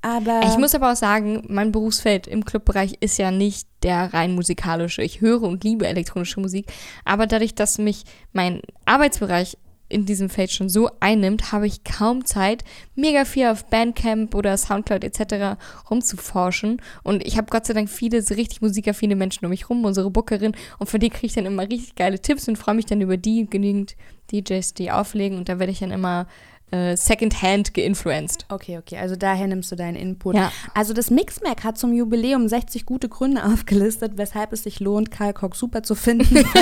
Aber 0.01 0.41
Ich 0.45 0.57
muss 0.59 0.75
aber 0.75 0.91
auch 0.91 0.95
sagen, 0.95 1.43
mein 1.47 1.71
Berufsfeld 1.71 2.27
im 2.27 2.45
Clubbereich 2.45 2.97
ist 2.99 3.17
ja 3.17 3.31
nicht 3.31 3.67
der 3.81 4.13
rein 4.13 4.35
musikalische. 4.35 5.01
Ich 5.01 5.19
höre 5.19 5.41
und 5.41 5.63
liebe 5.63 5.87
elektronische 5.87 6.39
Musik, 6.39 6.71
aber 7.05 7.25
dadurch, 7.25 7.55
dass 7.55 7.79
mich 7.79 8.03
mein 8.31 8.61
Arbeitsbereich 8.85 9.57
in 9.87 10.05
diesem 10.05 10.29
Feld 10.29 10.51
schon 10.51 10.69
so 10.69 10.89
einnimmt, 10.99 11.51
habe 11.51 11.67
ich 11.67 11.83
kaum 11.83 12.25
Zeit, 12.25 12.63
mega 12.95 13.25
viel 13.25 13.47
auf 13.47 13.65
Bandcamp 13.65 14.33
oder 14.33 14.57
Soundcloud 14.57 15.03
etc. 15.03 15.59
rumzuforschen. 15.89 16.81
Und 17.03 17.25
ich 17.25 17.37
habe 17.37 17.47
Gott 17.49 17.65
sei 17.65 17.73
Dank 17.73 17.89
viele 17.89 18.21
so 18.21 18.33
richtig 18.33 18.61
musikaffine 18.61 19.15
Menschen 19.15 19.45
um 19.45 19.51
mich 19.51 19.69
rum, 19.69 19.85
unsere 19.85 20.09
Bookerin, 20.09 20.55
und 20.79 20.89
für 20.89 20.99
die 20.99 21.09
kriege 21.09 21.27
ich 21.27 21.33
dann 21.33 21.45
immer 21.45 21.63
richtig 21.63 21.95
geile 21.95 22.19
Tipps 22.19 22.47
und 22.47 22.57
freue 22.57 22.75
mich 22.75 22.85
dann 22.85 23.01
über 23.01 23.17
die 23.17 23.47
genügend 23.47 23.95
DJs, 24.31 24.73
die 24.73 24.91
auflegen. 24.91 25.37
Und 25.37 25.49
da 25.49 25.59
werde 25.59 25.71
ich 25.71 25.79
dann 25.79 25.91
immer 25.91 26.27
äh, 26.71 26.97
secondhand 26.97 27.73
geinfluenced. 27.73 28.45
Okay, 28.49 28.77
okay, 28.79 28.97
also 28.97 29.15
daher 29.15 29.47
nimmst 29.47 29.71
du 29.71 29.75
deinen 29.75 29.95
Input. 29.95 30.35
Ja. 30.35 30.51
Also 30.73 30.93
das 30.93 31.11
Mixmac 31.11 31.63
hat 31.63 31.77
zum 31.77 31.93
Jubiläum 31.93 32.47
60 32.47 32.85
gute 32.85 33.07
Gründe 33.07 33.43
aufgelistet, 33.53 34.13
weshalb 34.15 34.51
es 34.51 34.63
sich 34.63 34.79
lohnt, 34.79 35.11
Karl 35.11 35.33
Cox 35.33 35.59
super 35.59 35.83
zu 35.83 35.95
finden. 35.95 36.43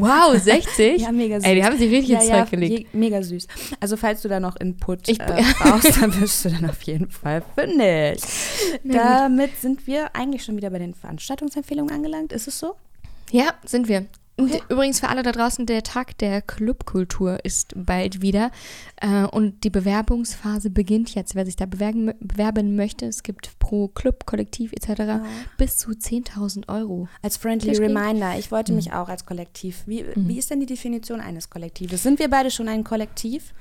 Wow, 0.00 0.38
60? 0.38 1.00
Ja, 1.02 1.12
mega 1.12 1.40
süß. 1.40 1.48
Ey, 1.48 1.54
die 1.56 1.64
haben 1.64 1.76
sich 1.76 1.90
richtig 1.90 2.10
ins 2.16 2.26
Zeug 2.28 2.50
gelegt. 2.50 2.94
mega 2.94 3.22
süß. 3.22 3.46
Also 3.80 3.96
falls 3.96 4.22
du 4.22 4.28
da 4.28 4.38
noch 4.40 4.56
Input 4.56 5.08
Ich- 5.08 5.18
äh, 5.20 5.42
brauchst, 5.58 6.00
dann 6.00 6.20
wirst 6.20 6.44
du 6.44 6.50
dann 6.50 6.68
auf 6.70 6.82
jeden 6.82 7.10
Fall 7.10 7.42
fündig. 7.56 8.22
Damit 8.84 9.56
sind 9.60 9.86
wir 9.86 10.14
eigentlich 10.14 10.44
schon 10.44 10.56
wieder 10.56 10.70
bei 10.70 10.78
den 10.78 10.94
Veranstaltungsempfehlungen 10.94 11.92
angelangt. 11.94 12.32
Ist 12.32 12.48
es 12.48 12.58
so? 12.58 12.74
Ja, 13.32 13.54
sind 13.64 13.88
wir. 13.88 14.06
Und 14.40 14.62
übrigens 14.70 15.00
für 15.00 15.08
alle 15.08 15.22
da 15.22 15.32
draußen, 15.32 15.66
der 15.66 15.82
Tag 15.82 16.16
der 16.18 16.40
Clubkultur 16.40 17.44
ist 17.44 17.74
bald 17.76 18.22
wieder. 18.22 18.50
Äh, 18.96 19.24
und 19.24 19.64
die 19.64 19.70
Bewerbungsphase 19.70 20.70
beginnt 20.70 21.14
jetzt. 21.14 21.34
Wer 21.34 21.44
sich 21.44 21.56
da 21.56 21.66
bewerben, 21.66 22.12
bewerben 22.20 22.74
möchte, 22.76 23.06
es 23.06 23.22
gibt 23.22 23.58
pro 23.58 23.88
Club, 23.88 24.24
Kollektiv 24.26 24.72
etc. 24.72 24.98
Ja. 25.00 25.24
bis 25.58 25.76
zu 25.76 25.90
10.000 25.90 26.68
Euro. 26.68 27.08
Als 27.22 27.36
friendly 27.36 27.76
reminder, 27.76 28.38
ich 28.38 28.50
wollte 28.50 28.72
mhm. 28.72 28.76
mich 28.76 28.92
auch 28.92 29.08
als 29.08 29.26
Kollektiv. 29.26 29.82
Wie, 29.86 30.02
mhm. 30.02 30.28
wie 30.28 30.38
ist 30.38 30.50
denn 30.50 30.60
die 30.60 30.66
Definition 30.66 31.20
eines 31.20 31.50
Kollektives? 31.50 32.02
Sind 32.02 32.18
wir 32.18 32.30
beide 32.30 32.50
schon 32.50 32.68
ein 32.68 32.84
Kollektiv? 32.84 33.52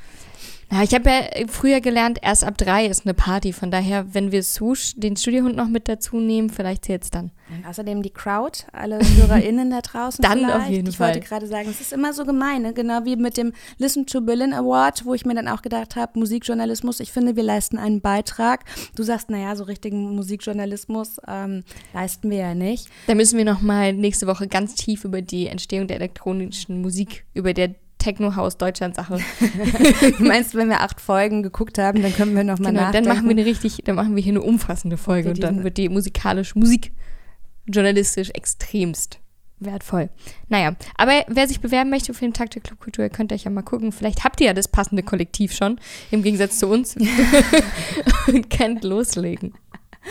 Ja, 0.71 0.83
ich 0.83 0.93
habe 0.93 1.09
ja 1.09 1.47
früher 1.47 1.81
gelernt, 1.81 2.19
erst 2.21 2.43
ab 2.43 2.57
drei 2.57 2.85
ist 2.85 3.05
eine 3.05 3.15
Party. 3.15 3.53
Von 3.53 3.71
daher, 3.71 4.13
wenn 4.13 4.31
wir 4.31 4.43
Swoosh, 4.43 4.93
den 4.95 5.15
Studiohund 5.17 5.55
noch 5.55 5.67
mit 5.67 5.87
dazu 5.87 6.19
nehmen, 6.19 6.51
vielleicht 6.51 6.85
zählt 6.85 7.03
es 7.03 7.09
dann. 7.09 7.31
Und 7.51 7.65
außerdem 7.65 8.03
die 8.03 8.11
Crowd, 8.11 8.59
alle 8.71 8.99
HörerInnen 8.99 9.71
da 9.71 9.81
draußen. 9.81 10.21
dann 10.21 10.39
vielleicht. 10.39 10.55
auf 10.55 10.69
jeden 10.69 10.89
ich 10.89 10.97
Fall. 10.97 11.09
Ich 11.09 11.15
wollte 11.15 11.27
gerade 11.27 11.47
sagen, 11.47 11.69
es 11.69 11.81
ist 11.81 11.91
immer 11.91 12.13
so 12.13 12.23
gemein, 12.23 12.61
ne? 12.61 12.73
genau 12.73 13.03
wie 13.05 13.15
mit 13.15 13.37
dem 13.37 13.53
Listen 13.79 14.05
to 14.05 14.21
Berlin 14.21 14.53
Award, 14.53 15.05
wo 15.05 15.15
ich 15.15 15.25
mir 15.25 15.33
dann 15.33 15.47
auch 15.47 15.63
gedacht 15.63 15.95
habe, 15.95 16.19
Musikjournalismus, 16.19 16.99
ich 16.99 17.11
finde, 17.11 17.35
wir 17.35 17.43
leisten 17.43 17.79
einen 17.79 18.01
Beitrag. 18.01 18.65
Du 18.95 19.01
sagst, 19.01 19.31
naja, 19.31 19.55
so 19.55 19.63
richtigen 19.63 20.15
Musikjournalismus 20.15 21.17
ähm, 21.27 21.63
leisten 21.95 22.29
wir 22.29 22.37
ja 22.37 22.53
nicht. 22.53 22.87
Da 23.07 23.15
müssen 23.15 23.39
wir 23.39 23.45
nochmal 23.45 23.93
nächste 23.93 24.27
Woche 24.27 24.47
ganz 24.47 24.75
tief 24.75 25.03
über 25.03 25.23
die 25.23 25.47
Entstehung 25.47 25.87
der 25.87 25.97
elektronischen 25.97 26.81
Musik, 26.81 27.25
über 27.33 27.55
der 27.55 27.73
Techno-Haus 27.99 28.57
Deutschland 28.57 28.95
Sache. 28.95 29.19
du 30.17 30.23
meinst, 30.23 30.55
wenn 30.55 30.69
wir 30.69 30.81
acht 30.81 30.99
Folgen 30.99 31.43
geguckt 31.43 31.77
haben, 31.77 32.01
dann 32.01 32.13
können 32.13 32.35
wir 32.35 32.43
nochmal 32.43 32.71
genau, 32.71 32.85
nachdenken? 32.85 33.07
Dann 33.07 33.15
machen 33.15 33.27
wir 33.29 33.35
eine 33.35 33.45
richtig, 33.45 33.81
dann 33.85 33.95
machen 33.95 34.15
wir 34.15 34.23
hier 34.23 34.33
eine 34.33 34.41
umfassende 34.41 34.97
Folge 34.97 35.29
und 35.29 35.43
dann 35.43 35.63
wird 35.63 35.77
die 35.77 35.89
musikalisch, 35.89 36.55
musikjournalistisch 36.55 38.31
extremst 38.31 39.19
wertvoll. 39.59 40.09
Naja, 40.47 40.75
aber 40.95 41.23
wer 41.27 41.47
sich 41.47 41.59
bewerben 41.59 41.89
möchte 41.89 42.13
für 42.13 42.25
den 42.25 42.33
Tag 42.33 42.51
der 42.51 42.61
Clubkultur, 42.61 43.09
könnt 43.09 43.33
euch 43.33 43.43
ja 43.43 43.51
mal 43.51 43.61
gucken. 43.61 43.91
Vielleicht 43.91 44.23
habt 44.23 44.39
ihr 44.41 44.47
ja 44.47 44.53
das 44.53 44.67
passende 44.67 45.03
Kollektiv 45.03 45.53
schon, 45.53 45.79
im 46.11 46.23
Gegensatz 46.23 46.59
zu 46.59 46.67
uns, 46.67 46.95
und 48.27 48.49
könnt 48.49 48.83
loslegen. 48.83 49.53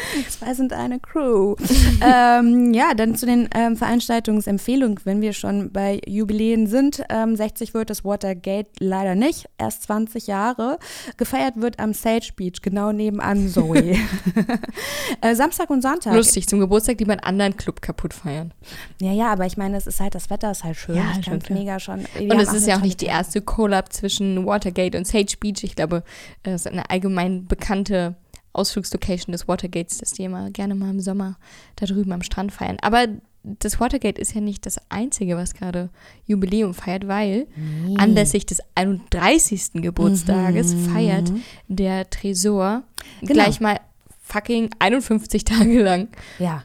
Zwei 0.28 0.54
sind 0.54 0.72
eine 0.72 1.00
Crew. 1.00 1.54
ähm, 2.00 2.72
ja, 2.74 2.94
dann 2.94 3.14
zu 3.14 3.26
den 3.26 3.48
ähm, 3.54 3.76
Veranstaltungsempfehlungen, 3.76 5.00
wenn 5.04 5.20
wir 5.20 5.32
schon 5.32 5.72
bei 5.72 6.00
Jubiläen 6.06 6.66
sind. 6.66 7.02
Ähm, 7.08 7.36
60 7.36 7.74
wird 7.74 7.90
das 7.90 8.04
Watergate 8.04 8.68
leider 8.78 9.14
nicht, 9.14 9.46
erst 9.58 9.84
20 9.84 10.26
Jahre. 10.26 10.78
Gefeiert 11.16 11.54
wird 11.56 11.78
am 11.78 11.92
Sage 11.92 12.30
Beach, 12.36 12.62
genau 12.62 12.92
nebenan 12.92 13.48
Zoe. 13.48 13.96
äh, 15.20 15.34
Samstag 15.34 15.70
und 15.70 15.82
Sonntag. 15.82 16.14
Lustig, 16.14 16.48
zum 16.48 16.60
Geburtstag 16.60 16.98
lieber 16.98 17.12
einen 17.12 17.20
anderen 17.20 17.56
Club 17.56 17.82
kaputt 17.82 18.14
feiern. 18.14 18.52
Ja, 19.00 19.12
ja, 19.12 19.32
aber 19.32 19.46
ich 19.46 19.56
meine, 19.56 19.76
es 19.76 19.86
ist 19.86 20.00
halt, 20.00 20.14
das 20.14 20.30
Wetter 20.30 20.50
ist 20.50 20.64
halt 20.64 20.76
schön. 20.76 20.96
Ja, 20.96 21.12
ich 21.18 21.26
fand 21.26 21.50
mega 21.50 21.78
schon. 21.80 22.04
Und 22.18 22.40
es 22.40 22.52
ist 22.52 22.66
ja 22.66 22.76
auch 22.76 22.82
nicht 22.82 23.00
die 23.00 23.06
erste 23.06 23.40
Collab 23.40 23.92
zwischen 23.92 24.46
Watergate 24.46 24.96
und 24.96 25.06
Sage 25.06 25.34
Beach. 25.40 25.62
Ich 25.62 25.76
glaube, 25.76 26.02
es 26.42 26.66
ist 26.66 26.66
eine 26.66 26.90
allgemein 26.90 27.46
bekannte 27.46 28.16
Ausflugslocation 28.58 29.32
des 29.32 29.48
Watergates, 29.48 29.98
dass 29.98 30.12
die 30.12 30.24
immer 30.24 30.50
gerne 30.50 30.74
mal 30.74 30.90
im 30.90 31.00
Sommer 31.00 31.38
da 31.76 31.86
drüben 31.86 32.12
am 32.12 32.22
Strand 32.22 32.52
feiern. 32.52 32.76
Aber 32.82 33.06
das 33.42 33.80
Watergate 33.80 34.18
ist 34.18 34.34
ja 34.34 34.40
nicht 34.40 34.66
das 34.66 34.78
Einzige, 34.90 35.36
was 35.36 35.54
gerade 35.54 35.90
Jubiläum 36.26 36.74
feiert, 36.74 37.08
weil 37.08 37.46
nee. 37.56 37.96
anlässlich 37.96 38.46
des 38.46 38.60
31. 38.74 39.72
Geburtstages 39.74 40.74
mhm. 40.74 40.84
feiert 40.90 41.32
der 41.68 42.10
Tresor 42.10 42.82
genau. 43.20 43.32
gleich 43.32 43.60
mal 43.60 43.80
fucking 44.20 44.70
51 44.78 45.44
Tage 45.44 45.82
lang. 45.82 46.08
Ja. 46.38 46.64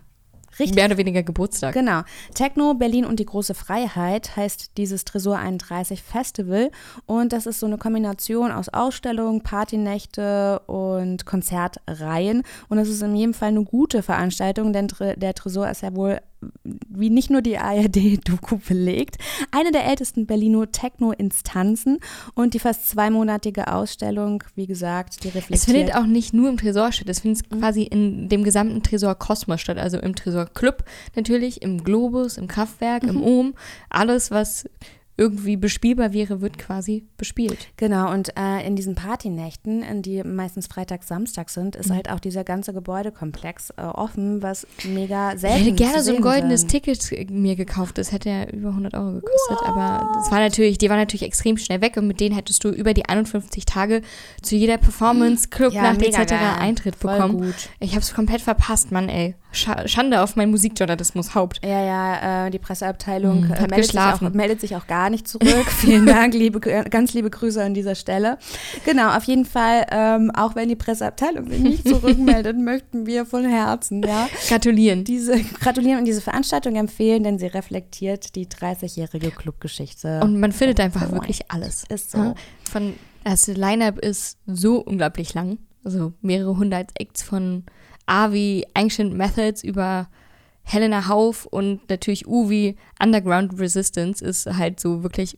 Richtig. 0.59 0.75
Mehr 0.75 0.85
oder 0.85 0.97
weniger 0.97 1.23
Geburtstag. 1.23 1.73
Genau. 1.73 2.01
Techno, 2.33 2.73
Berlin 2.73 3.05
und 3.05 3.19
die 3.19 3.25
große 3.25 3.53
Freiheit 3.53 4.35
heißt 4.35 4.77
dieses 4.77 5.05
Tresor 5.05 5.37
31 5.37 6.01
Festival. 6.03 6.71
Und 7.05 7.33
das 7.33 7.45
ist 7.45 7.59
so 7.59 7.65
eine 7.65 7.77
Kombination 7.77 8.51
aus 8.51 8.69
Ausstellungen, 8.69 9.41
Partynächte 9.41 10.59
und 10.67 11.25
Konzertreihen. 11.25 12.43
Und 12.69 12.77
es 12.77 12.89
ist 12.89 13.01
in 13.01 13.15
jedem 13.15 13.33
Fall 13.33 13.49
eine 13.49 13.63
gute 13.63 14.03
Veranstaltung, 14.03 14.73
denn 14.73 14.87
der 15.17 15.33
Tresor 15.33 15.69
ist 15.69 15.81
ja 15.81 15.95
wohl 15.95 16.19
wie 16.63 17.09
nicht 17.09 17.29
nur 17.29 17.41
die 17.41 17.57
ARD-Doku 17.57 18.57
belegt, 18.57 19.17
eine 19.51 19.71
der 19.71 19.85
ältesten 19.85 20.25
Berliner 20.25 20.71
Techno-Instanzen 20.71 21.99
und 22.35 22.53
die 22.53 22.59
fast 22.59 22.89
zweimonatige 22.89 23.71
Ausstellung, 23.71 24.43
wie 24.55 24.67
gesagt, 24.67 25.23
die 25.23 25.29
reflektiert. 25.29 25.59
Es 25.59 25.65
findet 25.65 25.95
auch 25.95 26.05
nicht 26.05 26.33
nur 26.33 26.49
im 26.49 26.57
Tresor 26.57 26.91
statt, 26.91 27.09
es 27.09 27.21
findet 27.21 27.51
mhm. 27.51 27.59
quasi 27.59 27.83
in 27.83 28.29
dem 28.29 28.43
gesamten 28.43 28.83
Tresor 28.83 29.15
Kosmos 29.15 29.61
statt, 29.61 29.77
also 29.77 29.99
im 29.99 30.15
Tresor 30.15 30.45
Club 30.45 30.83
natürlich, 31.15 31.61
im 31.61 31.83
Globus, 31.83 32.37
im 32.37 32.47
Kraftwerk, 32.47 33.03
mhm. 33.03 33.09
im 33.09 33.23
Ohm, 33.23 33.53
alles, 33.89 34.31
was 34.31 34.65
irgendwie 35.15 35.57
bespielbar 35.57 36.11
wäre, 36.11 36.41
wird 36.41 36.57
quasi 36.57 37.05
bespielt. 37.17 37.67
Genau, 37.77 38.11
und 38.11 38.35
äh, 38.35 38.65
in 38.65 38.75
diesen 38.75 38.95
Partynächten, 38.95 40.01
die 40.01 40.23
meistens 40.23 40.65
Freitag, 40.65 41.03
Samstag 41.03 41.51
sind, 41.51 41.75
ist 41.75 41.89
mhm. 41.89 41.95
halt 41.95 42.09
auch 42.09 42.19
dieser 42.19 42.43
ganze 42.43 42.73
Gebäudekomplex 42.73 43.71
äh, 43.77 43.83
offen, 43.83 44.41
was 44.41 44.65
mega 44.83 45.37
selten 45.37 45.55
ist. 45.55 45.61
Ich 45.61 45.67
hätte 45.67 45.75
gerne 45.75 46.03
so 46.03 46.15
ein 46.15 46.21
goldenes 46.21 46.61
sind. 46.61 46.69
Ticket 46.69 47.29
mir 47.29 47.55
gekauft, 47.55 47.99
das 47.99 48.11
hätte 48.11 48.29
ja 48.29 48.49
über 48.49 48.69
100 48.69 48.95
Euro 48.95 49.13
gekostet, 49.13 49.57
wow. 49.59 49.67
aber 49.67 50.11
das 50.15 50.31
war 50.31 50.39
natürlich, 50.39 50.79
die 50.79 50.89
war 50.89 50.97
natürlich 50.97 51.23
extrem 51.23 51.57
schnell 51.57 51.81
weg 51.81 51.95
und 51.97 52.07
mit 52.07 52.19
denen 52.19 52.33
hättest 52.33 52.63
du 52.63 52.69
über 52.69 52.95
die 52.95 53.05
51 53.05 53.65
Tage 53.65 54.01
zu 54.41 54.55
jeder 54.55 54.77
Performance, 54.77 55.49
Clubnacht 55.49 56.01
ja, 56.01 56.07
etc. 56.07 56.31
Geil. 56.31 56.39
Eintritt 56.59 56.95
Voll 56.95 57.13
bekommen. 57.13 57.41
Gut. 57.41 57.69
Ich 57.79 57.91
habe 57.91 58.01
es 58.01 58.13
komplett 58.15 58.41
verpasst, 58.41 58.91
Mann, 58.91 59.09
ey. 59.09 59.35
Schande 59.53 60.21
auf 60.21 60.35
mein 60.35 60.49
Musikjournalismus 60.51 61.35
Haupt. 61.35 61.59
Ja, 61.63 61.83
ja, 61.83 62.47
äh, 62.47 62.51
die 62.51 62.59
Presseabteilung 62.59 63.45
mhm, 63.45 63.53
äh, 63.53 63.67
meldet, 63.67 63.85
sich 63.85 63.99
auch, 63.99 64.21
meldet, 64.21 64.61
sich 64.61 64.75
auch, 64.75 64.87
gar 64.87 65.09
nicht 65.09 65.27
zurück. 65.33 65.65
Vielen 65.67 66.05
Dank, 66.05 66.33
liebe, 66.33 66.59
ganz 66.59 67.13
liebe 67.13 67.29
Grüße 67.29 67.63
an 67.63 67.73
dieser 67.73 67.95
Stelle. 67.95 68.37
Genau, 68.85 69.15
auf 69.15 69.23
jeden 69.25 69.45
Fall, 69.45 69.85
ähm, 69.91 70.31
auch 70.35 70.55
wenn 70.55 70.69
die 70.69 70.75
Presseabteilung 70.75 71.49
sich 71.49 71.59
nicht 71.59 71.87
zurückmeldet, 71.87 72.57
möchten 72.59 73.05
wir 73.05 73.25
von 73.25 73.45
Herzen, 73.45 74.03
ja. 74.03 74.27
Gratulieren. 74.47 75.03
Diese, 75.03 75.39
gratulieren 75.41 75.99
und 75.99 76.05
diese 76.05 76.21
Veranstaltung 76.21 76.75
empfehlen, 76.75 77.23
denn 77.23 77.39
sie 77.39 77.47
reflektiert 77.47 78.35
die 78.35 78.47
30-jährige 78.47 79.31
Clubgeschichte. 79.31 80.19
Und 80.21 80.39
man 80.39 80.51
findet 80.51 80.79
einfach 80.79 81.11
wirklich 81.11 81.51
alles. 81.51 81.83
Ist 81.89 82.11
so. 82.11 82.33
Von, 82.71 82.93
das 83.23 83.47
Line-Up 83.47 83.99
ist 83.99 84.37
so 84.45 84.79
unglaublich 84.79 85.33
lang. 85.33 85.59
Also 85.83 86.13
mehrere 86.21 86.57
hundert 86.57 86.91
Acts 86.99 87.23
von 87.23 87.63
A 88.05 88.31
wie 88.31 88.65
Ancient 88.73 89.13
Methods 89.13 89.63
über 89.63 90.07
Helena 90.63 91.07
Hauf 91.07 91.45
und 91.45 91.89
natürlich 91.89 92.27
U 92.27 92.49
wie 92.49 92.77
Underground 93.01 93.59
Resistance 93.59 94.23
ist 94.23 94.45
halt 94.45 94.79
so 94.79 95.03
wirklich 95.03 95.37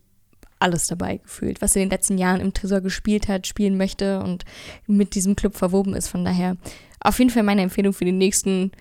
alles 0.59 0.87
dabei 0.87 1.17
gefühlt, 1.17 1.61
was 1.61 1.75
in 1.75 1.81
den 1.81 1.89
letzten 1.89 2.17
Jahren 2.17 2.41
im 2.41 2.53
Tresor 2.53 2.81
gespielt 2.81 3.27
hat, 3.27 3.45
spielen 3.45 3.77
möchte 3.77 4.21
und 4.21 4.45
mit 4.87 5.15
diesem 5.15 5.35
Club 5.35 5.55
verwoben 5.55 5.95
ist. 5.95 6.07
Von 6.07 6.23
daher 6.23 6.57
auf 6.99 7.19
jeden 7.19 7.31
Fall 7.31 7.43
meine 7.43 7.61
Empfehlung 7.61 7.93
für 7.93 8.05
die 8.05 8.11
nächsten 8.11 8.71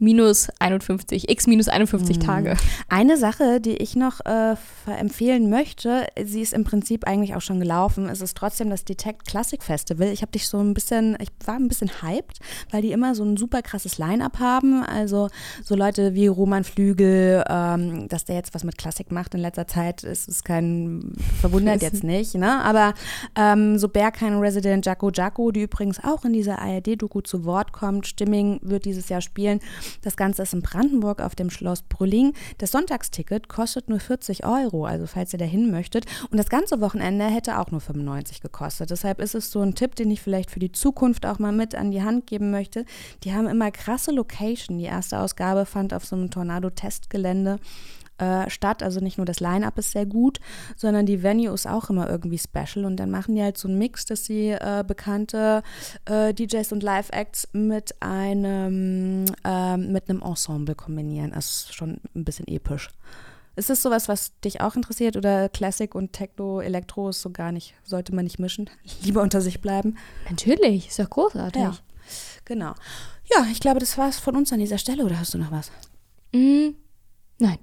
minus 0.00 0.48
51, 0.58 1.28
x 1.28 1.46
minus 1.46 1.68
51 1.68 2.16
mhm. 2.16 2.20
Tage. 2.20 2.56
Eine 2.88 3.16
Sache, 3.16 3.60
die 3.60 3.76
ich 3.76 3.96
noch 3.96 4.20
äh, 4.24 4.56
empfehlen 4.86 5.50
möchte, 5.50 6.06
sie 6.24 6.40
ist 6.40 6.52
im 6.52 6.64
Prinzip 6.64 7.06
eigentlich 7.06 7.34
auch 7.34 7.40
schon 7.40 7.60
gelaufen, 7.60 8.08
es 8.08 8.20
ist 8.20 8.36
trotzdem 8.36 8.70
das 8.70 8.84
Detect 8.84 9.26
Classic 9.26 9.62
Festival. 9.62 10.08
Ich 10.08 10.22
habe 10.22 10.32
dich 10.32 10.48
so 10.48 10.58
ein 10.58 10.74
bisschen, 10.74 11.16
ich 11.20 11.28
war 11.44 11.56
ein 11.56 11.68
bisschen 11.68 11.90
hyped, 12.02 12.38
weil 12.70 12.82
die 12.82 12.92
immer 12.92 13.14
so 13.14 13.24
ein 13.24 13.36
super 13.36 13.62
krasses 13.62 13.98
Line-Up 13.98 14.38
haben. 14.38 14.82
Also 14.82 15.28
so 15.62 15.74
Leute 15.74 16.14
wie 16.14 16.26
Roman 16.26 16.64
Flügel, 16.64 17.44
ähm, 17.48 18.08
dass 18.08 18.24
der 18.24 18.36
jetzt 18.36 18.54
was 18.54 18.64
mit 18.64 18.78
Klassik 18.78 19.12
macht 19.12 19.34
in 19.34 19.40
letzter 19.40 19.66
Zeit, 19.66 20.02
ist, 20.02 20.28
ist 20.28 20.44
kein, 20.44 21.12
verwundert 21.40 21.82
jetzt 21.82 22.04
nicht, 22.04 22.34
ne? 22.34 22.62
Aber 22.64 22.94
ähm, 23.36 23.78
so 23.78 23.88
Berghain 23.88 24.38
Resident 24.38 24.86
Jaco 24.86 25.10
Jaco, 25.10 25.50
die 25.50 25.62
übrigens 25.62 26.02
auch 26.02 26.24
in 26.24 26.32
dieser 26.32 26.58
ARD-Doku 26.60 27.20
zu 27.20 27.44
Wort 27.44 27.72
kommt, 27.72 28.06
Stimming 28.06 28.60
wird 28.62 28.86
dieses 28.86 29.08
Jahr 29.08 29.20
spielen. 29.20 29.60
Das 30.02 30.16
Ganze 30.16 30.42
ist 30.42 30.52
in 30.52 30.62
Brandenburg 30.62 31.20
auf 31.20 31.34
dem 31.34 31.50
Schloss 31.50 31.82
Brülling. 31.82 32.34
Das 32.58 32.72
Sonntagsticket 32.72 33.48
kostet 33.48 33.88
nur 33.88 34.00
40 34.00 34.44
Euro, 34.44 34.84
also 34.84 35.06
falls 35.06 35.32
ihr 35.32 35.38
da 35.38 35.44
hin 35.44 35.70
möchtet. 35.70 36.06
Und 36.30 36.38
das 36.38 36.48
ganze 36.48 36.80
Wochenende 36.80 37.26
hätte 37.26 37.58
auch 37.58 37.70
nur 37.70 37.80
95 37.80 38.40
gekostet. 38.40 38.90
Deshalb 38.90 39.20
ist 39.20 39.34
es 39.34 39.50
so 39.50 39.60
ein 39.60 39.74
Tipp, 39.74 39.94
den 39.94 40.10
ich 40.10 40.20
vielleicht 40.20 40.50
für 40.50 40.60
die 40.60 40.72
Zukunft 40.72 41.26
auch 41.26 41.38
mal 41.38 41.52
mit 41.52 41.74
an 41.74 41.90
die 41.90 42.02
Hand 42.02 42.26
geben 42.26 42.50
möchte. 42.50 42.84
Die 43.24 43.32
haben 43.32 43.46
immer 43.46 43.70
krasse 43.70 44.10
Location. 44.10 44.78
Die 44.78 44.84
erste 44.84 45.18
Ausgabe 45.18 45.66
fand 45.66 45.94
auf 45.94 46.04
so 46.04 46.16
einem 46.16 46.30
Tornado-Testgelände 46.30 47.58
äh, 48.20 48.48
statt. 48.50 48.82
Also 48.82 49.00
nicht 49.00 49.16
nur 49.18 49.24
das 49.24 49.40
Line-Up 49.40 49.78
ist 49.78 49.92
sehr 49.92 50.06
gut, 50.06 50.40
sondern 50.76 51.06
die 51.06 51.22
Venue 51.22 51.52
ist 51.52 51.66
auch 51.66 51.90
immer 51.90 52.08
irgendwie 52.08 52.38
special. 52.38 52.84
Und 52.84 52.96
dann 52.96 53.10
machen 53.10 53.34
die 53.34 53.42
halt 53.42 53.58
so 53.58 53.68
einen 53.68 53.78
Mix, 53.78 54.04
dass 54.04 54.24
sie 54.24 54.50
äh, 54.50 54.84
bekannte 54.86 55.62
äh, 56.04 56.34
DJs 56.34 56.72
und 56.72 56.82
Live-Acts 56.82 57.48
mit 57.52 57.94
einem, 58.00 59.24
ähm, 59.44 59.92
mit 59.92 60.08
einem 60.08 60.22
Ensemble 60.22 60.74
kombinieren. 60.74 61.32
Das 61.32 61.46
ist 61.46 61.74
schon 61.74 62.00
ein 62.14 62.24
bisschen 62.24 62.46
episch. 62.46 62.90
Ist 63.56 63.68
das 63.68 63.82
sowas, 63.82 64.08
was 64.08 64.38
dich 64.40 64.60
auch 64.60 64.76
interessiert 64.76 65.16
oder 65.16 65.48
Classic 65.48 65.94
und 65.94 66.12
Techno, 66.12 66.60
Elektro 66.60 67.10
ist 67.10 67.20
so 67.20 67.30
gar 67.30 67.52
nicht, 67.52 67.74
sollte 67.84 68.14
man 68.14 68.24
nicht 68.24 68.38
mischen? 68.38 68.70
Lieber 69.02 69.22
unter 69.22 69.40
sich 69.40 69.60
bleiben? 69.60 69.98
Natürlich, 70.28 70.88
ist 70.88 70.98
doch 70.98 71.10
großartig. 71.10 71.62
Ja, 71.62 71.76
genau. 72.44 72.74
Ja, 73.30 73.46
ich 73.50 73.60
glaube, 73.60 73.80
das 73.80 73.98
war 73.98 74.08
es 74.08 74.18
von 74.18 74.36
uns 74.36 74.52
an 74.52 74.60
dieser 74.60 74.78
Stelle 74.78 75.04
oder 75.04 75.18
hast 75.18 75.34
du 75.34 75.38
noch 75.38 75.50
was? 75.50 75.70
Mm, 76.32 76.70
Nein. 77.42 77.58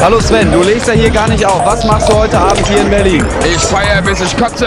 Hallo 0.00 0.20
Sven, 0.20 0.50
du 0.50 0.62
legst 0.64 0.88
ja 0.88 0.94
hier 0.94 1.10
gar 1.10 1.28
nicht 1.28 1.44
auf. 1.46 1.64
Was 1.64 1.84
machst 1.84 2.08
du 2.08 2.14
heute 2.14 2.38
Abend 2.40 2.66
hier 2.66 2.80
in 2.80 2.90
Berlin? 2.90 3.24
Ich 3.44 3.60
feier 3.60 4.02
bis 4.02 4.20
ich 4.20 4.36
kotze. 4.36 4.66